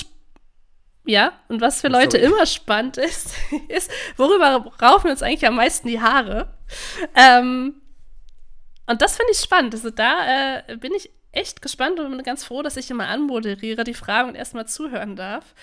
ja, 1.09 1.33
und 1.49 1.63
was 1.63 1.81
für 1.81 1.89
Leute 1.89 2.19
immer 2.19 2.45
spannend 2.45 2.97
ist, 2.99 3.35
ist, 3.69 3.91
worüber 4.19 4.71
raufen 4.83 5.05
wir 5.05 5.13
uns 5.13 5.23
eigentlich 5.23 5.47
am 5.47 5.57
meisten 5.57 5.89
die 5.89 6.03
Haare? 6.03 6.53
Ähm, 7.15 7.81
und 8.85 9.01
das 9.01 9.17
finde 9.17 9.33
ich 9.33 9.39
spannend. 9.39 9.75
Also 9.75 9.89
da 9.89 10.59
äh, 10.67 10.77
bin 10.77 10.93
ich 10.93 11.11
echt 11.33 11.63
gespannt 11.63 11.99
und 11.99 12.11
bin 12.11 12.23
ganz 12.23 12.45
froh, 12.45 12.63
dass 12.63 12.77
ich 12.77 12.91
immer 12.91 13.09
anmoderiere, 13.09 13.85
die 13.85 13.95
Fragen 13.95 14.29
und 14.29 14.35
erstmal 14.35 14.67
zuhören 14.67 15.17
darf, 15.17 15.55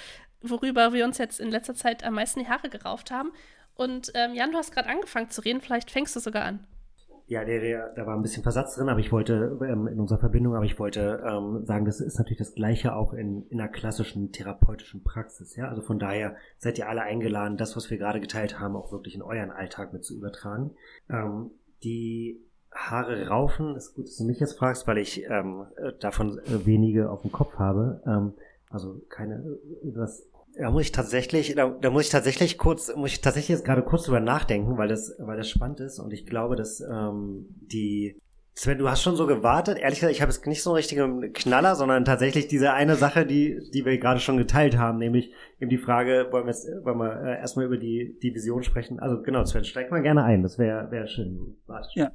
worüber 0.42 0.94
wir 0.94 1.06
uns 1.06 1.20
jetzt 1.20 1.40
in 1.40 1.52
letzter 1.52 1.76
Zeit 1.76 2.04
am 2.04 2.16
meisten 2.16 2.40
die 2.40 2.50
Haare 2.50 2.70
gerauft 2.70 3.12
haben. 3.12 3.32
Und 3.76 4.12
ähm, 4.16 4.34
Jan, 4.34 4.52
du 4.52 4.58
hast 4.58 4.72
gerade 4.72 4.90
angefangen 4.90 5.30
zu 5.30 5.42
reden, 5.42 5.62
vielleicht 5.62 5.92
fängst 5.92 6.16
du 6.16 6.20
sogar 6.20 6.46
an. 6.46 6.66
Ja, 7.28 7.44
der, 7.44 7.60
der, 7.60 7.94
da 7.96 8.06
war 8.06 8.16
ein 8.16 8.22
bisschen 8.22 8.44
Versatz 8.44 8.76
drin, 8.76 8.88
aber 8.88 9.00
ich 9.00 9.12
wollte 9.12 9.58
ähm, 9.68 9.88
in 9.88 10.00
unserer 10.00 10.20
Verbindung, 10.20 10.56
aber 10.56 10.66
ich 10.66 10.78
wollte 10.78 11.24
ähm, 11.26 11.66
sagen, 11.66 11.86
das 11.86 12.00
ist 12.00 12.20
natürlich 12.20 12.38
das 12.38 12.54
Gleiche 12.54 12.96
auch 12.96 13.14
in, 13.14 13.48
in 13.50 13.60
einer 13.60 13.70
klassischen 13.70 14.32
therapeutischen 14.32 15.04
Praxis. 15.04 15.56
Ja, 15.56 15.68
also 15.68 15.82
von 15.82 15.98
daher 15.98 16.36
seid 16.60 16.78
ihr 16.78 16.88
alle 16.88 17.02
eingeladen, 17.02 17.58
das, 17.58 17.76
was 17.76 17.90
wir 17.90 17.98
gerade 17.98 18.20
geteilt 18.20 18.60
haben, 18.60 18.76
auch 18.76 18.92
wirklich 18.92 19.16
in 19.16 19.24
euren 19.24 19.50
Alltag 19.50 19.92
mit 19.92 20.06
zu 20.06 20.16
übertragen. 20.16 20.76
Ähm, 21.10 21.50
die 21.84 22.46
Haare 22.72 23.28
raufen, 23.28 23.76
ist 23.76 23.96
gut, 23.96 24.06
dass 24.06 24.18
du 24.18 24.26
mich 24.26 24.40
jetzt 24.40 24.60
fragst, 24.60 24.86
weil 24.86 25.00
ich 25.00 25.24
ähm, 25.28 25.66
davon 26.02 26.40
wenige 26.46 27.10
auf 27.10 27.24
dem 27.24 27.32
Kopf 27.32 27.58
habe. 27.58 28.04
Ähm, 28.06 28.34
also 28.70 29.02
keine, 29.10 29.58
das 29.84 30.30
da 30.58 30.72
muss 30.72 30.84
ich 30.84 30.92
tatsächlich, 30.92 31.54
da, 31.56 31.70
da 31.70 31.90
muss 31.90 32.04
ich 32.04 32.10
tatsächlich 32.10 32.58
kurz, 32.58 32.94
muss 32.96 33.12
ich 33.12 33.22
tatsächlich 33.22 33.58
jetzt 33.58 33.66
gerade 33.66 33.84
kurz 33.84 34.04
drüber 34.04 34.20
nachdenken, 34.20 34.78
weil 34.78 34.88
das, 34.88 35.14
weil 35.20 35.38
das 35.38 35.50
spannend 35.50 35.80
ist 35.80 36.00
und 36.00 36.14
ich 36.14 36.26
glaube, 36.26 36.56
dass 36.56 36.82
ähm, 36.82 37.48
die 37.50 38.18
Sven, 38.58 38.78
du 38.78 38.90
hast 38.90 39.04
schon 39.04 39.18
so 39.18 39.28
gewartet. 39.28 39.78
Ehrlich 39.78 40.00
gesagt, 40.00 40.16
ich 40.16 40.22
habe 40.22 40.32
jetzt 40.32 40.48
nicht 40.48 40.64
so 40.64 40.70
einen 40.70 40.78
richtigen 40.78 41.34
Knaller, 41.34 41.76
sondern 41.76 42.06
tatsächlich 42.06 42.48
diese 42.48 42.72
eine 42.72 42.96
Sache, 42.96 43.26
die, 43.26 43.60
die 43.74 43.84
wir 43.84 43.98
gerade 43.98 44.22
schon 44.22 44.38
geteilt 44.38 44.78
haben, 44.78 44.98
nämlich 44.98 45.34
eben 45.60 45.70
die 45.70 45.78
Frage, 45.78 46.30
wollen 46.32 46.46
wir 46.46 46.54
jetzt, 46.54 46.66
wollen 46.86 46.98
wir 46.98 47.22
äh, 47.22 47.38
erstmal 47.38 47.66
über 47.66 47.76
die, 47.76 48.18
die 48.24 48.34
Vision 48.34 48.64
sprechen? 48.64 49.02
Also 49.02 49.22
genau, 49.22 49.44
Sven, 49.44 49.66
steig 49.66 49.92
mal 49.92 50.02
gerne 50.02 50.24
ein. 50.24 50.42
Das 50.42 50.58
wäre 50.58 50.90
wäre 50.90 51.10
schön. 51.10 51.58
Ja. 51.96 52.14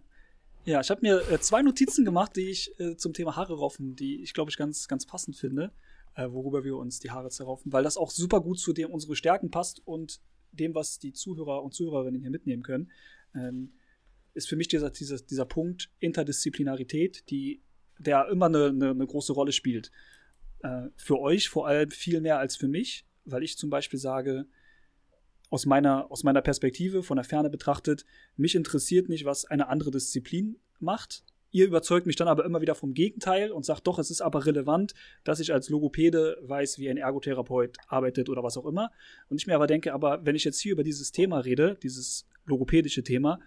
Ja, 0.64 0.80
ich 0.80 0.90
habe 0.90 1.00
mir 1.02 1.20
äh, 1.30 1.38
zwei 1.40 1.60
Notizen 1.62 2.06
gemacht, 2.06 2.36
die 2.36 2.50
ich 2.50 2.72
äh, 2.78 2.96
zum 2.96 3.12
Thema 3.12 3.36
Haare 3.36 3.58
raufen, 3.58 3.94
die 3.96 4.22
ich 4.22 4.32
glaube 4.32 4.50
ich 4.50 4.56
ganz 4.56 4.88
ganz 4.88 5.06
passend 5.06 5.36
finde 5.36 5.72
äh, 6.20 6.32
worüber 6.32 6.64
wir 6.64 6.76
uns 6.76 7.00
die 7.00 7.10
Haare 7.10 7.30
zerraufen, 7.30 7.72
weil 7.72 7.82
das 7.82 7.96
auch 7.96 8.10
super 8.10 8.40
gut 8.40 8.58
zu 8.58 8.72
dem 8.72 8.90
unsere 8.90 9.16
Stärken 9.16 9.50
passt 9.50 9.80
und 9.86 10.20
dem, 10.52 10.74
was 10.74 10.98
die 10.98 11.12
Zuhörer 11.12 11.62
und 11.62 11.74
Zuhörerinnen 11.74 12.20
hier 12.20 12.30
mitnehmen 12.30 12.62
können, 12.62 12.90
ähm, 13.34 13.72
ist 14.34 14.48
für 14.48 14.56
mich 14.56 14.68
dieser, 14.68 14.90
dieser, 14.90 15.18
dieser 15.18 15.46
Punkt 15.46 15.90
Interdisziplinarität, 15.98 17.30
die, 17.30 17.62
der 17.98 18.28
immer 18.28 18.46
eine, 18.46 18.66
eine, 18.66 18.90
eine 18.90 19.06
große 19.06 19.32
Rolle 19.32 19.52
spielt. 19.52 19.90
Äh, 20.62 20.88
für 20.96 21.18
euch 21.18 21.48
vor 21.48 21.66
allem 21.66 21.90
viel 21.90 22.20
mehr 22.20 22.38
als 22.38 22.56
für 22.56 22.68
mich, 22.68 23.06
weil 23.24 23.42
ich 23.42 23.56
zum 23.56 23.70
Beispiel 23.70 23.98
sage, 23.98 24.46
aus 25.48 25.66
meiner, 25.66 26.10
aus 26.10 26.22
meiner 26.22 26.42
Perspektive, 26.42 27.02
von 27.02 27.16
der 27.16 27.24
Ferne 27.24 27.50
betrachtet, 27.50 28.04
mich 28.36 28.54
interessiert 28.54 29.08
nicht, 29.08 29.24
was 29.24 29.44
eine 29.44 29.68
andere 29.68 29.90
Disziplin 29.90 30.56
macht, 30.78 31.24
Ihr 31.52 31.66
überzeugt 31.66 32.06
mich 32.06 32.16
dann 32.16 32.28
aber 32.28 32.44
immer 32.44 32.60
wieder 32.60 32.74
vom 32.74 32.94
Gegenteil 32.94 33.50
und 33.50 33.64
sagt 33.64 33.86
doch, 33.86 33.98
es 33.98 34.10
ist 34.10 34.20
aber 34.20 34.46
relevant, 34.46 34.94
dass 35.24 35.40
ich 35.40 35.52
als 35.52 35.68
Logopäde 35.68 36.38
weiß, 36.42 36.78
wie 36.78 36.88
ein 36.88 36.96
Ergotherapeut 36.96 37.76
arbeitet 37.88 38.28
oder 38.28 38.42
was 38.42 38.56
auch 38.56 38.66
immer. 38.66 38.90
Und 39.28 39.40
ich 39.40 39.46
mir 39.46 39.56
aber 39.56 39.66
denke, 39.66 39.92
aber 39.92 40.24
wenn 40.24 40.36
ich 40.36 40.44
jetzt 40.44 40.60
hier 40.60 40.72
über 40.72 40.84
dieses 40.84 41.10
Thema 41.10 41.38
rede, 41.40 41.76
dieses 41.82 42.28
logopädische 42.46 43.02
Thema, 43.02 43.40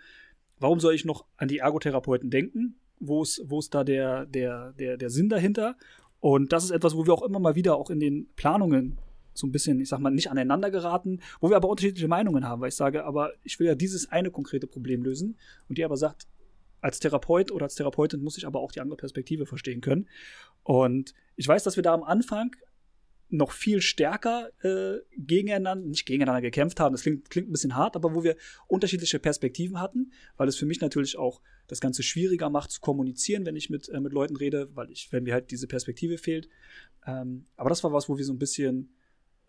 warum 0.60 0.80
soll 0.80 0.96
ich 0.96 1.06
noch 1.06 1.26
an 1.38 1.48
die 1.48 1.60
Ergotherapeuten 1.60 2.30
denken? 2.30 2.76
Wo 3.00 3.24
ist, 3.24 3.42
wo 3.46 3.60
ist 3.60 3.74
da 3.74 3.84
der, 3.84 4.26
der, 4.26 4.74
der, 4.74 4.98
der 4.98 5.10
Sinn 5.10 5.30
dahinter? 5.30 5.78
Und 6.20 6.52
das 6.52 6.64
ist 6.66 6.72
etwas, 6.72 6.96
wo 6.96 7.06
wir 7.06 7.14
auch 7.14 7.24
immer 7.24 7.40
mal 7.40 7.56
wieder 7.56 7.76
auch 7.76 7.90
in 7.90 8.00
den 8.00 8.30
Planungen 8.36 8.98
so 9.34 9.48
ein 9.48 9.52
bisschen, 9.52 9.80
ich 9.80 9.90
sag 9.90 10.00
mal, 10.00 10.12
nicht 10.12 10.30
aneinander 10.30 10.72
geraten, 10.72 11.20
wo 11.40 11.50
wir 11.50 11.56
aber 11.56 11.70
unterschiedliche 11.70 12.08
Meinungen 12.08 12.48
haben, 12.48 12.62
weil 12.62 12.70
ich 12.70 12.76
sage, 12.76 13.04
aber 13.04 13.32
ich 13.44 13.60
will 13.60 13.68
ja 13.68 13.76
dieses 13.76 14.12
eine 14.12 14.32
konkrete 14.32 14.68
Problem 14.68 15.04
lösen 15.04 15.38
und 15.68 15.78
die 15.78 15.84
aber 15.84 15.98
sagt, 15.98 16.28
als 16.84 17.00
Therapeut 17.00 17.52
oder 17.52 17.64
als 17.64 17.76
Therapeutin 17.76 18.22
muss 18.22 18.38
ich 18.38 18.46
aber 18.46 18.60
auch 18.60 18.72
die 18.72 18.82
andere 18.82 18.98
Perspektive 18.98 19.46
verstehen 19.46 19.82
können. 19.82 20.10
Und 20.64 21.14
ich 21.36 21.48
weiß, 21.48 21.64
dass 21.64 21.78
wir 21.78 21.84
da 21.84 21.94
am 21.94 22.04
Anfang 22.04 22.56
noch 23.30 23.52
viel 23.52 23.82
stärker 23.82 24.50
äh, 24.64 25.00
gegeneinander, 25.18 25.88
nicht 25.88 26.06
gegeneinander 26.06 26.42
gekämpft 26.42 26.80
haben, 26.80 26.94
das 26.94 27.02
klingt, 27.02 27.30
klingt 27.32 27.50
ein 27.50 27.52
bisschen 27.52 27.76
hart, 27.76 27.96
aber 27.96 28.14
wo 28.14 28.24
wir 28.24 28.36
unterschiedliche 28.68 29.18
Perspektiven 29.18 29.80
hatten, 29.80 30.12
weil 30.38 30.48
es 30.48 30.58
für 30.58 30.68
mich 30.68 30.82
natürlich 30.82 31.18
auch 31.18 31.42
das 31.68 31.80
Ganze 31.80 32.04
schwieriger 32.04 32.50
macht 32.50 32.70
zu 32.70 32.82
kommunizieren, 32.82 33.46
wenn 33.46 33.56
ich 33.56 33.70
mit, 33.70 33.90
äh, 33.90 34.00
mit 34.00 34.14
Leuten 34.14 34.36
rede, 34.36 34.70
weil 34.76 34.92
ich, 34.92 35.12
wenn 35.12 35.24
mir 35.24 35.34
halt 35.34 35.50
diese 35.50 35.68
Perspektive 35.68 36.18
fehlt. 36.18 36.48
Ähm, 37.08 37.46
aber 37.56 37.70
das 37.70 37.84
war 37.84 37.92
was, 37.92 38.08
wo 38.08 38.18
wir 38.18 38.26
so 38.26 38.34
ein 38.34 38.40
bisschen 38.40 38.94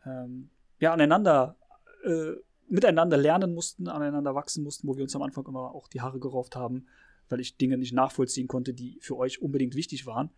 ähm, 0.06 0.48
ja, 0.78 0.92
aneinander, 0.92 1.56
äh, 2.04 2.32
miteinander 2.68 3.16
lernen 3.18 3.52
mussten, 3.52 3.88
aneinander 3.88 4.34
wachsen 4.34 4.64
mussten, 4.64 4.88
wo 4.88 4.96
wir 4.96 5.02
uns 5.02 5.14
am 5.14 5.22
Anfang 5.22 5.44
immer 5.46 5.74
auch 5.74 5.88
die 5.88 6.00
Haare 6.00 6.20
gerauft 6.20 6.56
haben 6.56 6.86
weil 7.28 7.40
ich 7.40 7.56
Dinge 7.56 7.78
nicht 7.78 7.92
nachvollziehen 7.92 8.48
konnte, 8.48 8.74
die 8.74 8.98
für 9.00 9.16
euch 9.16 9.42
unbedingt 9.42 9.74
wichtig 9.74 10.06
waren. 10.06 10.30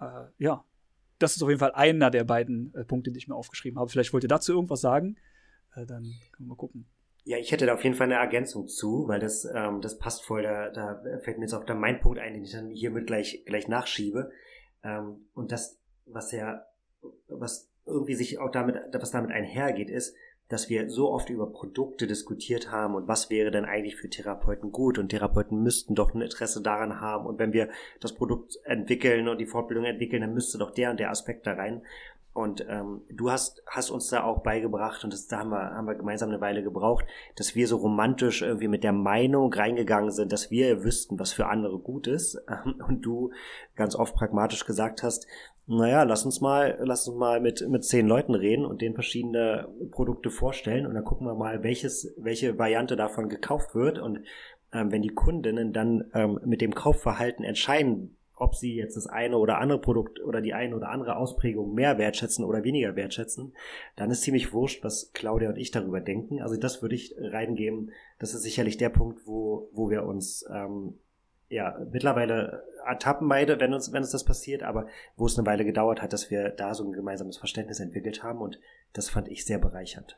Äh, 0.00 0.26
ja, 0.38 0.64
das 1.18 1.36
ist 1.36 1.42
auf 1.42 1.48
jeden 1.48 1.60
Fall 1.60 1.72
einer 1.72 2.10
der 2.10 2.24
beiden 2.24 2.74
äh, 2.74 2.84
Punkte, 2.84 3.12
die 3.12 3.18
ich 3.18 3.28
mir 3.28 3.34
aufgeschrieben 3.34 3.78
habe. 3.78 3.90
Vielleicht 3.90 4.12
wollt 4.12 4.24
ihr 4.24 4.28
dazu 4.28 4.52
irgendwas 4.52 4.80
sagen? 4.80 5.16
Äh, 5.74 5.86
dann 5.86 6.02
können 6.32 6.46
wir 6.46 6.48
mal 6.48 6.56
gucken. 6.56 6.86
Ja, 7.24 7.38
ich 7.38 7.52
hätte 7.52 7.66
da 7.66 7.74
auf 7.74 7.84
jeden 7.84 7.94
Fall 7.94 8.06
eine 8.06 8.16
Ergänzung 8.16 8.66
zu, 8.66 9.06
weil 9.06 9.20
das, 9.20 9.44
ähm, 9.44 9.80
das 9.80 9.98
passt 9.98 10.24
voll. 10.24 10.42
Da, 10.42 10.70
da 10.70 11.00
fällt 11.22 11.38
mir 11.38 11.44
jetzt 11.44 11.54
auch 11.54 11.64
dann 11.64 11.78
mein 11.78 12.00
Punkt 12.00 12.18
ein, 12.18 12.34
den 12.34 12.42
ich 12.42 12.50
dann 12.50 12.70
hiermit 12.70 13.06
gleich, 13.06 13.44
gleich 13.46 13.68
nachschiebe. 13.68 14.32
Ähm, 14.82 15.26
und 15.34 15.52
das, 15.52 15.78
was 16.06 16.32
ja, 16.32 16.66
was 17.28 17.70
irgendwie 17.86 18.14
sich 18.14 18.38
auch 18.38 18.50
damit, 18.50 18.76
was 18.92 19.12
damit 19.12 19.30
einhergeht, 19.30 19.90
ist, 19.90 20.16
dass 20.48 20.68
wir 20.68 20.90
so 20.90 21.10
oft 21.10 21.30
über 21.30 21.46
Produkte 21.50 22.06
diskutiert 22.06 22.70
haben 22.70 22.94
und 22.94 23.08
was 23.08 23.30
wäre 23.30 23.50
denn 23.50 23.64
eigentlich 23.64 23.96
für 23.96 24.10
Therapeuten 24.10 24.70
gut 24.70 24.98
und 24.98 25.08
Therapeuten 25.08 25.62
müssten 25.62 25.94
doch 25.94 26.14
ein 26.14 26.20
Interesse 26.20 26.62
daran 26.62 27.00
haben 27.00 27.26
und 27.26 27.38
wenn 27.38 27.52
wir 27.52 27.70
das 28.00 28.14
Produkt 28.14 28.58
entwickeln 28.64 29.28
und 29.28 29.38
die 29.38 29.46
Fortbildung 29.46 29.84
entwickeln, 29.86 30.20
dann 30.22 30.34
müsste 30.34 30.58
doch 30.58 30.72
der 30.72 30.90
und 30.90 31.00
der 31.00 31.10
Aspekt 31.10 31.46
da 31.46 31.54
rein. 31.54 31.82
Und 32.34 32.64
ähm, 32.66 33.02
du 33.10 33.30
hast, 33.30 33.62
hast 33.66 33.90
uns 33.90 34.08
da 34.08 34.24
auch 34.24 34.42
beigebracht, 34.42 35.04
und 35.04 35.12
das, 35.12 35.26
da 35.26 35.40
haben 35.40 35.50
wir, 35.50 35.74
haben 35.74 35.86
wir 35.86 35.94
gemeinsam 35.94 36.30
eine 36.30 36.40
Weile 36.40 36.62
gebraucht, 36.62 37.04
dass 37.36 37.54
wir 37.54 37.68
so 37.68 37.76
romantisch 37.76 38.40
irgendwie 38.40 38.68
mit 38.68 38.84
der 38.84 38.94
Meinung 38.94 39.52
reingegangen 39.52 40.10
sind, 40.10 40.32
dass 40.32 40.50
wir 40.50 40.82
wüssten, 40.82 41.18
was 41.18 41.32
für 41.32 41.46
andere 41.46 41.78
gut 41.78 42.06
ist. 42.06 42.40
Und 42.88 43.02
du 43.02 43.32
ganz 43.76 43.94
oft 43.94 44.14
pragmatisch 44.14 44.64
gesagt 44.64 45.02
hast, 45.02 45.26
naja, 45.66 46.02
lass 46.02 46.24
uns 46.24 46.40
mal, 46.40 46.78
lass 46.82 47.06
uns 47.06 47.16
mal 47.16 47.40
mit, 47.40 47.66
mit 47.68 47.84
zehn 47.84 48.06
Leuten 48.06 48.34
reden 48.34 48.64
und 48.64 48.82
denen 48.82 48.94
verschiedene 48.94 49.68
Produkte 49.90 50.30
vorstellen 50.30 50.86
und 50.86 50.94
dann 50.94 51.04
gucken 51.04 51.26
wir 51.26 51.34
mal, 51.34 51.62
welches, 51.62 52.14
welche 52.16 52.58
Variante 52.58 52.96
davon 52.96 53.28
gekauft 53.28 53.74
wird 53.74 53.98
und 53.98 54.20
ähm, 54.72 54.90
wenn 54.90 55.02
die 55.02 55.14
Kundinnen 55.14 55.72
dann 55.72 56.10
ähm, 56.14 56.40
mit 56.44 56.60
dem 56.60 56.74
Kaufverhalten 56.74 57.44
entscheiden, 57.44 58.16
ob 58.34 58.56
sie 58.56 58.74
jetzt 58.74 58.96
das 58.96 59.06
eine 59.06 59.38
oder 59.38 59.58
andere 59.58 59.80
Produkt 59.80 60.20
oder 60.20 60.40
die 60.40 60.52
eine 60.52 60.74
oder 60.74 60.88
andere 60.88 61.16
Ausprägung 61.16 61.74
mehr 61.74 61.96
wertschätzen 61.96 62.44
oder 62.44 62.64
weniger 62.64 62.96
wertschätzen, 62.96 63.54
dann 63.94 64.10
ist 64.10 64.22
ziemlich 64.22 64.52
wurscht, 64.52 64.82
was 64.82 65.12
Claudia 65.12 65.50
und 65.50 65.58
ich 65.58 65.70
darüber 65.70 66.00
denken. 66.00 66.42
Also 66.42 66.56
das 66.56 66.82
würde 66.82 66.96
ich 66.96 67.14
reingeben. 67.16 67.92
Das 68.18 68.34
ist 68.34 68.42
sicherlich 68.42 68.78
der 68.78 68.88
Punkt, 68.88 69.20
wo, 69.26 69.70
wo 69.72 69.90
wir 69.90 70.04
uns 70.04 70.44
ähm, 70.52 70.98
ja 71.52 71.76
mittlerweile 71.92 72.64
ertappen 72.86 73.28
beide, 73.28 73.60
wenn 73.60 73.74
uns, 73.74 73.92
wenn 73.92 74.02
uns 74.02 74.10
das 74.10 74.24
passiert, 74.24 74.62
aber 74.62 74.88
wo 75.16 75.26
es 75.26 75.38
eine 75.38 75.46
Weile 75.46 75.64
gedauert 75.64 76.02
hat, 76.02 76.12
dass 76.12 76.30
wir 76.30 76.48
da 76.48 76.74
so 76.74 76.84
ein 76.84 76.92
gemeinsames 76.92 77.36
Verständnis 77.36 77.78
entwickelt 77.78 78.22
haben 78.22 78.40
und 78.40 78.58
das 78.92 79.10
fand 79.10 79.28
ich 79.28 79.44
sehr 79.44 79.58
bereichernd. 79.58 80.16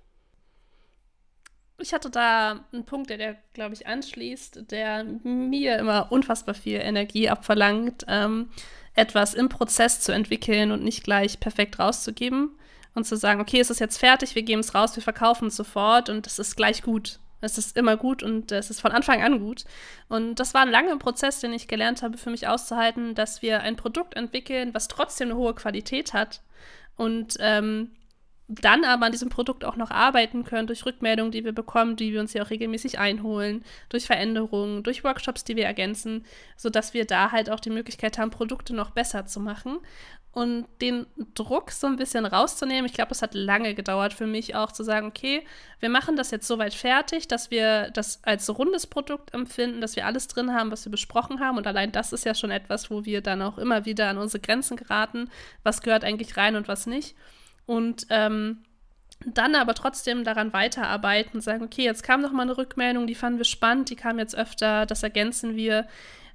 Ich 1.78 1.92
hatte 1.92 2.08
da 2.08 2.64
einen 2.72 2.84
Punkt, 2.84 3.10
der, 3.10 3.18
der 3.18 3.36
glaube 3.52 3.74
ich, 3.74 3.86
anschließt, 3.86 4.70
der 4.70 5.04
mir 5.24 5.78
immer 5.78 6.12
unfassbar 6.12 6.54
viel 6.54 6.78
Energie 6.78 7.28
abverlangt, 7.28 8.06
ähm, 8.08 8.50
etwas 8.94 9.34
im 9.34 9.48
Prozess 9.48 10.00
zu 10.00 10.12
entwickeln 10.12 10.70
und 10.70 10.84
nicht 10.84 11.02
gleich 11.02 11.40
perfekt 11.40 11.80
rauszugeben 11.80 12.56
und 12.94 13.06
zu 13.06 13.16
sagen, 13.16 13.40
okay, 13.40 13.58
es 13.58 13.70
ist 13.70 13.80
jetzt 13.80 13.98
fertig, 13.98 14.36
wir 14.36 14.44
geben 14.44 14.60
es 14.60 14.72
raus, 14.72 14.94
wir 14.94 15.02
verkaufen 15.02 15.48
es 15.48 15.56
sofort 15.56 16.08
und 16.08 16.28
es 16.28 16.38
ist 16.38 16.54
gleich 16.56 16.82
gut. 16.82 17.18
Es 17.44 17.58
ist 17.58 17.76
immer 17.76 17.96
gut 17.96 18.22
und 18.22 18.50
es 18.50 18.70
ist 18.70 18.80
von 18.80 18.92
Anfang 18.92 19.22
an 19.22 19.38
gut. 19.38 19.64
Und 20.08 20.36
das 20.36 20.54
war 20.54 20.62
ein 20.62 20.70
langer 20.70 20.98
Prozess, 20.98 21.40
den 21.40 21.52
ich 21.52 21.68
gelernt 21.68 22.02
habe, 22.02 22.18
für 22.18 22.30
mich 22.30 22.48
auszuhalten, 22.48 23.14
dass 23.14 23.42
wir 23.42 23.60
ein 23.60 23.76
Produkt 23.76 24.16
entwickeln, 24.16 24.74
was 24.74 24.88
trotzdem 24.88 25.28
eine 25.28 25.36
hohe 25.36 25.54
Qualität 25.54 26.12
hat 26.12 26.40
und 26.96 27.36
ähm, 27.40 27.90
dann 28.46 28.84
aber 28.84 29.06
an 29.06 29.12
diesem 29.12 29.30
Produkt 29.30 29.64
auch 29.64 29.76
noch 29.76 29.90
arbeiten 29.90 30.44
können 30.44 30.66
durch 30.66 30.84
Rückmeldungen, 30.84 31.32
die 31.32 31.44
wir 31.44 31.52
bekommen, 31.52 31.96
die 31.96 32.12
wir 32.12 32.20
uns 32.20 32.34
ja 32.34 32.42
auch 32.42 32.50
regelmäßig 32.50 32.98
einholen, 32.98 33.64
durch 33.88 34.04
Veränderungen, 34.04 34.82
durch 34.82 35.02
Workshops, 35.02 35.44
die 35.44 35.56
wir 35.56 35.64
ergänzen, 35.64 36.26
sodass 36.56 36.92
wir 36.92 37.06
da 37.06 37.32
halt 37.32 37.48
auch 37.48 37.60
die 37.60 37.70
Möglichkeit 37.70 38.18
haben, 38.18 38.30
Produkte 38.30 38.74
noch 38.74 38.90
besser 38.90 39.24
zu 39.24 39.40
machen 39.40 39.78
und 40.30 40.66
den 40.82 41.06
Druck 41.34 41.70
so 41.70 41.86
ein 41.86 41.96
bisschen 41.96 42.26
rauszunehmen. 42.26 42.84
Ich 42.84 42.92
glaube, 42.92 43.12
es 43.12 43.22
hat 43.22 43.32
lange 43.32 43.74
gedauert 43.74 44.12
für 44.12 44.26
mich 44.26 44.54
auch 44.54 44.72
zu 44.72 44.82
sagen, 44.82 45.06
okay, 45.06 45.46
wir 45.80 45.88
machen 45.88 46.16
das 46.16 46.30
jetzt 46.30 46.46
soweit 46.46 46.74
fertig, 46.74 47.28
dass 47.28 47.50
wir 47.50 47.90
das 47.90 48.22
als 48.24 48.50
rundes 48.50 48.86
Produkt 48.86 49.32
empfinden, 49.32 49.80
dass 49.80 49.96
wir 49.96 50.04
alles 50.04 50.28
drin 50.28 50.52
haben, 50.52 50.70
was 50.70 50.84
wir 50.84 50.92
besprochen 50.92 51.40
haben 51.40 51.56
und 51.56 51.66
allein 51.66 51.92
das 51.92 52.12
ist 52.12 52.26
ja 52.26 52.34
schon 52.34 52.50
etwas, 52.50 52.90
wo 52.90 53.06
wir 53.06 53.22
dann 53.22 53.40
auch 53.40 53.56
immer 53.56 53.86
wieder 53.86 54.08
an 54.08 54.18
unsere 54.18 54.42
Grenzen 54.42 54.76
geraten, 54.76 55.30
was 55.62 55.80
gehört 55.80 56.04
eigentlich 56.04 56.36
rein 56.36 56.56
und 56.56 56.68
was 56.68 56.86
nicht. 56.86 57.16
Und 57.66 58.06
ähm, 58.10 58.64
dann 59.26 59.54
aber 59.54 59.74
trotzdem 59.74 60.24
daran 60.24 60.52
weiterarbeiten, 60.52 61.40
sagen, 61.40 61.64
okay, 61.64 61.84
jetzt 61.84 62.02
kam 62.02 62.20
noch 62.20 62.32
mal 62.32 62.42
eine 62.42 62.58
Rückmeldung, 62.58 63.06
die 63.06 63.14
fanden 63.14 63.38
wir 63.38 63.44
spannend, 63.44 63.90
die 63.90 63.96
kam 63.96 64.18
jetzt 64.18 64.36
öfter, 64.36 64.86
das 64.86 65.02
ergänzen 65.02 65.56
wir. 65.56 65.86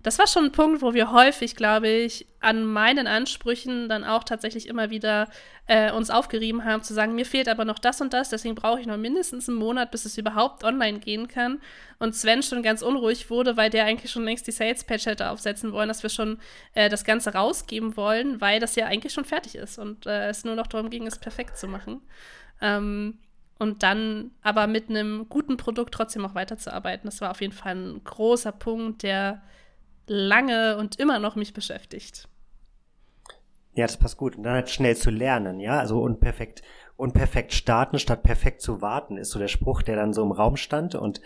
Das 0.01 0.17
war 0.17 0.27
schon 0.27 0.45
ein 0.45 0.51
Punkt, 0.53 0.81
wo 0.81 0.93
wir 0.93 1.11
häufig, 1.11 1.57
glaube 1.57 1.89
ich, 1.89 2.25
an 2.39 2.63
meinen 2.63 3.05
Ansprüchen 3.05 3.89
dann 3.89 4.05
auch 4.05 4.23
tatsächlich 4.23 4.67
immer 4.67 4.89
wieder 4.91 5.27
äh, 5.67 5.91
uns 5.91 6.09
aufgerieben 6.09 6.63
haben, 6.63 6.83
zu 6.83 6.93
sagen, 6.93 7.15
mir 7.15 7.25
fehlt 7.25 7.49
aber 7.49 7.65
noch 7.65 7.79
das 7.79 7.99
und 7.99 8.13
das, 8.13 8.29
deswegen 8.29 8.55
brauche 8.55 8.79
ich 8.79 8.87
noch 8.87 8.95
mindestens 8.95 9.49
einen 9.49 9.57
Monat, 9.57 9.91
bis 9.91 10.05
es 10.05 10.17
überhaupt 10.17 10.63
online 10.63 10.99
gehen 10.99 11.27
kann. 11.27 11.59
Und 11.99 12.15
Sven 12.15 12.43
schon 12.43 12.63
ganz 12.63 12.81
unruhig 12.81 13.29
wurde, 13.29 13.57
weil 13.57 13.69
der 13.69 13.85
eigentlich 13.85 14.09
schon 14.09 14.23
längst 14.23 14.47
die 14.47 14.51
Sales-Page 14.51 15.05
hätte 15.05 15.29
aufsetzen 15.31 15.73
wollen, 15.73 15.89
dass 15.89 16.01
wir 16.01 16.09
schon 16.09 16.39
äh, 16.75 16.87
das 16.87 17.03
Ganze 17.03 17.33
rausgeben 17.33 17.97
wollen, 17.97 18.39
weil 18.39 18.61
das 18.61 18.75
ja 18.75 18.85
eigentlich 18.85 19.11
schon 19.11 19.25
fertig 19.25 19.55
ist 19.55 19.77
und 19.77 20.05
äh, 20.05 20.29
es 20.29 20.45
nur 20.45 20.55
noch 20.55 20.67
darum 20.67 20.89
ging, 20.89 21.07
es 21.07 21.19
perfekt 21.19 21.57
zu 21.57 21.67
machen. 21.67 22.01
Ähm, 22.61 23.19
und 23.59 23.83
dann 23.83 24.31
aber 24.41 24.67
mit 24.67 24.89
einem 24.89 25.27
guten 25.27 25.57
Produkt 25.57 25.93
trotzdem 25.93 26.25
auch 26.25 26.33
weiterzuarbeiten. 26.33 27.09
Das 27.09 27.19
war 27.19 27.31
auf 27.31 27.41
jeden 27.41 27.53
Fall 27.53 27.75
ein 27.75 28.01
großer 28.05 28.53
Punkt, 28.53 29.03
der 29.03 29.41
lange 30.09 30.77
und 30.77 30.99
immer 30.99 31.19
noch 31.19 31.35
mich 31.35 31.53
beschäftigt. 31.53 32.27
Ja, 33.73 33.85
das 33.85 33.97
passt 33.97 34.17
gut. 34.17 34.35
Und 34.35 34.43
dann 34.43 34.53
halt 34.53 34.69
schnell 34.69 34.97
zu 34.97 35.09
lernen, 35.09 35.59
ja, 35.59 35.79
also 35.79 36.01
unperfekt, 36.01 36.63
starten 37.53 37.99
statt 37.99 38.23
perfekt 38.23 38.61
zu 38.61 38.81
warten, 38.81 39.17
ist 39.17 39.31
so 39.31 39.39
der 39.39 39.47
Spruch, 39.47 39.81
der 39.83 39.95
dann 39.95 40.13
so 40.13 40.23
im 40.23 40.31
Raum 40.31 40.57
stand 40.57 40.95
und 40.95 41.21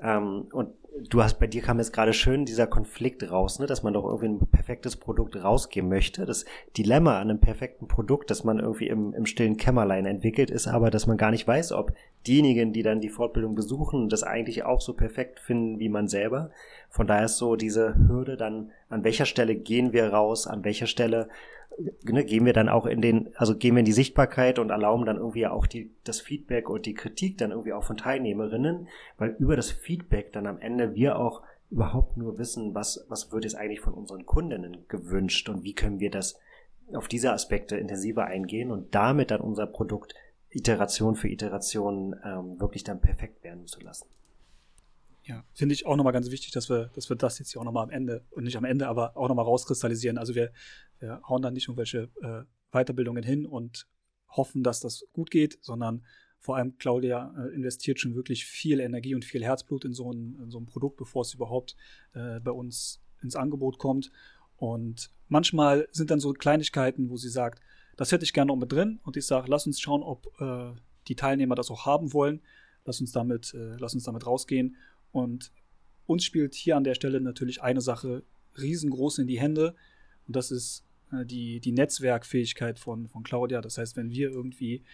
ähm, 0.00 0.46
und 0.52 0.70
du 1.08 1.22
hast 1.22 1.38
bei 1.38 1.46
dir 1.46 1.62
kam 1.62 1.78
jetzt 1.78 1.92
gerade 1.92 2.12
schön 2.12 2.44
dieser 2.44 2.66
Konflikt 2.66 3.30
raus, 3.30 3.58
ne, 3.58 3.66
dass 3.66 3.82
man 3.82 3.92
doch 3.92 4.04
irgendwie 4.04 4.28
ein 4.28 4.50
perfektes 4.50 4.96
Produkt 4.96 5.36
rausgeben 5.36 5.88
möchte. 5.88 6.26
Das 6.26 6.44
Dilemma 6.76 7.18
an 7.20 7.30
einem 7.30 7.40
perfekten 7.40 7.88
Produkt, 7.88 8.30
das 8.30 8.44
man 8.44 8.58
irgendwie 8.58 8.88
im, 8.88 9.12
im 9.14 9.26
stillen 9.26 9.56
Kämmerlein 9.56 10.06
entwickelt, 10.06 10.50
ist 10.50 10.66
aber, 10.66 10.90
dass 10.90 11.06
man 11.06 11.16
gar 11.16 11.30
nicht 11.30 11.46
weiß, 11.46 11.72
ob 11.72 11.92
diejenigen, 12.26 12.72
die 12.72 12.82
dann 12.82 13.00
die 13.00 13.08
Fortbildung 13.08 13.54
besuchen, 13.54 14.08
das 14.08 14.22
eigentlich 14.22 14.64
auch 14.64 14.80
so 14.80 14.94
perfekt 14.94 15.40
finden 15.40 15.78
wie 15.78 15.88
man 15.88 16.08
selber. 16.08 16.50
Von 16.90 17.06
daher 17.06 17.26
ist 17.26 17.38
so 17.38 17.56
diese 17.56 17.94
Hürde 18.08 18.36
dann, 18.36 18.70
an 18.88 19.04
welcher 19.04 19.26
Stelle 19.26 19.54
gehen 19.54 19.92
wir 19.92 20.12
raus, 20.12 20.46
an 20.46 20.64
welcher 20.64 20.86
Stelle 20.86 21.28
ne, 22.02 22.24
gehen 22.24 22.44
wir 22.44 22.52
dann 22.52 22.68
auch 22.68 22.86
in 22.86 23.00
den, 23.00 23.30
also 23.36 23.56
gehen 23.56 23.74
wir 23.74 23.80
in 23.80 23.86
die 23.86 23.92
Sichtbarkeit 23.92 24.58
und 24.58 24.70
erlauben 24.70 25.06
dann 25.06 25.16
irgendwie 25.16 25.46
auch 25.46 25.66
die, 25.66 25.90
das 26.04 26.20
Feedback 26.20 26.68
und 26.68 26.86
die 26.86 26.94
Kritik 26.94 27.38
dann 27.38 27.50
irgendwie 27.50 27.72
auch 27.72 27.84
von 27.84 27.96
Teilnehmerinnen, 27.96 28.88
weil 29.16 29.36
über 29.38 29.56
das 29.56 29.70
Feedback 29.70 30.32
dann 30.32 30.46
am 30.46 30.58
Ende 30.58 30.94
wir 30.94 31.18
auch 31.18 31.42
überhaupt 31.70 32.16
nur 32.16 32.38
wissen, 32.38 32.74
was, 32.74 33.04
was 33.08 33.30
wird 33.30 33.44
jetzt 33.44 33.56
eigentlich 33.56 33.80
von 33.80 33.94
unseren 33.94 34.24
Kundinnen 34.24 34.84
gewünscht 34.88 35.48
und 35.48 35.64
wie 35.64 35.74
können 35.74 36.00
wir 36.00 36.10
das 36.10 36.38
auf 36.94 37.08
diese 37.08 37.32
Aspekte 37.32 37.76
intensiver 37.76 38.24
eingehen 38.24 38.70
und 38.70 38.94
damit 38.94 39.30
dann 39.30 39.42
unser 39.42 39.66
Produkt 39.66 40.14
Iteration 40.50 41.14
für 41.14 41.28
Iteration 41.28 42.16
ähm, 42.24 42.60
wirklich 42.60 42.84
dann 42.84 43.00
perfekt 43.00 43.42
werden 43.44 43.66
zu 43.66 43.80
lassen. 43.80 44.06
Ja, 45.24 45.44
finde 45.52 45.74
ich 45.74 45.84
auch 45.84 45.96
nochmal 45.96 46.14
ganz 46.14 46.30
wichtig, 46.30 46.52
dass 46.52 46.70
wir, 46.70 46.90
dass 46.94 47.10
wir 47.10 47.16
das 47.16 47.38
jetzt 47.38 47.52
hier 47.52 47.60
auch 47.60 47.64
nochmal 47.64 47.84
am 47.84 47.90
Ende, 47.90 48.24
und 48.30 48.44
nicht 48.44 48.56
am 48.56 48.64
Ende, 48.64 48.88
aber 48.88 49.14
auch 49.14 49.28
nochmal 49.28 49.44
rauskristallisieren. 49.44 50.16
Also 50.16 50.34
wir, 50.34 50.52
wir 51.00 51.20
hauen 51.28 51.42
dann 51.42 51.52
nicht 51.52 51.68
irgendwelche 51.68 52.08
äh, 52.22 52.44
Weiterbildungen 52.72 53.22
hin 53.22 53.44
und 53.44 53.86
hoffen, 54.28 54.62
dass 54.62 54.80
das 54.80 55.04
gut 55.12 55.30
geht, 55.30 55.58
sondern 55.60 56.02
vor 56.38 56.56
allem 56.56 56.78
Claudia 56.78 57.34
äh, 57.36 57.54
investiert 57.54 58.00
schon 58.00 58.14
wirklich 58.14 58.46
viel 58.46 58.80
Energie 58.80 59.14
und 59.14 59.24
viel 59.24 59.44
Herzblut 59.44 59.84
in 59.84 59.92
so 59.92 60.10
ein, 60.10 60.38
in 60.42 60.50
so 60.50 60.58
ein 60.58 60.66
Produkt, 60.66 60.96
bevor 60.96 61.22
es 61.22 61.34
überhaupt 61.34 61.76
äh, 62.14 62.40
bei 62.40 62.52
uns 62.52 63.02
ins 63.22 63.36
Angebot 63.36 63.78
kommt. 63.78 64.10
Und 64.56 65.10
manchmal 65.28 65.88
sind 65.90 66.10
dann 66.10 66.20
so 66.20 66.32
Kleinigkeiten, 66.32 67.10
wo 67.10 67.16
sie 67.16 67.28
sagt, 67.28 67.60
das 67.98 68.12
hätte 68.12 68.24
ich 68.24 68.32
gerne 68.32 68.48
noch 68.48 68.56
mit 68.56 68.70
drin. 68.70 69.00
Und 69.02 69.16
ich 69.16 69.26
sage, 69.26 69.50
lass 69.50 69.66
uns 69.66 69.80
schauen, 69.80 70.04
ob 70.04 70.28
äh, 70.40 70.70
die 71.08 71.16
Teilnehmer 71.16 71.56
das 71.56 71.70
auch 71.70 71.84
haben 71.84 72.12
wollen. 72.12 72.40
Lass 72.84 73.00
uns 73.00 73.10
damit, 73.10 73.52
äh, 73.54 73.76
lass 73.76 73.92
uns 73.92 74.04
damit 74.04 74.24
rausgehen. 74.24 74.76
Und 75.10 75.50
uns 76.06 76.24
spielt 76.24 76.54
hier 76.54 76.76
an 76.76 76.84
der 76.84 76.94
Stelle 76.94 77.20
natürlich 77.20 77.60
eine 77.60 77.80
Sache 77.80 78.22
riesengroß 78.56 79.18
in 79.18 79.26
die 79.26 79.40
Hände. 79.40 79.74
Und 80.28 80.36
das 80.36 80.52
ist 80.52 80.86
äh, 81.10 81.26
die, 81.26 81.58
die 81.58 81.72
Netzwerkfähigkeit 81.72 82.78
von, 82.78 83.08
von 83.08 83.24
Claudia. 83.24 83.60
Das 83.60 83.78
heißt, 83.78 83.96
wenn 83.96 84.12
wir 84.12 84.30
irgendwie 84.30 84.84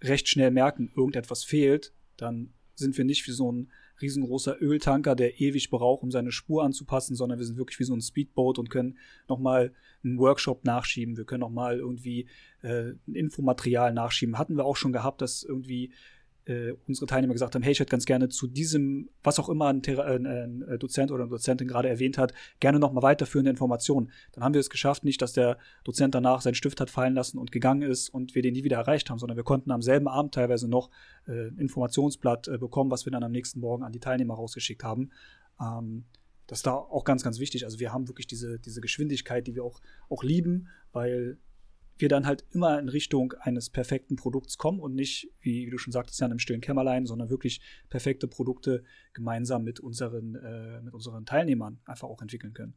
recht 0.00 0.28
schnell 0.28 0.52
merken, 0.52 0.92
irgendetwas 0.94 1.42
fehlt, 1.42 1.92
dann 2.16 2.52
sind 2.76 2.96
wir 2.96 3.04
nicht 3.04 3.26
wie 3.26 3.32
so 3.32 3.50
ein 3.50 3.72
riesengroßer 4.00 4.60
Öltanker, 4.60 5.14
der 5.14 5.40
ewig 5.40 5.70
braucht, 5.70 6.02
um 6.02 6.10
seine 6.10 6.32
Spur 6.32 6.62
anzupassen, 6.62 7.16
sondern 7.16 7.38
wir 7.38 7.46
sind 7.46 7.58
wirklich 7.58 7.78
wie 7.78 7.84
so 7.84 7.94
ein 7.94 8.00
Speedboat 8.00 8.58
und 8.58 8.70
können 8.70 8.98
nochmal 9.28 9.72
einen 10.04 10.18
Workshop 10.18 10.64
nachschieben. 10.64 11.16
Wir 11.16 11.24
können 11.24 11.40
nochmal 11.40 11.78
irgendwie 11.78 12.28
äh, 12.62 12.92
ein 13.06 13.14
Infomaterial 13.14 13.92
nachschieben. 13.92 14.38
Hatten 14.38 14.56
wir 14.56 14.64
auch 14.64 14.76
schon 14.76 14.92
gehabt, 14.92 15.22
dass 15.22 15.42
irgendwie 15.42 15.92
äh, 16.48 16.72
unsere 16.86 17.06
Teilnehmer 17.06 17.34
gesagt 17.34 17.54
haben, 17.54 17.62
hey, 17.62 17.72
ich 17.72 17.80
hätte 17.80 17.90
ganz 17.90 18.06
gerne 18.06 18.28
zu 18.30 18.46
diesem, 18.46 19.10
was 19.22 19.38
auch 19.38 19.48
immer 19.48 19.66
ein, 19.66 19.82
ein, 19.86 20.26
ein 20.26 20.78
Dozent 20.78 21.10
oder 21.10 21.24
eine 21.24 21.30
Dozentin 21.30 21.68
gerade 21.68 21.88
erwähnt 21.88 22.16
hat, 22.16 22.32
gerne 22.58 22.78
nochmal 22.78 23.02
weiterführende 23.02 23.50
Informationen. 23.50 24.10
Dann 24.32 24.42
haben 24.42 24.54
wir 24.54 24.60
es 24.60 24.70
geschafft, 24.70 25.04
nicht, 25.04 25.20
dass 25.20 25.34
der 25.34 25.58
Dozent 25.84 26.14
danach 26.14 26.40
seinen 26.40 26.54
Stift 26.54 26.80
hat 26.80 26.90
fallen 26.90 27.14
lassen 27.14 27.38
und 27.38 27.52
gegangen 27.52 27.82
ist 27.82 28.08
und 28.08 28.34
wir 28.34 28.42
den 28.42 28.54
nie 28.54 28.64
wieder 28.64 28.78
erreicht 28.78 29.10
haben, 29.10 29.18
sondern 29.18 29.36
wir 29.36 29.44
konnten 29.44 29.70
am 29.70 29.82
selben 29.82 30.08
Abend 30.08 30.34
teilweise 30.34 30.68
noch 30.68 30.90
äh, 31.26 31.48
ein 31.48 31.58
Informationsblatt 31.58 32.48
äh, 32.48 32.58
bekommen, 32.58 32.90
was 32.90 33.04
wir 33.04 33.12
dann 33.12 33.22
am 33.22 33.32
nächsten 33.32 33.60
Morgen 33.60 33.84
an 33.84 33.92
die 33.92 34.00
Teilnehmer 34.00 34.34
rausgeschickt 34.34 34.82
haben. 34.82 35.10
Ähm, 35.60 36.04
das 36.46 36.60
ist 36.60 36.66
da 36.66 36.72
auch 36.72 37.04
ganz, 37.04 37.22
ganz 37.22 37.40
wichtig. 37.40 37.66
Also 37.66 37.78
wir 37.78 37.92
haben 37.92 38.08
wirklich 38.08 38.26
diese, 38.26 38.58
diese 38.58 38.80
Geschwindigkeit, 38.80 39.46
die 39.46 39.54
wir 39.54 39.64
auch, 39.64 39.80
auch 40.08 40.22
lieben, 40.22 40.68
weil 40.92 41.36
wir 41.98 42.08
dann 42.08 42.26
halt 42.26 42.44
immer 42.52 42.78
in 42.78 42.88
Richtung 42.88 43.34
eines 43.40 43.70
perfekten 43.70 44.16
Produkts 44.16 44.58
kommen 44.58 44.80
und 44.80 44.94
nicht, 44.94 45.30
wie, 45.40 45.66
wie 45.66 45.70
du 45.70 45.78
schon 45.78 45.92
sagtest, 45.92 46.20
ja, 46.20 46.26
einem 46.26 46.38
stillen 46.38 46.60
Kämmerlein, 46.60 47.06
sondern 47.06 47.30
wirklich 47.30 47.60
perfekte 47.90 48.28
Produkte 48.28 48.84
gemeinsam 49.12 49.64
mit 49.64 49.80
unseren, 49.80 50.34
äh, 50.36 50.80
mit 50.80 50.94
unseren 50.94 51.26
Teilnehmern 51.26 51.80
einfach 51.84 52.08
auch 52.08 52.22
entwickeln 52.22 52.54
können. 52.54 52.74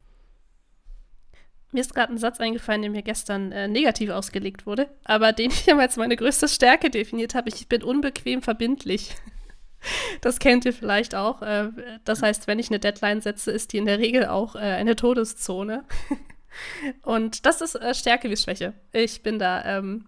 Mir 1.72 1.80
ist 1.80 1.94
gerade 1.94 2.12
ein 2.12 2.18
Satz 2.18 2.38
eingefallen, 2.38 2.82
der 2.82 2.90
mir 2.90 3.02
gestern 3.02 3.50
äh, 3.50 3.66
negativ 3.66 4.10
ausgelegt 4.10 4.66
wurde, 4.66 4.90
aber 5.04 5.32
den 5.32 5.50
ich 5.50 5.72
als 5.72 5.96
meine 5.96 6.16
größte 6.16 6.46
Stärke 6.46 6.90
definiert 6.90 7.34
habe. 7.34 7.48
Ich 7.48 7.66
bin 7.68 7.82
unbequem 7.82 8.42
verbindlich. 8.42 9.14
Das 10.20 10.38
kennt 10.38 10.64
ihr 10.64 10.72
vielleicht 10.72 11.16
auch. 11.16 11.42
Äh, 11.42 11.70
das 12.04 12.22
heißt, 12.22 12.46
wenn 12.46 12.60
ich 12.60 12.70
eine 12.70 12.78
Deadline 12.78 13.20
setze, 13.20 13.50
ist 13.50 13.72
die 13.72 13.78
in 13.78 13.86
der 13.86 13.98
Regel 13.98 14.26
auch 14.26 14.54
äh, 14.54 14.60
eine 14.60 14.94
Todeszone. 14.94 15.82
Und 17.02 17.46
das 17.46 17.60
ist 17.60 17.74
äh, 17.74 17.94
Stärke 17.94 18.30
wie 18.30 18.36
Schwäche. 18.36 18.74
Ich 18.92 19.22
bin 19.22 19.38
da, 19.38 19.64
ähm, 19.64 20.06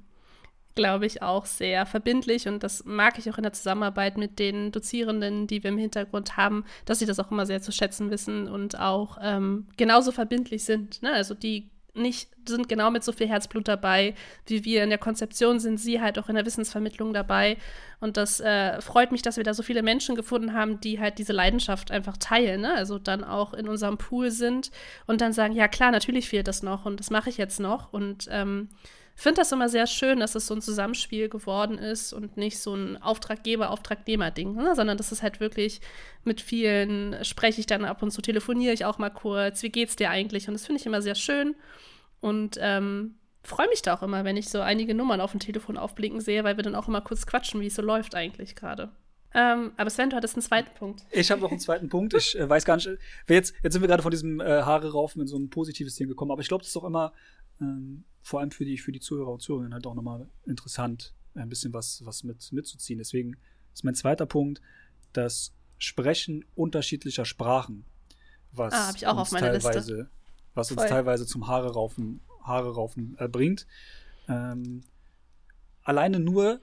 glaube 0.74 1.06
ich, 1.06 1.22
auch 1.22 1.46
sehr 1.46 1.86
verbindlich 1.86 2.48
und 2.48 2.62
das 2.62 2.84
mag 2.84 3.18
ich 3.18 3.30
auch 3.30 3.36
in 3.36 3.44
der 3.44 3.52
Zusammenarbeit 3.52 4.16
mit 4.16 4.38
den 4.38 4.72
Dozierenden, 4.72 5.46
die 5.46 5.62
wir 5.62 5.70
im 5.70 5.78
Hintergrund 5.78 6.36
haben, 6.36 6.64
dass 6.84 6.98
sie 6.98 7.06
das 7.06 7.20
auch 7.20 7.30
immer 7.30 7.46
sehr 7.46 7.62
zu 7.62 7.72
schätzen 7.72 8.10
wissen 8.10 8.48
und 8.48 8.78
auch 8.78 9.18
ähm, 9.22 9.68
genauso 9.76 10.10
verbindlich 10.10 10.64
sind. 10.64 11.02
Ne? 11.02 11.12
Also 11.12 11.34
die 11.34 11.70
nicht, 11.94 12.28
sind 12.46 12.68
genau 12.68 12.90
mit 12.90 13.04
so 13.04 13.12
viel 13.12 13.28
Herzblut 13.28 13.68
dabei, 13.68 14.14
wie 14.46 14.64
wir 14.64 14.82
in 14.82 14.90
der 14.90 14.98
Konzeption 14.98 15.60
sind, 15.60 15.78
sie 15.78 16.00
halt 16.00 16.18
auch 16.18 16.28
in 16.28 16.34
der 16.34 16.44
Wissensvermittlung 16.46 17.12
dabei. 17.12 17.56
Und 18.00 18.16
das 18.16 18.40
äh, 18.40 18.80
freut 18.80 19.12
mich, 19.12 19.22
dass 19.22 19.36
wir 19.36 19.44
da 19.44 19.54
so 19.54 19.62
viele 19.62 19.82
Menschen 19.82 20.14
gefunden 20.14 20.52
haben, 20.52 20.80
die 20.80 21.00
halt 21.00 21.18
diese 21.18 21.32
Leidenschaft 21.32 21.90
einfach 21.90 22.16
teilen, 22.16 22.62
ne? 22.62 22.74
also 22.74 22.98
dann 22.98 23.24
auch 23.24 23.54
in 23.54 23.68
unserem 23.68 23.96
Pool 23.96 24.30
sind 24.30 24.70
und 25.06 25.20
dann 25.20 25.32
sagen, 25.32 25.54
ja 25.54 25.68
klar, 25.68 25.90
natürlich 25.90 26.28
fehlt 26.28 26.48
das 26.48 26.62
noch 26.62 26.84
und 26.84 27.00
das 27.00 27.10
mache 27.10 27.30
ich 27.30 27.38
jetzt 27.38 27.60
noch. 27.60 27.92
Und 27.92 28.28
ähm, 28.30 28.68
finde 29.22 29.40
das 29.40 29.52
immer 29.52 29.68
sehr 29.68 29.86
schön, 29.86 30.20
dass 30.20 30.34
es 30.34 30.46
so 30.46 30.54
ein 30.54 30.62
Zusammenspiel 30.62 31.28
geworden 31.28 31.78
ist 31.78 32.12
und 32.12 32.36
nicht 32.36 32.58
so 32.58 32.74
ein 32.74 33.00
Auftraggeber-Auftragnehmer-Ding, 33.00 34.54
ne? 34.54 34.74
sondern 34.74 34.96
das 34.96 35.12
ist 35.12 35.22
halt 35.22 35.40
wirklich 35.40 35.80
mit 36.24 36.40
vielen 36.40 37.24
spreche 37.24 37.60
ich 37.60 37.66
dann 37.66 37.84
ab 37.84 38.02
und 38.02 38.10
zu, 38.10 38.22
telefoniere 38.22 38.72
ich 38.72 38.84
auch 38.84 38.98
mal 38.98 39.10
kurz, 39.10 39.62
wie 39.62 39.70
geht's 39.70 39.96
dir 39.96 40.10
eigentlich? 40.10 40.48
Und 40.48 40.54
das 40.54 40.66
finde 40.66 40.80
ich 40.80 40.86
immer 40.86 41.02
sehr 41.02 41.14
schön 41.14 41.54
und 42.20 42.58
ähm, 42.60 43.14
freue 43.42 43.68
mich 43.68 43.82
da 43.82 43.94
auch 43.94 44.02
immer, 44.02 44.24
wenn 44.24 44.36
ich 44.36 44.48
so 44.48 44.60
einige 44.60 44.94
Nummern 44.94 45.20
auf 45.20 45.30
dem 45.30 45.40
Telefon 45.40 45.76
aufblinken 45.76 46.20
sehe, 46.20 46.42
weil 46.44 46.56
wir 46.56 46.64
dann 46.64 46.74
auch 46.74 46.88
immer 46.88 47.00
kurz 47.00 47.26
quatschen, 47.26 47.60
wie 47.60 47.66
es 47.66 47.74
so 47.74 47.82
läuft 47.82 48.14
eigentlich 48.14 48.56
gerade. 48.56 48.90
Ähm, 49.34 49.72
aber 49.76 49.90
Sven, 49.90 50.10
du 50.10 50.16
hattest 50.16 50.36
einen 50.36 50.42
zweiten 50.42 50.72
Punkt. 50.74 51.02
Ich 51.10 51.30
habe 51.30 51.40
noch 51.40 51.50
einen 51.50 51.58
zweiten 51.58 51.88
Punkt. 51.88 52.14
Ich 52.14 52.38
äh, 52.38 52.48
weiß 52.48 52.64
gar 52.64 52.76
nicht, 52.76 52.88
jetzt, 53.28 53.52
jetzt 53.62 53.72
sind 53.72 53.82
wir 53.82 53.88
gerade 53.88 54.02
von 54.02 54.12
diesem 54.12 54.40
äh, 54.40 54.62
Haare 54.62 54.92
raufen 54.92 55.20
in 55.20 55.26
so 55.26 55.36
ein 55.36 55.50
positives 55.50 55.96
Ding 55.96 56.08
gekommen, 56.08 56.30
aber 56.30 56.40
ich 56.40 56.48
glaube, 56.48 56.62
das 56.62 56.70
ist 56.70 56.76
auch 56.76 56.84
immer 56.84 57.12
ähm, 57.60 58.04
vor 58.24 58.40
allem 58.40 58.50
für 58.50 58.64
die, 58.64 58.78
für 58.78 58.90
die 58.90 59.00
Zuhörer 59.00 59.30
und 59.30 59.42
Zuhörerinnen 59.42 59.74
halt 59.74 59.86
auch 59.86 59.94
nochmal 59.94 60.26
interessant, 60.46 61.12
ein 61.34 61.50
bisschen 61.50 61.74
was, 61.74 62.04
was 62.06 62.24
mit, 62.24 62.50
mitzuziehen. 62.52 62.98
Deswegen 62.98 63.36
ist 63.74 63.84
mein 63.84 63.94
zweiter 63.94 64.24
Punkt 64.24 64.62
das 65.12 65.54
Sprechen 65.76 66.44
unterschiedlicher 66.54 67.26
Sprachen. 67.26 67.84
Was 68.50 68.72
ah, 68.72 68.92
meiner 69.30 69.52
teilweise, 69.52 69.78
Liste. 69.78 70.10
Was 70.54 70.70
uns 70.72 70.82
teilweise 70.86 71.26
zum 71.26 71.48
Haare 71.48 71.74
raufen, 71.74 72.20
Haare 72.42 72.74
raufen 72.74 73.14
äh, 73.18 73.28
bringt. 73.28 73.66
Ähm, 74.26 74.84
alleine 75.82 76.18
nur, 76.18 76.62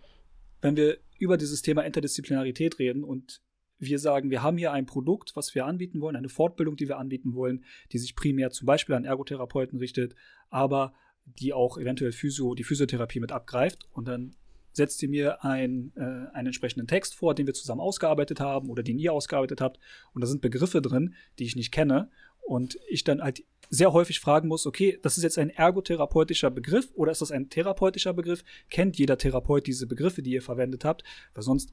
wenn 0.61 0.75
wir 0.75 0.97
über 1.19 1.37
dieses 1.37 1.61
Thema 1.61 1.83
Interdisziplinarität 1.83 2.79
reden 2.79 3.03
und 3.03 3.43
wir 3.77 3.99
sagen, 3.99 4.31
wir 4.31 4.41
haben 4.41 4.57
hier 4.57 4.71
ein 4.71 4.87
Produkt, 4.87 5.35
was 5.35 5.53
wir 5.53 5.67
anbieten 5.67 6.01
wollen, 6.01 6.15
eine 6.15 6.29
Fortbildung, 6.29 6.75
die 6.75 6.87
wir 6.87 6.97
anbieten 6.97 7.35
wollen, 7.35 7.63
die 7.91 7.99
sich 7.99 8.15
primär 8.15 8.49
zum 8.49 8.65
Beispiel 8.65 8.95
an 8.95 9.05
Ergotherapeuten 9.05 9.77
richtet, 9.77 10.15
aber 10.49 10.93
die 11.25 11.53
auch 11.53 11.77
eventuell 11.77 12.11
Physio, 12.11 12.55
die 12.55 12.63
Physiotherapie 12.63 13.19
mit 13.19 13.31
abgreift. 13.31 13.87
Und 13.91 14.07
dann 14.07 14.35
setzt 14.73 15.01
ihr 15.03 15.09
mir 15.09 15.43
ein, 15.43 15.91
äh, 15.95 16.33
einen 16.33 16.47
entsprechenden 16.47 16.87
Text 16.87 17.15
vor, 17.15 17.35
den 17.35 17.45
wir 17.45 17.53
zusammen 17.53 17.81
ausgearbeitet 17.81 18.39
haben 18.39 18.69
oder 18.69 18.83
den 18.83 18.99
ihr 18.99 19.13
ausgearbeitet 19.13 19.61
habt. 19.61 19.79
Und 20.13 20.21
da 20.21 20.27
sind 20.27 20.41
Begriffe 20.41 20.81
drin, 20.81 21.15
die 21.39 21.45
ich 21.45 21.55
nicht 21.55 21.71
kenne. 21.71 22.09
Und 22.41 22.77
ich 22.87 23.03
dann 23.03 23.21
halt 23.21 23.43
sehr 23.69 23.93
häufig 23.93 24.19
fragen 24.19 24.47
muss, 24.47 24.65
okay, 24.65 24.99
das 25.01 25.17
ist 25.17 25.23
jetzt 25.23 25.37
ein 25.37 25.49
ergotherapeutischer 25.49 26.49
Begriff 26.49 26.89
oder 26.93 27.11
ist 27.11 27.21
das 27.21 27.31
ein 27.31 27.49
therapeutischer 27.49 28.13
Begriff? 28.13 28.43
Kennt 28.69 28.97
jeder 28.97 29.17
Therapeut 29.17 29.67
diese 29.67 29.87
Begriffe, 29.87 30.21
die 30.21 30.31
ihr 30.31 30.41
verwendet 30.41 30.83
habt? 30.83 31.03
Weil 31.33 31.43
sonst 31.43 31.71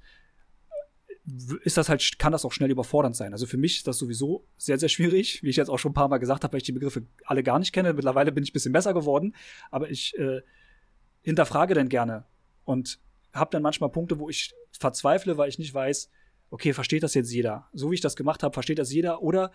ist 1.62 1.76
das 1.76 1.88
halt, 1.88 2.18
kann 2.18 2.32
das 2.32 2.44
auch 2.44 2.52
schnell 2.52 2.70
überfordernd 2.70 3.16
sein. 3.16 3.32
Also 3.32 3.46
für 3.46 3.56
mich 3.56 3.78
ist 3.78 3.86
das 3.86 3.98
sowieso 3.98 4.46
sehr, 4.56 4.78
sehr 4.78 4.88
schwierig, 4.88 5.42
wie 5.42 5.50
ich 5.50 5.56
jetzt 5.56 5.68
auch 5.68 5.78
schon 5.78 5.90
ein 5.90 5.94
paar 5.94 6.08
Mal 6.08 6.18
gesagt 6.18 6.44
habe, 6.44 6.52
weil 6.52 6.58
ich 6.58 6.64
die 6.64 6.72
Begriffe 6.72 7.02
alle 7.24 7.42
gar 7.42 7.58
nicht 7.58 7.72
kenne. 7.72 7.92
Mittlerweile 7.92 8.32
bin 8.32 8.44
ich 8.44 8.50
ein 8.50 8.52
bisschen 8.54 8.72
besser 8.72 8.94
geworden, 8.94 9.34
aber 9.70 9.90
ich 9.90 10.16
äh, 10.18 10.40
hinterfrage 11.22 11.74
dann 11.74 11.88
gerne 11.88 12.24
und 12.64 12.98
habe 13.32 13.50
dann 13.50 13.62
manchmal 13.62 13.90
Punkte, 13.90 14.18
wo 14.18 14.28
ich 14.28 14.54
verzweifle, 14.78 15.36
weil 15.36 15.48
ich 15.48 15.58
nicht 15.58 15.74
weiß, 15.74 16.10
okay, 16.50 16.72
versteht 16.72 17.02
das 17.02 17.14
jetzt 17.14 17.32
jeder? 17.32 17.68
So 17.72 17.90
wie 17.90 17.94
ich 17.94 18.00
das 18.00 18.16
gemacht 18.16 18.42
habe, 18.42 18.54
versteht 18.54 18.78
das 18.78 18.92
jeder? 18.92 19.22
Oder 19.22 19.52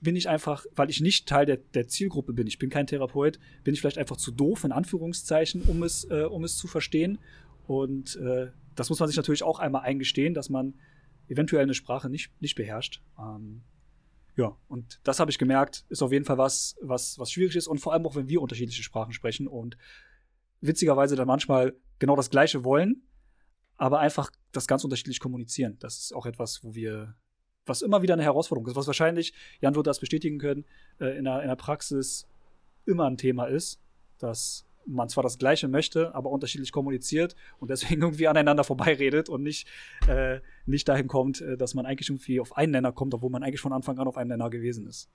bin 0.00 0.16
ich 0.16 0.28
einfach, 0.28 0.66
weil 0.74 0.90
ich 0.90 1.00
nicht 1.00 1.28
Teil 1.28 1.46
der, 1.46 1.56
der 1.56 1.88
Zielgruppe 1.88 2.32
bin, 2.32 2.46
ich 2.46 2.58
bin 2.58 2.70
kein 2.70 2.86
Therapeut, 2.86 3.38
bin 3.64 3.74
ich 3.74 3.80
vielleicht 3.80 3.98
einfach 3.98 4.16
zu 4.16 4.30
doof, 4.30 4.64
in 4.64 4.72
Anführungszeichen, 4.72 5.62
um 5.62 5.82
es, 5.82 6.04
äh, 6.10 6.24
um 6.24 6.44
es 6.44 6.56
zu 6.56 6.66
verstehen. 6.66 7.18
Und 7.66 8.16
äh, 8.16 8.48
das 8.74 8.88
muss 8.88 9.00
man 9.00 9.08
sich 9.08 9.16
natürlich 9.16 9.42
auch 9.42 9.58
einmal 9.58 9.82
eingestehen, 9.82 10.34
dass 10.34 10.48
man 10.48 10.74
eventuell 11.32 11.62
eine 11.62 11.74
Sprache 11.74 12.08
nicht, 12.08 12.30
nicht 12.40 12.54
beherrscht. 12.54 13.02
Ähm, 13.18 13.62
ja, 14.36 14.56
und 14.68 15.00
das 15.04 15.20
habe 15.20 15.30
ich 15.30 15.38
gemerkt, 15.38 15.84
ist 15.88 16.02
auf 16.02 16.12
jeden 16.12 16.24
Fall 16.24 16.38
was, 16.38 16.76
was, 16.80 17.18
was 17.18 17.30
schwierig 17.30 17.56
ist 17.56 17.66
und 17.66 17.78
vor 17.78 17.92
allem 17.92 18.06
auch, 18.06 18.16
wenn 18.16 18.28
wir 18.28 18.40
unterschiedliche 18.40 18.82
Sprachen 18.82 19.12
sprechen 19.12 19.46
und 19.46 19.76
witzigerweise 20.60 21.16
dann 21.16 21.26
manchmal 21.26 21.74
genau 21.98 22.16
das 22.16 22.30
Gleiche 22.30 22.64
wollen, 22.64 23.02
aber 23.76 24.00
einfach 24.00 24.30
das 24.52 24.66
ganz 24.66 24.84
unterschiedlich 24.84 25.20
kommunizieren. 25.20 25.76
Das 25.80 25.98
ist 25.98 26.14
auch 26.14 26.24
etwas, 26.24 26.64
wo 26.64 26.74
wir, 26.74 27.14
was 27.66 27.82
immer 27.82 28.00
wieder 28.00 28.14
eine 28.14 28.22
Herausforderung 28.22 28.68
ist, 28.68 28.76
was 28.76 28.86
wahrscheinlich, 28.86 29.34
Jan 29.60 29.74
wird 29.74 29.86
das 29.86 30.00
bestätigen 30.00 30.38
können, 30.38 30.64
äh, 30.98 31.16
in, 31.18 31.24
der, 31.24 31.42
in 31.42 31.48
der 31.48 31.56
Praxis 31.56 32.26
immer 32.86 33.06
ein 33.06 33.18
Thema 33.18 33.46
ist, 33.46 33.80
dass 34.18 34.66
man 34.86 35.08
zwar 35.08 35.22
das 35.22 35.38
Gleiche 35.38 35.68
möchte, 35.68 36.14
aber 36.14 36.30
unterschiedlich 36.30 36.72
kommuniziert 36.72 37.36
und 37.58 37.70
deswegen 37.70 38.02
irgendwie 38.02 38.28
aneinander 38.28 38.64
vorbeiredet 38.64 39.28
und 39.28 39.42
nicht, 39.42 39.68
äh, 40.08 40.40
nicht 40.66 40.88
dahin 40.88 41.08
kommt, 41.08 41.40
äh, 41.40 41.56
dass 41.56 41.74
man 41.74 41.86
eigentlich 41.86 42.08
irgendwie 42.08 42.40
auf 42.40 42.56
einen 42.56 42.72
Nenner 42.72 42.92
kommt, 42.92 43.14
obwohl 43.14 43.30
man 43.30 43.42
eigentlich 43.42 43.60
von 43.60 43.72
Anfang 43.72 43.98
an 43.98 44.06
auf 44.06 44.16
einem 44.16 44.28
Nenner 44.28 44.50
gewesen 44.50 44.86
ist. 44.86 45.10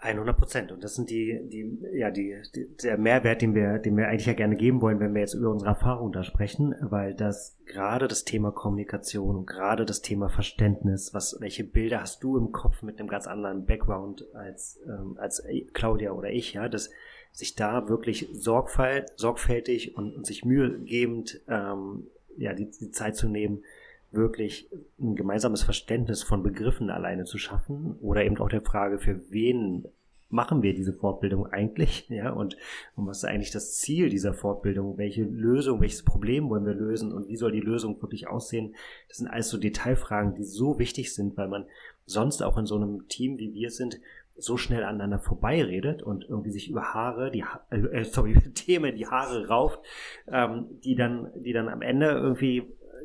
100 0.00 0.36
Prozent. 0.36 0.72
Und 0.72 0.84
das 0.84 0.94
sind 0.94 1.10
die, 1.10 1.40
die, 1.48 1.76
ja, 1.92 2.10
die, 2.10 2.40
die, 2.54 2.68
der 2.82 2.98
Mehrwert, 2.98 3.42
den 3.42 3.54
wir, 3.54 3.78
den 3.78 3.96
wir 3.96 4.08
eigentlich 4.08 4.26
ja 4.26 4.32
gerne 4.32 4.54
geben 4.54 4.80
wollen, 4.80 5.00
wenn 5.00 5.12
wir 5.12 5.20
jetzt 5.20 5.34
über 5.34 5.50
unsere 5.50 5.70
Erfahrung 5.70 6.12
da 6.12 6.22
sprechen, 6.22 6.74
weil 6.80 7.14
das 7.14 7.58
gerade 7.66 8.06
das 8.06 8.24
Thema 8.24 8.52
Kommunikation 8.52 9.36
und 9.36 9.46
gerade 9.46 9.84
das 9.84 10.00
Thema 10.00 10.28
Verständnis, 10.28 11.14
was, 11.14 11.38
welche 11.40 11.64
Bilder 11.64 12.00
hast 12.00 12.22
du 12.22 12.36
im 12.36 12.52
Kopf 12.52 12.82
mit 12.82 13.00
einem 13.00 13.08
ganz 13.08 13.26
anderen 13.26 13.66
Background 13.66 14.24
als, 14.34 14.78
ähm, 14.86 15.16
als 15.18 15.42
Claudia 15.72 16.12
oder 16.12 16.30
ich, 16.30 16.52
ja, 16.52 16.68
das, 16.68 16.90
sich 17.32 17.56
da 17.56 17.88
wirklich 17.88 18.28
sorgfalt, 18.32 19.12
sorgfältig 19.16 19.96
und, 19.96 20.14
und 20.14 20.26
sich 20.26 20.44
mühegebend 20.44 21.40
ähm, 21.48 22.06
ja, 22.38 22.54
die, 22.54 22.70
die 22.70 22.90
Zeit 22.90 23.16
zu 23.16 23.28
nehmen, 23.28 23.62
wirklich 24.10 24.70
ein 24.98 25.16
gemeinsames 25.16 25.62
Verständnis 25.62 26.22
von 26.22 26.42
Begriffen 26.42 26.90
alleine 26.90 27.24
zu 27.24 27.36
schaffen 27.38 27.96
oder 28.00 28.24
eben 28.24 28.38
auch 28.38 28.48
der 28.48 28.62
Frage, 28.62 28.98
für 28.98 29.20
wen 29.30 29.86
machen 30.30 30.62
wir 30.62 30.74
diese 30.74 30.92
Fortbildung 30.92 31.46
eigentlich, 31.46 32.06
ja, 32.08 32.30
und, 32.30 32.56
und 32.96 33.06
was 33.06 33.18
ist 33.18 33.24
eigentlich 33.24 33.50
das 33.50 33.76
Ziel 33.76 34.08
dieser 34.08 34.34
Fortbildung, 34.34 34.98
welche 34.98 35.24
Lösung, 35.24 35.80
welches 35.80 36.04
Problem 36.04 36.48
wollen 36.50 36.66
wir 36.66 36.74
lösen 36.74 37.12
und 37.12 37.28
wie 37.28 37.36
soll 37.36 37.52
die 37.52 37.60
Lösung 37.60 38.00
wirklich 38.02 38.28
aussehen, 38.28 38.74
das 39.08 39.18
sind 39.18 39.28
alles 39.28 39.48
so 39.48 39.58
Detailfragen, 39.58 40.34
die 40.34 40.44
so 40.44 40.78
wichtig 40.78 41.14
sind, 41.14 41.36
weil 41.36 41.48
man 41.48 41.66
sonst 42.06 42.42
auch 42.42 42.56
in 42.56 42.66
so 42.66 42.76
einem 42.76 43.08
Team, 43.08 43.38
wie 43.38 43.52
wir 43.52 43.70
sind, 43.70 44.00
so 44.38 44.56
schnell 44.56 44.84
aneinander 44.84 45.18
vorbeiredet 45.18 46.02
und 46.02 46.24
irgendwie 46.28 46.50
sich 46.50 46.70
über 46.70 46.94
Haare, 46.94 47.30
die 47.30 47.44
ha 47.44 47.60
äh, 47.70 48.04
sorry, 48.04 48.34
Themen, 48.54 48.96
die 48.96 49.06
Haare 49.06 49.48
rauft, 49.48 49.80
ähm, 50.28 50.66
die 50.84 50.94
dann, 50.94 51.30
die 51.34 51.52
dann 51.52 51.68
am 51.68 51.82
Ende 51.82 52.06
irgendwie 52.06 52.64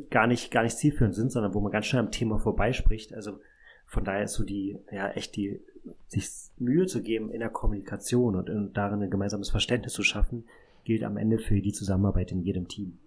gar 0.09 0.27
nicht, 0.27 0.51
gar 0.51 0.63
nicht 0.63 0.77
zielführend 0.77 1.15
sind, 1.15 1.31
sondern 1.31 1.53
wo 1.53 1.59
man 1.59 1.71
ganz 1.71 1.87
schnell 1.87 2.01
am 2.01 2.11
Thema 2.11 2.39
vorbeispricht. 2.39 3.13
Also 3.13 3.39
von 3.85 4.03
daher 4.03 4.23
ist 4.23 4.33
so 4.33 4.43
die, 4.43 4.77
ja, 4.91 5.09
echt 5.09 5.35
die, 5.35 5.59
sich 6.07 6.29
Mühe 6.57 6.85
zu 6.85 7.01
geben 7.01 7.29
in 7.29 7.39
der 7.39 7.49
Kommunikation 7.49 8.35
und, 8.35 8.49
und 8.49 8.73
darin 8.73 9.01
ein 9.01 9.11
gemeinsames 9.11 9.49
Verständnis 9.49 9.93
zu 9.93 10.03
schaffen, 10.03 10.45
gilt 10.83 11.03
am 11.03 11.17
Ende 11.17 11.39
für 11.39 11.61
die 11.61 11.73
Zusammenarbeit 11.73 12.31
in 12.31 12.41
jedem 12.41 12.67
Team. 12.67 12.99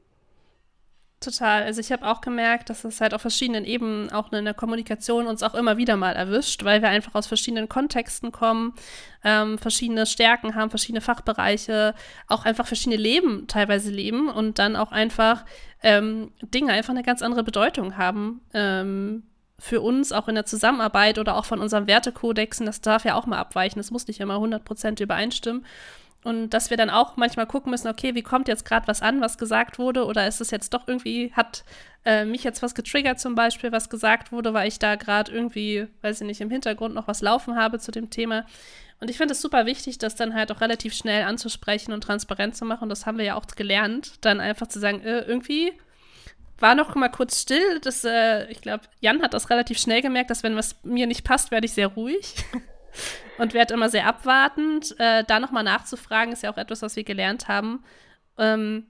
Total. 1.26 1.64
Also 1.64 1.80
ich 1.80 1.90
habe 1.90 2.06
auch 2.06 2.20
gemerkt, 2.20 2.70
dass 2.70 2.84
es 2.84 3.00
halt 3.00 3.12
auf 3.12 3.20
verschiedenen 3.20 3.64
Ebenen 3.64 4.12
auch 4.12 4.30
in 4.32 4.44
der 4.44 4.54
Kommunikation 4.54 5.26
uns 5.26 5.42
auch 5.42 5.56
immer 5.56 5.76
wieder 5.76 5.96
mal 5.96 6.14
erwischt, 6.14 6.62
weil 6.62 6.82
wir 6.82 6.88
einfach 6.88 7.16
aus 7.16 7.26
verschiedenen 7.26 7.68
Kontexten 7.68 8.30
kommen, 8.30 8.74
ähm, 9.24 9.58
verschiedene 9.58 10.06
Stärken 10.06 10.54
haben, 10.54 10.70
verschiedene 10.70 11.00
Fachbereiche, 11.00 11.96
auch 12.28 12.44
einfach 12.44 12.68
verschiedene 12.68 13.02
Leben 13.02 13.48
teilweise 13.48 13.90
leben 13.90 14.28
und 14.28 14.60
dann 14.60 14.76
auch 14.76 14.92
einfach 14.92 15.44
ähm, 15.82 16.30
Dinge 16.42 16.72
einfach 16.72 16.90
eine 16.90 17.02
ganz 17.02 17.22
andere 17.22 17.42
Bedeutung 17.42 17.96
haben. 17.96 18.40
Ähm, 18.54 19.24
für 19.58 19.80
uns 19.80 20.12
auch 20.12 20.28
in 20.28 20.36
der 20.36 20.46
Zusammenarbeit 20.46 21.18
oder 21.18 21.36
auch 21.36 21.44
von 21.44 21.58
unserem 21.58 21.88
Wertekodexen, 21.88 22.66
das 22.66 22.82
darf 22.82 23.04
ja 23.04 23.16
auch 23.16 23.26
mal 23.26 23.38
abweichen, 23.38 23.80
das 23.80 23.90
muss 23.90 24.06
nicht 24.06 24.20
immer 24.20 24.36
100% 24.36 25.02
übereinstimmen. 25.02 25.66
Und 26.24 26.50
dass 26.50 26.70
wir 26.70 26.76
dann 26.76 26.90
auch 26.90 27.16
manchmal 27.16 27.46
gucken 27.46 27.70
müssen, 27.70 27.88
okay, 27.88 28.14
wie 28.14 28.22
kommt 28.22 28.48
jetzt 28.48 28.64
gerade 28.64 28.88
was 28.88 29.00
an, 29.00 29.20
was 29.20 29.38
gesagt 29.38 29.78
wurde, 29.78 30.04
oder 30.06 30.26
ist 30.26 30.40
es 30.40 30.50
jetzt 30.50 30.74
doch 30.74 30.88
irgendwie, 30.88 31.32
hat 31.34 31.64
äh, 32.04 32.24
mich 32.24 32.42
jetzt 32.42 32.62
was 32.62 32.74
getriggert 32.74 33.20
zum 33.20 33.34
Beispiel, 33.34 33.70
was 33.70 33.88
gesagt 33.88 34.32
wurde, 34.32 34.52
weil 34.52 34.66
ich 34.66 34.78
da 34.78 34.96
gerade 34.96 35.30
irgendwie, 35.30 35.86
weiß 36.02 36.20
ich 36.20 36.26
nicht, 36.26 36.40
im 36.40 36.50
Hintergrund 36.50 36.94
noch 36.94 37.06
was 37.06 37.20
laufen 37.20 37.56
habe 37.56 37.78
zu 37.78 37.92
dem 37.92 38.10
Thema. 38.10 38.44
Und 39.00 39.10
ich 39.10 39.18
finde 39.18 39.32
es 39.32 39.42
super 39.42 39.66
wichtig, 39.66 39.98
das 39.98 40.14
dann 40.14 40.34
halt 40.34 40.50
auch 40.50 40.60
relativ 40.60 40.94
schnell 40.94 41.24
anzusprechen 41.24 41.92
und 41.92 42.00
transparent 42.00 42.56
zu 42.56 42.64
machen. 42.64 42.88
Das 42.88 43.06
haben 43.06 43.18
wir 43.18 43.24
ja 43.24 43.34
auch 43.34 43.46
gelernt, 43.46 44.24
dann 44.24 44.40
einfach 44.40 44.66
zu 44.68 44.80
sagen, 44.80 45.02
äh, 45.02 45.20
irgendwie 45.20 45.72
war 46.58 46.74
noch 46.74 46.94
mal 46.94 47.10
kurz 47.10 47.42
still. 47.42 47.80
Das, 47.80 48.04
äh, 48.04 48.50
ich 48.50 48.62
glaube, 48.62 48.84
Jan 49.00 49.22
hat 49.22 49.34
das 49.34 49.50
relativ 49.50 49.78
schnell 49.78 50.00
gemerkt, 50.00 50.30
dass 50.30 50.42
wenn 50.42 50.56
was 50.56 50.76
mir 50.82 51.06
nicht 51.06 51.24
passt, 51.24 51.50
werde 51.50 51.66
ich 51.66 51.72
sehr 51.72 51.88
ruhig. 51.88 52.34
und 53.38 53.54
werde 53.54 53.74
immer 53.74 53.88
sehr 53.88 54.06
abwartend. 54.06 54.94
Äh, 54.98 55.24
da 55.24 55.40
nochmal 55.40 55.64
nachzufragen, 55.64 56.32
ist 56.32 56.42
ja 56.42 56.52
auch 56.52 56.58
etwas, 56.58 56.82
was 56.82 56.96
wir 56.96 57.04
gelernt 57.04 57.48
haben. 57.48 57.84
Ähm, 58.38 58.86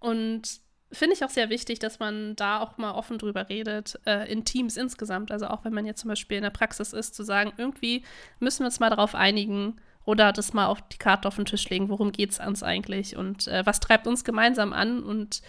und 0.00 0.60
finde 0.90 1.14
ich 1.14 1.24
auch 1.24 1.30
sehr 1.30 1.50
wichtig, 1.50 1.78
dass 1.78 1.98
man 1.98 2.34
da 2.36 2.60
auch 2.60 2.78
mal 2.78 2.92
offen 2.92 3.18
drüber 3.18 3.48
redet, 3.48 3.98
äh, 4.06 4.30
in 4.30 4.44
Teams 4.44 4.76
insgesamt. 4.76 5.30
Also 5.30 5.48
auch 5.48 5.64
wenn 5.64 5.74
man 5.74 5.86
jetzt 5.86 6.00
zum 6.00 6.08
Beispiel 6.08 6.38
in 6.38 6.42
der 6.42 6.50
Praxis 6.50 6.92
ist, 6.92 7.14
zu 7.14 7.22
sagen, 7.22 7.52
irgendwie 7.56 8.04
müssen 8.40 8.60
wir 8.60 8.66
uns 8.66 8.80
mal 8.80 8.90
darauf 8.90 9.14
einigen 9.14 9.80
oder 10.04 10.32
das 10.32 10.54
mal 10.54 10.66
auf 10.66 10.80
die 10.88 10.96
Karte 10.96 11.28
auf 11.28 11.36
den 11.36 11.44
Tisch 11.44 11.68
legen, 11.68 11.90
worum 11.90 12.12
geht 12.12 12.30
es 12.30 12.38
uns 12.38 12.62
eigentlich 12.62 13.16
und 13.16 13.46
äh, 13.48 13.66
was 13.66 13.80
treibt 13.80 14.06
uns 14.06 14.24
gemeinsam 14.24 14.72
an 14.72 15.02
und 15.02 15.42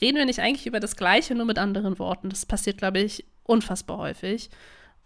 reden 0.00 0.16
wir 0.16 0.24
nicht 0.24 0.40
eigentlich 0.40 0.66
über 0.66 0.80
das 0.80 0.96
Gleiche, 0.96 1.34
nur 1.34 1.44
mit 1.44 1.58
anderen 1.58 1.98
Worten. 1.98 2.30
Das 2.30 2.46
passiert, 2.46 2.78
glaube 2.78 3.00
ich, 3.00 3.26
unfassbar 3.44 3.98
häufig. 3.98 4.50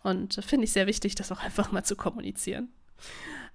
Und 0.03 0.35
finde 0.45 0.65
ich 0.65 0.73
sehr 0.73 0.87
wichtig, 0.87 1.15
das 1.15 1.31
auch 1.33 1.41
einfach 1.41 1.73
mal 1.73 1.85
zu 1.85 1.97
kommunizieren. 1.97 2.69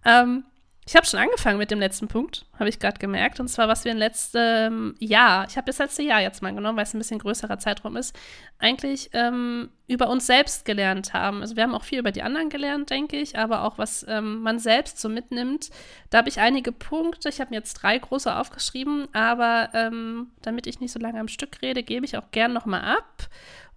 Ähm, 0.04 0.44
ich 0.88 0.96
habe 0.96 1.06
schon 1.08 1.20
angefangen 1.20 1.58
mit 1.58 1.72
dem 1.72 1.80
letzten 1.80 2.08
Punkt, 2.08 2.46
habe 2.60 2.70
ich 2.70 2.78
gerade 2.78 3.00
gemerkt. 3.00 3.40
Und 3.40 3.48
zwar, 3.48 3.68
was 3.68 3.86
wir 3.86 3.92
im 3.92 3.98
letzten 3.98 4.96
Jahr, 5.00 5.48
ich 5.50 5.58
habe 5.58 5.66
das 5.66 5.80
letzte 5.80 6.04
Jahr 6.04 6.22
jetzt 6.22 6.44
mal 6.44 6.54
genommen, 6.54 6.78
weil 6.78 6.84
es 6.84 6.94
ein 6.94 7.00
bisschen 7.00 7.18
größerer 7.18 7.58
Zeitraum 7.58 7.98
ist, 7.98 8.16
eigentlich 8.60 9.10
ähm, 9.14 9.70
über 9.88 10.10
uns 10.10 10.28
selbst 10.28 10.64
gelernt 10.64 11.14
haben. 11.14 11.42
Also 11.42 11.56
wir 11.56 11.64
haben 11.64 11.74
auch 11.74 11.84
viel 11.84 11.98
über 11.98 12.12
die 12.12 12.22
anderen 12.22 12.50
gelernt, 12.50 12.92
denke 12.92 13.18
ich, 13.18 13.36
aber 13.36 13.64
auch 13.64 13.80
was 13.80 14.06
ähm, 14.08 14.42
man 14.42 14.60
selbst 14.60 15.00
so 15.00 15.10
mitnimmt. 15.10 15.72
Da 16.12 16.20
habe 16.20 16.30
ich 16.30 16.40
einige 16.40 16.72
Punkte, 16.72 17.30
ich 17.30 17.42
habe 17.42 17.50
mir 17.50 17.58
jetzt 17.58 17.74
drei 17.74 17.98
große 17.98 18.36
aufgeschrieben, 18.36 19.08
aber 19.12 19.70
ähm, 19.74 20.32
damit 20.44 20.68
ich 20.68 20.82
nicht 20.82 20.92
so 20.92 21.00
lange 21.00 21.20
am 21.20 21.28
Stück 21.28 21.64
rede, 21.64 21.82
gebe 21.82 22.06
ich 22.06 22.16
auch 22.16 22.30
gern 22.30 22.54
nochmal 22.54 22.82
ab 22.82 23.28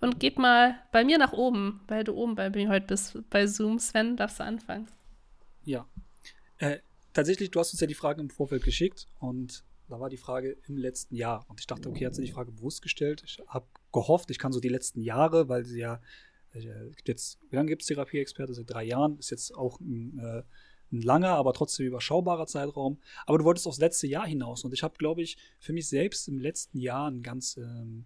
und 0.02 0.20
gib 0.20 0.38
mal 0.38 0.78
bei 0.92 1.04
mir 1.04 1.16
nach 1.16 1.32
oben, 1.32 1.80
weil 1.88 2.04
du 2.04 2.12
oben 2.12 2.34
bei 2.34 2.50
mir 2.50 2.68
heute 2.68 2.86
bist, 2.86 3.18
bei 3.30 3.46
Zoom. 3.46 3.78
Sven, 3.78 4.16
darfst 4.16 4.40
du 4.40 4.44
anfangen? 4.44 4.88
Ja. 5.64 5.86
Äh, 6.58 6.78
tatsächlich, 7.12 7.50
du 7.50 7.60
hast 7.60 7.72
uns 7.72 7.80
ja 7.80 7.86
die 7.86 7.94
Fragen 7.94 8.20
im 8.20 8.30
Vorfeld 8.30 8.62
geschickt 8.64 9.06
und 9.18 9.64
da 9.88 9.98
war 10.00 10.10
die 10.10 10.16
Frage 10.16 10.56
im 10.66 10.76
letzten 10.76 11.14
Jahr. 11.14 11.46
Und 11.48 11.60
ich 11.60 11.66
dachte, 11.66 11.88
okay, 11.88 12.06
hat 12.06 12.14
sie 12.14 12.24
die 12.24 12.32
Frage 12.32 12.52
bewusst 12.52 12.82
gestellt. 12.82 13.22
Ich 13.24 13.42
habe 13.46 13.66
gehofft, 13.92 14.30
ich 14.30 14.38
kann 14.38 14.52
so 14.52 14.60
die 14.60 14.68
letzten 14.68 15.00
Jahre, 15.00 15.48
weil 15.48 15.64
sie 15.64 15.80
ja, 15.80 16.00
äh, 16.52 16.90
jetzt, 17.06 17.38
wie 17.48 17.56
lange 17.56 17.70
gibt 17.70 17.82
es 17.82 17.88
Therapieexperte? 17.88 18.52
Seit 18.52 18.70
drei 18.70 18.84
Jahren. 18.84 19.18
Ist 19.18 19.30
jetzt 19.30 19.54
auch 19.54 19.80
ein, 19.80 20.18
äh, 20.18 20.42
ein 20.92 21.02
langer, 21.02 21.30
aber 21.30 21.54
trotzdem 21.54 21.86
überschaubarer 21.86 22.46
Zeitraum. 22.46 22.98
Aber 23.24 23.38
du 23.38 23.44
wolltest 23.44 23.66
aufs 23.66 23.78
letzte 23.78 24.06
Jahr 24.06 24.26
hinaus. 24.26 24.64
Und 24.64 24.74
ich 24.74 24.82
habe, 24.82 24.96
glaube 24.98 25.22
ich, 25.22 25.38
für 25.58 25.72
mich 25.72 25.88
selbst 25.88 26.28
im 26.28 26.38
letzten 26.38 26.78
Jahr 26.78 27.10
ein 27.10 27.22
ganz 27.22 27.56
ähm, 27.56 28.04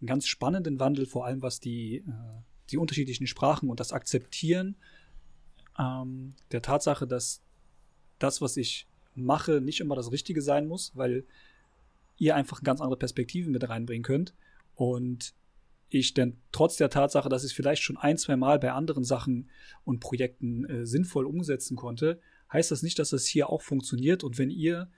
einen 0.00 0.06
ganz 0.06 0.26
spannenden 0.26 0.78
Wandel, 0.80 1.06
vor 1.06 1.26
allem 1.26 1.42
was 1.42 1.60
die, 1.60 1.96
äh, 1.96 2.42
die 2.70 2.78
unterschiedlichen 2.78 3.26
Sprachen 3.26 3.70
und 3.70 3.80
das 3.80 3.92
Akzeptieren 3.92 4.76
ähm, 5.78 6.34
der 6.52 6.62
Tatsache, 6.62 7.06
dass 7.06 7.42
das, 8.18 8.40
was 8.40 8.56
ich 8.56 8.86
mache, 9.14 9.60
nicht 9.60 9.80
immer 9.80 9.96
das 9.96 10.12
Richtige 10.12 10.42
sein 10.42 10.66
muss, 10.66 10.92
weil 10.94 11.24
ihr 12.18 12.34
einfach 12.34 12.62
ganz 12.62 12.80
andere 12.80 12.98
Perspektiven 12.98 13.52
mit 13.52 13.68
reinbringen 13.68 14.02
könnt. 14.02 14.34
Und 14.74 15.34
ich 15.88 16.14
denn 16.14 16.38
trotz 16.52 16.76
der 16.76 16.90
Tatsache, 16.90 17.28
dass 17.28 17.44
ich 17.44 17.50
es 17.50 17.56
vielleicht 17.56 17.82
schon 17.82 17.96
ein, 17.96 18.18
zwei 18.18 18.36
Mal 18.36 18.58
bei 18.58 18.72
anderen 18.72 19.04
Sachen 19.04 19.48
und 19.84 20.00
Projekten 20.00 20.64
äh, 20.64 20.86
sinnvoll 20.86 21.26
umsetzen 21.26 21.76
konnte, 21.76 22.20
heißt 22.52 22.70
das 22.70 22.82
nicht, 22.82 22.98
dass 22.98 23.10
das 23.10 23.26
hier 23.26 23.50
auch 23.50 23.62
funktioniert. 23.62 24.24
Und 24.24 24.38
wenn 24.38 24.50
ihr 24.50 24.90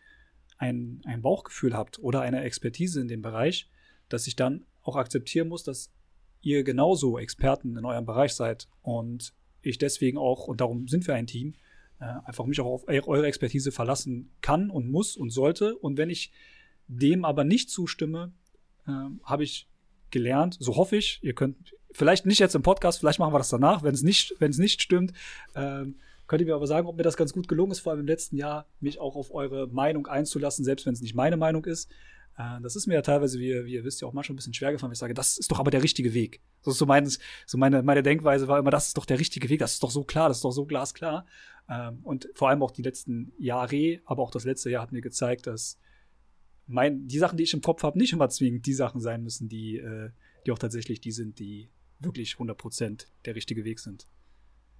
ein, 0.56 1.00
ein 1.04 1.22
Bauchgefühl 1.22 1.74
habt 1.74 1.98
oder 1.98 2.22
eine 2.22 2.42
Expertise 2.42 3.00
in 3.00 3.08
dem 3.08 3.22
Bereich, 3.22 3.68
dass 4.08 4.26
ich 4.26 4.36
dann 4.36 4.64
auch 4.82 4.96
akzeptieren 4.96 5.48
muss, 5.48 5.62
dass 5.62 5.92
ihr 6.40 6.64
genauso 6.64 7.18
Experten 7.18 7.76
in 7.76 7.84
eurem 7.84 8.06
Bereich 8.06 8.32
seid 8.34 8.68
und 8.82 9.34
ich 9.60 9.78
deswegen 9.78 10.18
auch, 10.18 10.46
und 10.46 10.60
darum 10.60 10.88
sind 10.88 11.06
wir 11.06 11.14
ein 11.14 11.26
Team, 11.26 11.54
äh, 12.00 12.04
einfach 12.24 12.46
mich 12.46 12.60
auch 12.60 12.66
auf 12.66 12.88
eure 12.88 13.26
Expertise 13.26 13.72
verlassen 13.72 14.30
kann 14.40 14.70
und 14.70 14.90
muss 14.90 15.16
und 15.16 15.30
sollte. 15.30 15.76
Und 15.76 15.98
wenn 15.98 16.10
ich 16.10 16.32
dem 16.86 17.24
aber 17.24 17.44
nicht 17.44 17.70
zustimme, 17.70 18.32
äh, 18.86 18.92
habe 19.24 19.44
ich 19.44 19.68
gelernt, 20.10 20.56
so 20.58 20.76
hoffe 20.76 20.96
ich, 20.96 21.18
ihr 21.22 21.34
könnt, 21.34 21.74
vielleicht 21.90 22.26
nicht 22.26 22.38
jetzt 22.38 22.54
im 22.54 22.62
Podcast, 22.62 23.00
vielleicht 23.00 23.18
machen 23.18 23.34
wir 23.34 23.38
das 23.38 23.50
danach, 23.50 23.82
wenn 23.82 23.94
es 23.94 24.02
nicht, 24.02 24.34
wenn 24.38 24.50
es 24.50 24.58
nicht 24.58 24.80
stimmt, 24.80 25.12
äh, 25.54 25.84
könnt 26.26 26.40
ihr 26.40 26.46
mir 26.46 26.54
aber 26.54 26.66
sagen, 26.66 26.86
ob 26.86 26.96
mir 26.96 27.02
das 27.02 27.16
ganz 27.16 27.32
gut 27.32 27.48
gelungen 27.48 27.72
ist, 27.72 27.80
vor 27.80 27.92
allem 27.92 28.02
im 28.02 28.06
letzten 28.06 28.36
Jahr, 28.36 28.66
mich 28.80 29.00
auch 29.00 29.16
auf 29.16 29.34
eure 29.34 29.66
Meinung 29.66 30.06
einzulassen, 30.06 30.64
selbst 30.64 30.86
wenn 30.86 30.92
es 30.92 31.00
nicht 31.00 31.14
meine 31.14 31.36
Meinung 31.36 31.64
ist. 31.64 31.90
Äh, 32.38 32.60
das 32.62 32.76
ist 32.76 32.86
mir 32.86 32.94
ja 32.94 33.02
teilweise, 33.02 33.38
wie, 33.38 33.66
wie 33.66 33.74
ihr 33.74 33.84
wisst, 33.84 34.00
ja 34.00 34.08
auch 34.08 34.12
manchmal 34.12 34.34
ein 34.34 34.36
bisschen 34.36 34.54
schwer 34.54 34.72
gefallen, 34.72 34.90
wenn 34.90 34.94
ich 34.94 34.98
sage, 34.98 35.14
das 35.14 35.36
ist 35.36 35.50
doch 35.50 35.58
aber 35.58 35.70
der 35.70 35.82
richtige 35.82 36.14
Weg. 36.14 36.40
Ist 36.64 36.78
so, 36.78 36.86
mein, 36.86 37.06
so 37.06 37.58
meine, 37.58 37.82
meine 37.82 38.02
Denkweise 38.02 38.48
war 38.48 38.58
immer, 38.58 38.70
das 38.70 38.88
ist 38.88 38.96
doch 38.96 39.04
der 39.04 39.18
richtige 39.18 39.48
Weg, 39.48 39.58
das 39.58 39.74
ist 39.74 39.82
doch 39.82 39.90
so 39.90 40.04
klar, 40.04 40.28
das 40.28 40.38
ist 40.38 40.44
doch 40.44 40.52
so 40.52 40.64
glasklar. 40.64 41.26
Ähm, 41.68 41.98
und 42.04 42.28
vor 42.34 42.48
allem 42.48 42.62
auch 42.62 42.70
die 42.70 42.82
letzten 42.82 43.32
Jahre, 43.38 44.00
aber 44.04 44.22
auch 44.22 44.30
das 44.30 44.44
letzte 44.44 44.70
Jahr 44.70 44.82
hat 44.82 44.92
mir 44.92 45.00
gezeigt, 45.00 45.46
dass 45.46 45.78
mein, 46.66 47.08
die 47.08 47.18
Sachen, 47.18 47.36
die 47.36 47.44
ich 47.44 47.54
im 47.54 47.60
Kopf 47.60 47.82
habe, 47.82 47.98
nicht 47.98 48.12
immer 48.12 48.28
zwingend 48.28 48.66
die 48.66 48.74
Sachen 48.74 49.00
sein 49.00 49.22
müssen, 49.22 49.48
die, 49.48 49.78
äh, 49.78 50.10
die 50.46 50.52
auch 50.52 50.58
tatsächlich 50.58 51.00
die 51.00 51.12
sind, 51.12 51.38
die 51.38 51.70
wirklich 51.98 52.34
100% 52.34 53.06
der 53.24 53.34
richtige 53.34 53.64
Weg 53.64 53.80
sind. 53.80 54.06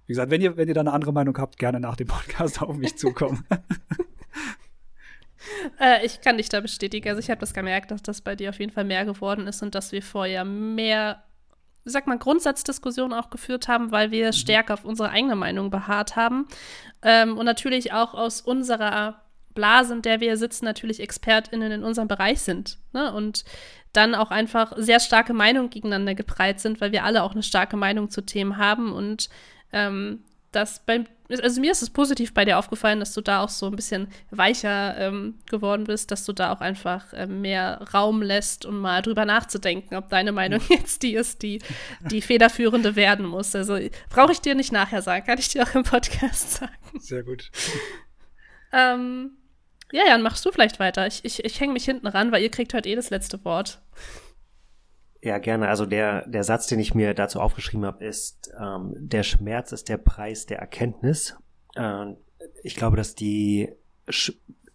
Wie 0.05 0.13
gesagt, 0.13 0.31
wenn 0.31 0.41
ihr, 0.41 0.55
wenn 0.55 0.67
ihr 0.67 0.73
da 0.73 0.81
eine 0.81 0.93
andere 0.93 1.13
Meinung 1.13 1.37
habt, 1.37 1.57
gerne 1.57 1.79
nach 1.79 1.95
dem 1.95 2.07
Podcast 2.07 2.61
auf 2.61 2.77
mich 2.77 2.95
zukommen. 2.95 3.45
Äh, 5.79 6.05
ich 6.05 6.19
kann 6.21 6.37
dich 6.37 6.49
da 6.49 6.59
bestätigen. 6.59 7.07
Also 7.07 7.19
ich 7.19 7.29
habe 7.29 7.39
das 7.39 7.53
gemerkt, 7.53 7.91
dass 7.91 8.03
das 8.03 8.21
bei 8.21 8.35
dir 8.35 8.49
auf 8.49 8.59
jeden 8.59 8.71
Fall 8.71 8.83
mehr 8.83 9.05
geworden 9.05 9.47
ist 9.47 9.61
und 9.61 9.75
dass 9.75 9.91
wir 9.93 10.01
vorher 10.01 10.43
mehr, 10.43 11.23
sag 11.85 12.07
mal, 12.07 12.17
Grundsatzdiskussionen 12.17 13.17
auch 13.17 13.29
geführt 13.29 13.67
haben, 13.69 13.91
weil 13.91 14.11
wir 14.11 14.27
mhm. 14.27 14.33
stärker 14.33 14.73
auf 14.73 14.83
unsere 14.83 15.09
eigene 15.09 15.35
Meinung 15.35 15.69
beharrt 15.69 16.15
haben. 16.15 16.47
Ähm, 17.01 17.37
und 17.37 17.45
natürlich 17.45 17.93
auch 17.93 18.13
aus 18.13 18.41
unserer 18.41 19.21
Blase, 19.53 19.93
in 19.93 20.01
der 20.01 20.19
wir 20.19 20.37
sitzen, 20.37 20.65
natürlich 20.65 20.99
ExpertInnen 20.99 21.71
in 21.71 21.83
unserem 21.83 22.07
Bereich 22.07 22.41
sind. 22.41 22.77
Ne? 22.93 23.13
Und 23.13 23.45
dann 23.93 24.15
auch 24.15 24.31
einfach 24.31 24.73
sehr 24.77 24.99
starke 24.99 25.33
Meinungen 25.33 25.69
gegeneinander 25.69 26.15
gepreit 26.15 26.59
sind, 26.59 26.79
weil 26.81 26.91
wir 26.91 27.03
alle 27.03 27.23
auch 27.23 27.31
eine 27.31 27.43
starke 27.43 27.77
Meinung 27.77 28.09
zu 28.09 28.21
Themen 28.21 28.57
haben 28.57 28.91
und 28.93 29.29
ähm, 29.71 30.23
das 30.51 30.85
beim, 30.85 31.05
also 31.29 31.61
mir 31.61 31.71
ist 31.71 31.81
es 31.81 31.89
positiv 31.89 32.33
bei 32.33 32.43
dir 32.43 32.57
aufgefallen, 32.57 32.99
dass 32.99 33.13
du 33.13 33.21
da 33.21 33.43
auch 33.43 33.49
so 33.49 33.67
ein 33.67 33.75
bisschen 33.75 34.07
weicher 34.31 34.97
ähm, 34.97 35.35
geworden 35.49 35.83
bist, 35.83 36.09
dass 36.11 36.25
du 36.25 36.33
da 36.33 36.51
auch 36.51 36.61
einfach 36.61 37.13
äh, 37.13 37.27
mehr 37.27 37.81
Raum 37.93 38.21
lässt, 38.21 38.65
um 38.65 38.79
mal 38.79 39.01
drüber 39.01 39.25
nachzudenken, 39.25 39.95
ob 39.95 40.09
deine 40.09 40.31
Meinung 40.31 40.61
jetzt 40.69 41.03
die 41.03 41.13
ist, 41.13 41.43
die 41.43 41.61
die 42.09 42.21
federführende 42.21 42.95
werden 42.95 43.25
muss. 43.25 43.55
Also 43.55 43.77
brauche 44.09 44.31
ich 44.31 44.41
dir 44.41 44.55
nicht 44.55 44.71
nachher 44.71 45.01
sagen, 45.01 45.25
kann 45.25 45.37
ich 45.37 45.49
dir 45.49 45.63
auch 45.63 45.75
im 45.75 45.83
Podcast 45.83 46.51
sagen. 46.59 46.73
Sehr 46.97 47.23
gut. 47.23 47.51
ähm, 48.73 49.31
ja, 49.91 50.03
Jan, 50.07 50.21
machst 50.21 50.45
du 50.45 50.51
vielleicht 50.51 50.79
weiter. 50.79 51.07
Ich, 51.07 51.25
ich, 51.25 51.43
ich 51.45 51.59
hänge 51.59 51.73
mich 51.73 51.85
hinten 51.85 52.07
ran, 52.07 52.31
weil 52.31 52.43
ihr 52.43 52.51
kriegt 52.51 52.73
heute 52.73 52.89
eh 52.89 52.95
das 52.95 53.09
letzte 53.09 53.43
Wort. 53.45 53.81
Ja, 55.21 55.37
gerne. 55.37 55.67
Also 55.67 55.85
der, 55.85 56.27
der 56.27 56.43
Satz, 56.43 56.67
den 56.67 56.79
ich 56.79 56.95
mir 56.95 57.13
dazu 57.13 57.41
aufgeschrieben 57.41 57.85
habe, 57.85 58.05
ist, 58.05 58.51
ähm, 58.59 58.93
der 58.95 59.23
Schmerz 59.23 59.71
ist 59.71 59.89
der 59.89 59.97
Preis 59.97 60.45
der 60.45 60.59
Erkenntnis. 60.59 61.35
Äh, 61.75 62.13
ich 62.63 62.75
glaube, 62.75 62.95
dass 62.95 63.15
die 63.15 63.69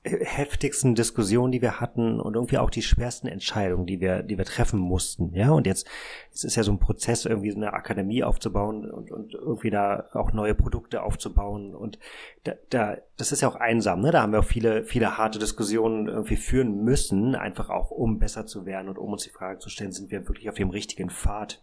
heftigsten 0.05 0.95
Diskussionen, 0.95 1.51
die 1.51 1.63
wir 1.63 1.81
hatten 1.81 2.21
und 2.21 2.35
irgendwie 2.35 2.59
auch 2.59 2.69
die 2.69 2.83
schwersten 2.83 3.27
Entscheidungen, 3.27 3.87
die 3.87 4.01
wir, 4.01 4.23
die 4.23 4.37
wir 4.37 4.45
treffen 4.45 4.79
mussten. 4.79 5.33
Ja, 5.35 5.51
und 5.53 5.67
jetzt, 5.67 5.89
es 6.31 6.45
ist 6.45 6.57
ja 6.57 6.63
so 6.63 6.73
ein 6.73 6.79
Prozess, 6.79 7.25
irgendwie 7.25 7.51
so 7.51 7.57
eine 7.57 7.73
Akademie 7.73 8.23
aufzubauen 8.23 8.91
und, 8.91 9.11
und 9.11 9.33
irgendwie 9.33 9.71
da 9.71 10.11
auch 10.13 10.33
neue 10.33 10.55
Produkte 10.55 11.03
aufzubauen. 11.03 11.75
Und 11.75 11.99
da, 12.45 12.53
da, 12.69 12.99
das 13.17 13.33
ist 13.33 13.41
ja 13.41 13.49
auch 13.49 13.57
einsam, 13.57 14.03
ne? 14.03 14.11
Da 14.11 14.21
haben 14.21 14.33
wir 14.33 14.41
auch 14.41 14.45
viele, 14.45 14.85
viele 14.85 15.17
harte 15.17 15.39
Diskussionen 15.39 16.09
irgendwie 16.09 16.37
führen 16.37 16.85
müssen, 16.85 17.35
einfach 17.35 17.71
auch 17.71 17.91
um 17.91 18.19
besser 18.19 18.45
zu 18.45 18.67
werden 18.67 18.91
und 18.91 18.99
um 18.99 19.11
uns 19.11 19.25
die 19.25 19.31
Frage 19.31 19.59
zu 19.59 19.71
stellen, 19.71 19.93
sind 19.93 20.11
wir 20.11 20.29
wirklich 20.29 20.51
auf 20.51 20.57
dem 20.57 20.69
richtigen 20.69 21.09
Pfad 21.09 21.63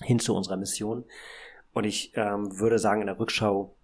hin 0.00 0.20
zu 0.20 0.36
unserer 0.36 0.56
Mission? 0.56 1.04
Und 1.72 1.84
ich 1.84 2.12
ähm, 2.14 2.56
würde 2.60 2.78
sagen, 2.78 3.00
in 3.00 3.08
der 3.08 3.18
Rückschau, 3.18 3.74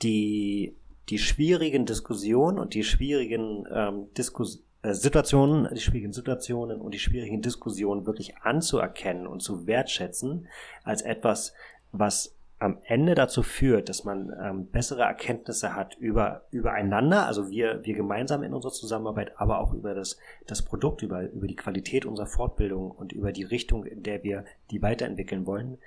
die 0.00 0.76
die 1.08 1.18
schwierigen 1.18 1.86
Diskussionen 1.86 2.58
und 2.58 2.74
die 2.74 2.84
schwierigen 2.84 3.66
ähm, 3.72 4.06
Diskus 4.16 4.64
äh, 4.82 4.94
Situationen, 4.94 5.68
die 5.74 5.80
schwierigen 5.80 6.12
Situationen 6.12 6.80
und 6.80 6.94
die 6.94 6.98
schwierigen 6.98 7.42
Diskussionen 7.42 8.06
wirklich 8.06 8.36
anzuerkennen 8.38 9.26
und 9.26 9.40
zu 9.40 9.66
wertschätzen 9.66 10.46
als 10.82 11.02
etwas, 11.02 11.54
was 11.92 12.36
am 12.58 12.78
Ende 12.84 13.14
dazu 13.14 13.42
führt, 13.42 13.88
dass 13.88 14.04
man 14.04 14.32
ähm, 14.40 14.66
bessere 14.70 15.02
Erkenntnisse 15.02 15.74
hat 15.74 15.96
über 15.96 16.46
übereinander, 16.50 17.26
also 17.26 17.50
wir 17.50 17.84
wir 17.84 17.94
gemeinsam 17.94 18.42
in 18.42 18.54
unserer 18.54 18.72
Zusammenarbeit, 18.72 19.32
aber 19.36 19.60
auch 19.60 19.74
über 19.74 19.94
das 19.94 20.18
das 20.46 20.62
Produkt, 20.62 21.02
über 21.02 21.30
über 21.30 21.46
die 21.46 21.56
Qualität 21.56 22.06
unserer 22.06 22.26
Fortbildung 22.26 22.90
und 22.90 23.12
über 23.12 23.32
die 23.32 23.42
Richtung, 23.42 23.84
in 23.84 24.02
der 24.02 24.22
wir 24.22 24.44
die 24.70 24.80
weiterentwickeln 24.80 25.46
wollen, 25.46 25.78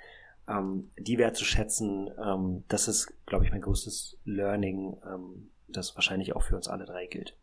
ähm, 0.48 0.90
die 0.98 1.18
wertzuschätzen, 1.18 2.10
ähm, 2.22 2.64
das 2.68 2.88
ist, 2.88 3.12
glaube 3.26 3.44
ich, 3.44 3.50
mein 3.50 3.60
größtes 3.60 4.18
Learning, 4.24 4.96
ähm, 5.04 5.50
das 5.68 5.94
wahrscheinlich 5.94 6.34
auch 6.34 6.42
für 6.42 6.56
uns 6.56 6.68
alle 6.68 6.86
drei 6.86 7.06
gilt. 7.06 7.36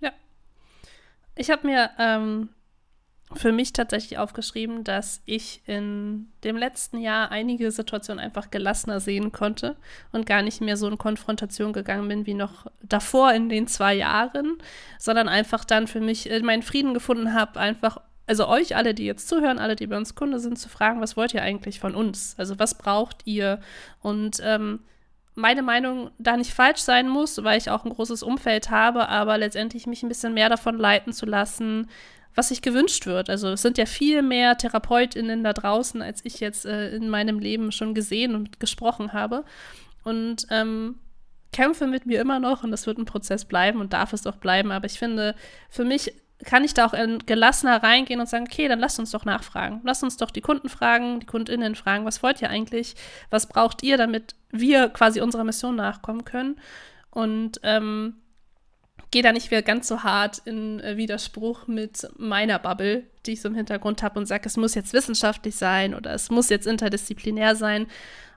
Ja, 0.00 0.12
ich 1.36 1.50
habe 1.50 1.66
mir 1.66 1.90
ähm, 1.98 2.48
für 3.36 3.52
mich 3.52 3.72
tatsächlich 3.72 4.18
aufgeschrieben, 4.18 4.84
dass 4.84 5.22
ich 5.26 5.62
in 5.66 6.28
dem 6.44 6.56
letzten 6.56 6.98
Jahr 6.98 7.30
einige 7.30 7.70
Situationen 7.70 8.22
einfach 8.22 8.50
gelassener 8.50 9.00
sehen 9.00 9.32
konnte 9.32 9.76
und 10.12 10.26
gar 10.26 10.42
nicht 10.42 10.60
mehr 10.60 10.76
so 10.76 10.88
in 10.88 10.98
Konfrontation 10.98 11.72
gegangen 11.72 12.08
bin 12.08 12.26
wie 12.26 12.34
noch 12.34 12.66
davor 12.82 13.32
in 13.32 13.48
den 13.48 13.66
zwei 13.66 13.94
Jahren, 13.94 14.58
sondern 14.98 15.28
einfach 15.28 15.64
dann 15.64 15.86
für 15.86 16.00
mich 16.00 16.30
äh, 16.30 16.40
meinen 16.40 16.62
Frieden 16.62 16.94
gefunden 16.94 17.34
habe, 17.34 17.60
einfach, 17.60 18.00
also 18.26 18.48
euch 18.48 18.76
alle, 18.76 18.94
die 18.94 19.04
jetzt 19.04 19.28
zuhören, 19.28 19.58
alle, 19.58 19.76
die 19.76 19.86
bei 19.86 19.96
uns 19.96 20.14
Kunde 20.14 20.38
sind, 20.38 20.58
zu 20.58 20.68
fragen, 20.68 21.00
was 21.00 21.16
wollt 21.16 21.34
ihr 21.34 21.42
eigentlich 21.42 21.80
von 21.80 21.94
uns? 21.94 22.34
Also 22.38 22.58
was 22.58 22.78
braucht 22.78 23.18
ihr? 23.24 23.60
Und 24.00 24.40
ähm, 24.42 24.80
meine 25.34 25.62
Meinung 25.62 26.10
da 26.18 26.36
nicht 26.36 26.52
falsch 26.52 26.80
sein 26.80 27.08
muss, 27.08 27.42
weil 27.42 27.58
ich 27.58 27.70
auch 27.70 27.84
ein 27.84 27.92
großes 27.92 28.22
Umfeld 28.22 28.70
habe, 28.70 29.08
aber 29.08 29.38
letztendlich 29.38 29.86
mich 29.86 30.02
ein 30.02 30.08
bisschen 30.08 30.34
mehr 30.34 30.48
davon 30.48 30.78
leiten 30.78 31.12
zu 31.12 31.26
lassen, 31.26 31.88
was 32.34 32.48
sich 32.48 32.62
gewünscht 32.62 33.06
wird. 33.06 33.28
Also 33.28 33.48
es 33.48 33.62
sind 33.62 33.78
ja 33.78 33.86
viel 33.86 34.22
mehr 34.22 34.56
TherapeutInnen 34.56 35.42
da 35.42 35.52
draußen, 35.52 36.00
als 36.00 36.24
ich 36.24 36.40
jetzt 36.40 36.64
äh, 36.64 36.94
in 36.94 37.08
meinem 37.08 37.38
Leben 37.38 37.72
schon 37.72 37.94
gesehen 37.94 38.34
und 38.34 38.60
gesprochen 38.60 39.12
habe. 39.12 39.44
Und 40.04 40.46
ähm, 40.50 40.96
kämpfe 41.52 41.86
mit 41.86 42.06
mir 42.06 42.20
immer 42.20 42.40
noch 42.40 42.64
und 42.64 42.70
das 42.70 42.86
wird 42.86 42.98
ein 42.98 43.04
Prozess 43.04 43.44
bleiben 43.44 43.80
und 43.80 43.92
darf 43.92 44.12
es 44.12 44.26
auch 44.26 44.36
bleiben. 44.36 44.72
Aber 44.72 44.86
ich 44.86 44.98
finde, 44.98 45.34
für 45.68 45.84
mich 45.84 46.14
kann 46.44 46.64
ich 46.64 46.74
da 46.74 46.86
auch 46.86 46.94
gelassener 47.26 47.82
reingehen 47.82 48.20
und 48.20 48.28
sagen, 48.28 48.46
okay, 48.50 48.68
dann 48.68 48.80
lasst 48.80 48.98
uns 48.98 49.10
doch 49.10 49.24
nachfragen. 49.24 49.80
Lasst 49.84 50.02
uns 50.02 50.16
doch 50.16 50.30
die 50.30 50.40
Kunden 50.40 50.68
fragen, 50.68 51.20
die 51.20 51.26
KundInnen 51.26 51.74
fragen, 51.74 52.04
was 52.04 52.22
wollt 52.22 52.42
ihr 52.42 52.50
eigentlich? 52.50 52.94
Was 53.30 53.46
braucht 53.46 53.82
ihr, 53.82 53.96
damit 53.96 54.34
wir 54.50 54.88
quasi 54.88 55.20
unserer 55.20 55.44
Mission 55.44 55.76
nachkommen 55.76 56.24
können? 56.24 56.56
Und 57.10 57.60
ähm, 57.62 58.16
gehe 59.12 59.22
da 59.22 59.32
nicht 59.32 59.50
wieder 59.50 59.62
ganz 59.62 59.86
so 59.86 60.02
hart 60.02 60.38
in 60.44 60.80
äh, 60.80 60.96
Widerspruch 60.96 61.68
mit 61.68 62.08
meiner 62.16 62.58
Bubble, 62.58 63.04
die 63.26 63.32
ich 63.32 63.42
so 63.42 63.48
im 63.48 63.54
Hintergrund 63.54 64.02
habe 64.02 64.18
und 64.18 64.26
sage, 64.26 64.46
es 64.46 64.56
muss 64.56 64.74
jetzt 64.74 64.92
wissenschaftlich 64.92 65.54
sein 65.54 65.94
oder 65.94 66.12
es 66.12 66.30
muss 66.30 66.48
jetzt 66.48 66.66
interdisziplinär 66.66 67.54
sein, 67.54 67.86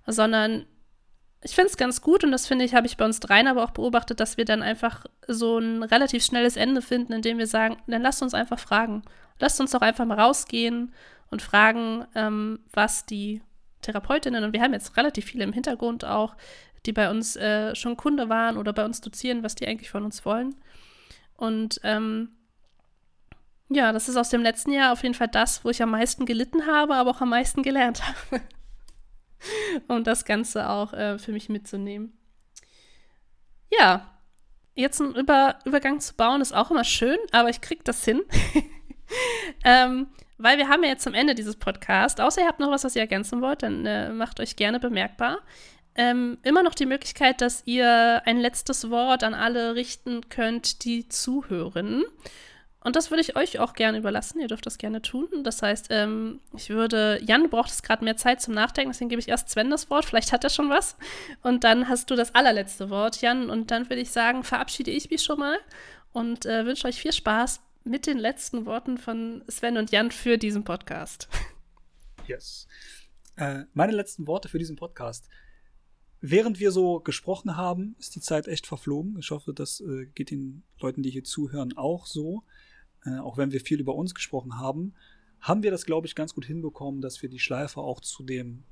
sondern 0.05 0.65
ich 1.45 1.53
finde 1.53 1.69
es 1.69 1.77
ganz 1.77 2.01
gut 2.01 2.23
und 2.23 2.31
das 2.31 2.47
finde 2.47 2.65
ich, 2.65 2.73
habe 2.73 2.87
ich 2.87 2.97
bei 2.97 3.05
uns 3.05 3.19
dreien 3.19 3.47
aber 3.47 3.63
auch 3.63 3.69
beobachtet, 3.69 4.19
dass 4.19 4.35
wir 4.35 4.45
dann 4.45 4.63
einfach 4.63 5.05
so 5.27 5.59
ein 5.59 5.83
relativ 5.83 6.25
schnelles 6.25 6.57
Ende 6.57 6.81
finden, 6.81 7.13
indem 7.13 7.37
wir 7.37 7.45
sagen, 7.45 7.77
dann 7.85 8.01
lasst 8.01 8.23
uns 8.23 8.33
einfach 8.33 8.57
fragen. 8.57 9.03
Lasst 9.39 9.61
uns 9.61 9.69
doch 9.69 9.81
einfach 9.81 10.05
mal 10.05 10.19
rausgehen 10.19 10.91
und 11.29 11.43
fragen, 11.43 12.07
ähm, 12.15 12.61
was 12.73 13.05
die 13.05 13.43
Therapeutinnen, 13.83 14.43
und 14.43 14.53
wir 14.53 14.61
haben 14.61 14.73
jetzt 14.73 14.97
relativ 14.97 15.25
viele 15.25 15.43
im 15.43 15.53
Hintergrund 15.53 16.03
auch, 16.03 16.35
die 16.87 16.93
bei 16.93 17.11
uns 17.11 17.35
äh, 17.35 17.75
schon 17.75 17.95
Kunde 17.95 18.27
waren 18.27 18.57
oder 18.57 18.73
bei 18.73 18.83
uns 18.83 18.99
dozieren, 19.01 19.43
was 19.43 19.53
die 19.53 19.67
eigentlich 19.67 19.91
von 19.91 20.03
uns 20.03 20.25
wollen. 20.25 20.55
Und 21.37 21.79
ähm, 21.83 22.29
ja, 23.69 23.91
das 23.91 24.09
ist 24.09 24.17
aus 24.17 24.29
dem 24.29 24.41
letzten 24.41 24.71
Jahr 24.71 24.93
auf 24.93 25.03
jeden 25.03 25.13
Fall 25.13 25.27
das, 25.27 25.63
wo 25.63 25.69
ich 25.69 25.83
am 25.83 25.91
meisten 25.91 26.25
gelitten 26.25 26.65
habe, 26.65 26.95
aber 26.95 27.11
auch 27.11 27.21
am 27.21 27.29
meisten 27.29 27.61
gelernt 27.61 28.01
habe. 28.31 28.41
um 29.87 30.03
das 30.03 30.25
Ganze 30.25 30.69
auch 30.69 30.93
äh, 30.93 31.17
für 31.17 31.31
mich 31.31 31.49
mitzunehmen. 31.49 32.17
Ja, 33.71 34.19
jetzt 34.75 35.01
einen 35.01 35.15
Über 35.15 35.59
Übergang 35.65 35.99
zu 35.99 36.13
bauen 36.15 36.41
ist 36.41 36.53
auch 36.53 36.71
immer 36.71 36.83
schön, 36.83 37.17
aber 37.31 37.49
ich 37.49 37.61
krieg 37.61 37.83
das 37.83 38.03
hin. 38.05 38.21
ähm, 39.63 40.07
weil 40.37 40.57
wir 40.57 40.67
haben 40.67 40.83
ja 40.83 40.89
jetzt 40.89 41.03
zum 41.03 41.13
Ende 41.13 41.33
dieses 41.33 41.55
Podcasts, 41.55 42.19
außer 42.19 42.41
ihr 42.41 42.47
habt 42.47 42.59
noch 42.59 42.71
was, 42.71 42.83
was 42.83 42.95
ihr 42.95 43.01
ergänzen 43.01 43.41
wollt, 43.41 43.63
dann 43.63 43.85
äh, 43.85 44.11
macht 44.11 44.39
euch 44.39 44.55
gerne 44.55 44.79
bemerkbar 44.79 45.39
ähm, 45.95 46.37
immer 46.43 46.61
noch 46.61 46.75
die 46.75 46.85
Möglichkeit, 46.85 47.41
dass 47.41 47.63
ihr 47.65 48.21
ein 48.25 48.37
letztes 48.37 48.89
Wort 48.89 49.23
an 49.23 49.33
alle 49.33 49.75
richten 49.75 50.29
könnt, 50.29 50.83
die 50.83 51.07
zuhören. 51.07 52.03
Und 52.85 52.95
das 52.95 53.09
würde 53.09 53.21
ich 53.21 53.35
euch 53.35 53.57
auch 53.57 53.73
gerne 53.73 53.97
überlassen. 53.97 54.39
Ihr 54.39 54.47
dürft 54.47 54.67
das 54.67 54.77
gerne 54.77 55.01
tun. 55.01 55.27
Das 55.43 55.63
heißt, 55.63 55.87
ähm, 55.89 56.39
ich 56.55 56.69
würde, 56.69 57.19
Jan, 57.25 57.41
du 57.41 57.49
brauchst 57.49 57.81
gerade 57.81 58.05
mehr 58.05 58.15
Zeit 58.15 58.41
zum 58.41 58.53
Nachdenken, 58.53 58.91
deswegen 58.91 59.09
gebe 59.09 59.19
ich 59.19 59.27
erst 59.27 59.49
Sven 59.49 59.71
das 59.71 59.89
Wort. 59.89 60.05
Vielleicht 60.05 60.31
hat 60.31 60.43
er 60.43 60.51
schon 60.51 60.69
was. 60.69 60.95
Und 61.41 61.63
dann 61.63 61.89
hast 61.89 62.11
du 62.11 62.15
das 62.15 62.35
allerletzte 62.35 62.91
Wort, 62.91 63.21
Jan. 63.21 63.49
Und 63.49 63.71
dann 63.71 63.89
würde 63.89 64.03
ich 64.03 64.11
sagen, 64.11 64.43
verabschiede 64.43 64.91
ich 64.91 65.09
mich 65.09 65.23
schon 65.23 65.39
mal 65.39 65.57
und 66.13 66.45
äh, 66.45 66.63
wünsche 66.67 66.87
euch 66.87 67.01
viel 67.01 67.11
Spaß 67.11 67.59
mit 67.85 68.05
den 68.05 68.19
letzten 68.19 68.67
Worten 68.67 68.99
von 68.99 69.43
Sven 69.49 69.77
und 69.77 69.91
Jan 69.91 70.11
für 70.11 70.37
diesen 70.37 70.63
Podcast. 70.63 71.27
Yes. 72.27 72.67
Äh, 73.35 73.63
meine 73.73 73.93
letzten 73.93 74.25
Worte 74.27 74.47
für 74.47 74.59
diesen 74.59 74.75
Podcast 74.75 75.27
während 76.21 76.59
wir 76.59 76.71
so 76.71 76.99
gesprochen 76.99 77.55
haben, 77.55 77.95
ist 77.99 78.15
die 78.15 78.21
Zeit 78.21 78.47
echt 78.47 78.67
verflogen. 78.67 79.17
Ich 79.19 79.31
hoffe, 79.31 79.53
das 79.53 79.81
äh, 79.81 80.07
geht 80.15 80.31
den 80.31 80.63
Leuten, 80.79 81.03
die 81.03 81.11
hier 81.11 81.23
zuhören, 81.23 81.77
auch 81.77 82.05
so. 82.05 82.43
Äh, 83.05 83.19
auch 83.19 83.37
wenn 83.37 83.51
wir 83.51 83.61
viel 83.61 83.79
über 83.79 83.95
uns 83.95 84.15
gesprochen 84.15 84.57
haben, 84.57 84.93
haben 85.39 85.63
wir 85.63 85.71
das, 85.71 85.85
glaube 85.85 86.07
ich, 86.07 86.15
ganz 86.15 86.33
gut 86.33 86.45
hinbekommen, 86.45 87.01
dass 87.01 87.21
wir 87.21 87.29
die 87.29 87.39
Schleife 87.39 87.79
auch 87.81 88.01
zu 88.01 88.23
dem 88.23 88.63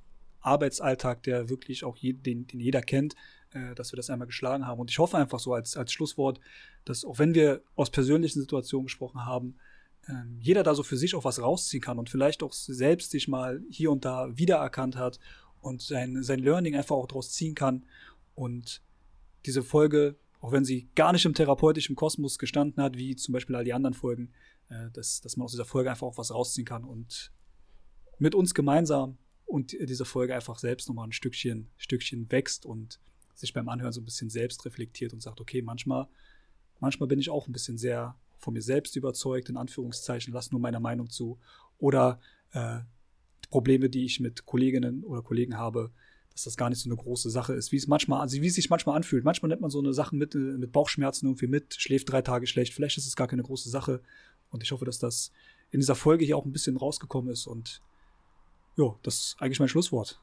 Arbeitsalltag, 0.41 1.23
der 1.23 1.49
wirklich 1.49 1.83
auch 1.83 1.95
je, 1.97 2.13
den, 2.13 2.47
den 2.47 2.59
jeder 2.59 2.81
kennt, 2.81 3.15
äh, 3.51 3.75
dass 3.75 3.91
wir 3.91 3.97
das 3.97 4.09
einmal 4.09 4.27
geschlagen 4.27 4.67
haben. 4.67 4.79
Und 4.79 4.91
ich 4.91 4.99
hoffe 4.99 5.17
einfach 5.17 5.39
so 5.39 5.53
als, 5.53 5.77
als 5.77 5.93
Schlusswort, 5.93 6.39
dass 6.85 7.05
auch 7.05 7.19
wenn 7.19 7.33
wir 7.33 7.61
aus 7.75 7.89
persönlichen 7.89 8.41
Situationen 8.41 8.85
gesprochen 8.85 9.25
haben, 9.25 9.55
ähm, 10.09 10.37
jeder 10.41 10.63
da 10.63 10.75
so 10.75 10.83
für 10.83 10.97
sich 10.97 11.15
auch 11.15 11.23
was 11.23 11.41
rausziehen 11.41 11.81
kann 11.81 11.97
und 11.97 12.09
vielleicht 12.09 12.43
auch 12.43 12.51
selbst 12.51 13.11
sich 13.11 13.27
mal 13.27 13.61
hier 13.69 13.91
und 13.91 14.03
da 14.03 14.37
wiedererkannt 14.37 14.97
hat 14.97 15.19
und 15.61 15.81
sein, 15.81 16.23
sein 16.23 16.39
Learning 16.39 16.75
einfach 16.75 16.95
auch 16.95 17.07
daraus 17.07 17.31
ziehen 17.31 17.55
kann. 17.55 17.85
Und 18.35 18.81
diese 19.45 19.63
Folge, 19.63 20.17
auch 20.43 20.51
wenn 20.51 20.65
sie 20.65 20.89
gar 20.93 21.13
nicht 21.13 21.23
im 21.23 21.33
therapeutischen 21.33 21.95
Kosmos 21.95 22.37
gestanden 22.37 22.83
hat, 22.83 22.97
wie 22.97 23.15
zum 23.15 23.31
Beispiel 23.31 23.55
all 23.55 23.63
die 23.63 23.71
anderen 23.71 23.93
Folgen, 23.93 24.33
äh, 24.67 24.91
dass, 24.91 25.21
dass 25.21 25.37
man 25.37 25.45
aus 25.45 25.51
dieser 25.51 25.63
Folge 25.63 25.89
einfach 25.89 26.05
auch 26.05 26.17
was 26.17 26.33
rausziehen 26.33 26.65
kann 26.65 26.83
und 26.83 27.31
mit 28.19 28.35
uns 28.35 28.53
gemeinsam 28.53 29.17
und 29.45 29.71
diese 29.71 30.03
Folge 30.03 30.35
einfach 30.35 30.59
selbst 30.59 30.89
nochmal 30.89 31.07
ein 31.07 31.13
Stückchen, 31.13 31.69
Stückchen 31.77 32.29
wächst 32.29 32.65
und 32.65 32.99
sich 33.33 33.53
beim 33.53 33.69
Anhören 33.69 33.93
so 33.93 34.01
ein 34.01 34.05
bisschen 34.05 34.29
selbst 34.29 34.65
reflektiert 34.65 35.13
und 35.13 35.21
sagt, 35.21 35.39
okay, 35.39 35.61
manchmal, 35.61 36.09
manchmal 36.81 37.07
bin 37.07 37.19
ich 37.19 37.29
auch 37.29 37.47
ein 37.47 37.53
bisschen 37.53 37.77
sehr 37.77 38.17
von 38.37 38.53
mir 38.53 38.61
selbst 38.61 38.97
überzeugt, 38.97 39.47
in 39.47 39.55
Anführungszeichen, 39.55 40.33
lass 40.33 40.51
nur 40.51 40.59
meiner 40.59 40.81
Meinung 40.81 41.09
zu. 41.09 41.39
Oder 41.77 42.19
äh, 42.51 42.79
Probleme, 43.49 43.89
die 43.89 44.03
ich 44.03 44.19
mit 44.19 44.45
Kolleginnen 44.45 45.05
oder 45.05 45.21
Kollegen 45.21 45.57
habe, 45.57 45.93
dass 46.33 46.43
das 46.45 46.57
gar 46.57 46.69
nicht 46.69 46.79
so 46.79 46.89
eine 46.89 46.97
große 46.97 47.29
Sache 47.29 47.53
ist, 47.53 47.71
wie 47.71 47.77
es 47.77 47.87
manchmal, 47.87 48.21
also 48.21 48.41
wie 48.41 48.47
es 48.47 48.55
sich 48.55 48.69
manchmal 48.69 48.95
anfühlt. 48.95 49.23
Manchmal 49.23 49.49
nimmt 49.49 49.61
man 49.61 49.69
so 49.69 49.79
eine 49.79 49.93
Sache 49.93 50.15
mit, 50.15 50.33
äh, 50.35 50.37
mit 50.37 50.71
Bauchschmerzen 50.71 51.27
irgendwie 51.27 51.47
mit, 51.47 51.75
schläft 51.75 52.11
drei 52.11 52.21
Tage 52.21 52.47
schlecht. 52.47 52.73
Vielleicht 52.73 52.97
ist 52.97 53.07
es 53.07 53.15
gar 53.15 53.27
keine 53.27 53.43
große 53.43 53.69
Sache. 53.69 54.01
Und 54.49 54.63
ich 54.63 54.71
hoffe, 54.71 54.85
dass 54.85 54.99
das 54.99 55.31
in 55.71 55.79
dieser 55.79 55.95
Folge 55.95 56.25
hier 56.25 56.37
auch 56.37 56.45
ein 56.45 56.51
bisschen 56.51 56.77
rausgekommen 56.77 57.31
ist. 57.31 57.45
Und 57.45 57.81
ja, 58.77 58.95
das 59.03 59.15
ist 59.15 59.35
eigentlich 59.39 59.59
mein 59.59 59.69
Schlusswort. 59.69 60.19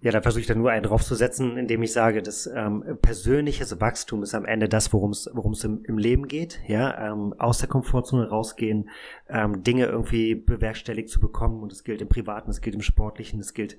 Ja, 0.00 0.12
da 0.12 0.22
versuche 0.22 0.40
ich 0.40 0.46
dann 0.46 0.58
nur 0.58 0.70
einen 0.70 0.84
draufzusetzen, 0.84 1.56
indem 1.56 1.82
ich 1.82 1.92
sage, 1.92 2.22
dass 2.22 2.46
ähm, 2.46 2.84
persönliches 3.02 3.80
Wachstum 3.80 4.22
ist 4.22 4.32
am 4.32 4.44
Ende 4.44 4.68
das, 4.68 4.92
worum 4.92 5.10
es 5.10 5.64
im, 5.64 5.84
im 5.84 5.98
Leben 5.98 6.28
geht. 6.28 6.60
Ja, 6.68 7.10
ähm, 7.10 7.34
aus 7.36 7.58
der 7.58 7.68
Komfortzone 7.68 8.28
rausgehen, 8.28 8.90
ähm, 9.28 9.64
Dinge 9.64 9.86
irgendwie 9.86 10.36
bewerkstelligt 10.36 11.08
zu 11.08 11.18
bekommen. 11.18 11.62
Und 11.62 11.72
es 11.72 11.82
gilt 11.82 12.00
im 12.00 12.08
Privaten, 12.08 12.50
es 12.50 12.60
gilt 12.60 12.76
im 12.76 12.82
Sportlichen, 12.82 13.40
es 13.40 13.54
gilt 13.54 13.76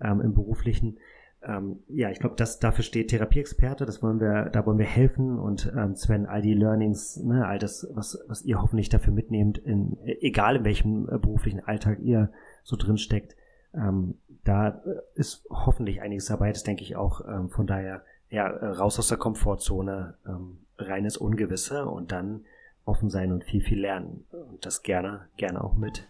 ähm, 0.00 0.20
im 0.20 0.34
Beruflichen. 0.34 0.98
Ähm, 1.42 1.80
ja, 1.88 2.10
ich 2.10 2.20
glaube, 2.20 2.36
das 2.36 2.60
dafür 2.60 2.84
steht 2.84 3.08
Therapieexperte. 3.08 3.84
Das 3.84 4.02
wollen 4.02 4.20
wir, 4.20 4.50
da 4.50 4.64
wollen 4.64 4.78
wir 4.78 4.86
helfen. 4.86 5.38
Und 5.38 5.72
ähm, 5.76 5.96
Sven, 5.96 6.26
all 6.26 6.42
die 6.42 6.54
Learnings, 6.54 7.16
ne, 7.16 7.46
all 7.46 7.58
das, 7.58 7.88
was 7.94 8.18
was 8.28 8.42
ihr 8.42 8.62
hoffentlich 8.62 8.88
dafür 8.88 9.12
mitnehmt, 9.12 9.58
in, 9.58 9.98
egal 10.04 10.56
in 10.56 10.64
welchem 10.64 11.08
äh, 11.08 11.18
beruflichen 11.18 11.60
Alltag 11.60 11.98
ihr 12.00 12.30
so 12.62 12.76
drin 12.76 12.96
steckt 12.96 13.36
ähm, 13.74 14.14
da 14.44 14.68
äh, 14.68 15.00
ist 15.14 15.44
hoffentlich 15.50 16.02
einiges 16.02 16.26
dabei, 16.26 16.52
das 16.52 16.62
denke 16.62 16.82
ich 16.82 16.96
auch. 16.96 17.22
Ähm, 17.26 17.48
von 17.50 17.66
daher, 17.66 18.04
ja, 18.30 18.46
raus 18.48 18.98
aus 18.98 19.08
der 19.08 19.18
Komfortzone, 19.18 20.14
ähm, 20.26 20.58
reines 20.78 21.16
Ungewisse 21.16 21.86
und 21.86 22.12
dann 22.12 22.44
offen 22.84 23.10
sein 23.10 23.32
und 23.32 23.44
viel, 23.44 23.62
viel 23.62 23.80
lernen. 23.80 24.24
Und 24.30 24.66
das 24.66 24.82
gerne, 24.82 25.28
gerne 25.36 25.62
auch 25.62 25.76
mit 25.76 26.08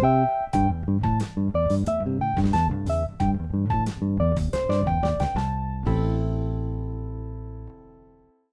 Thank 0.00 0.30
you. 0.30 0.39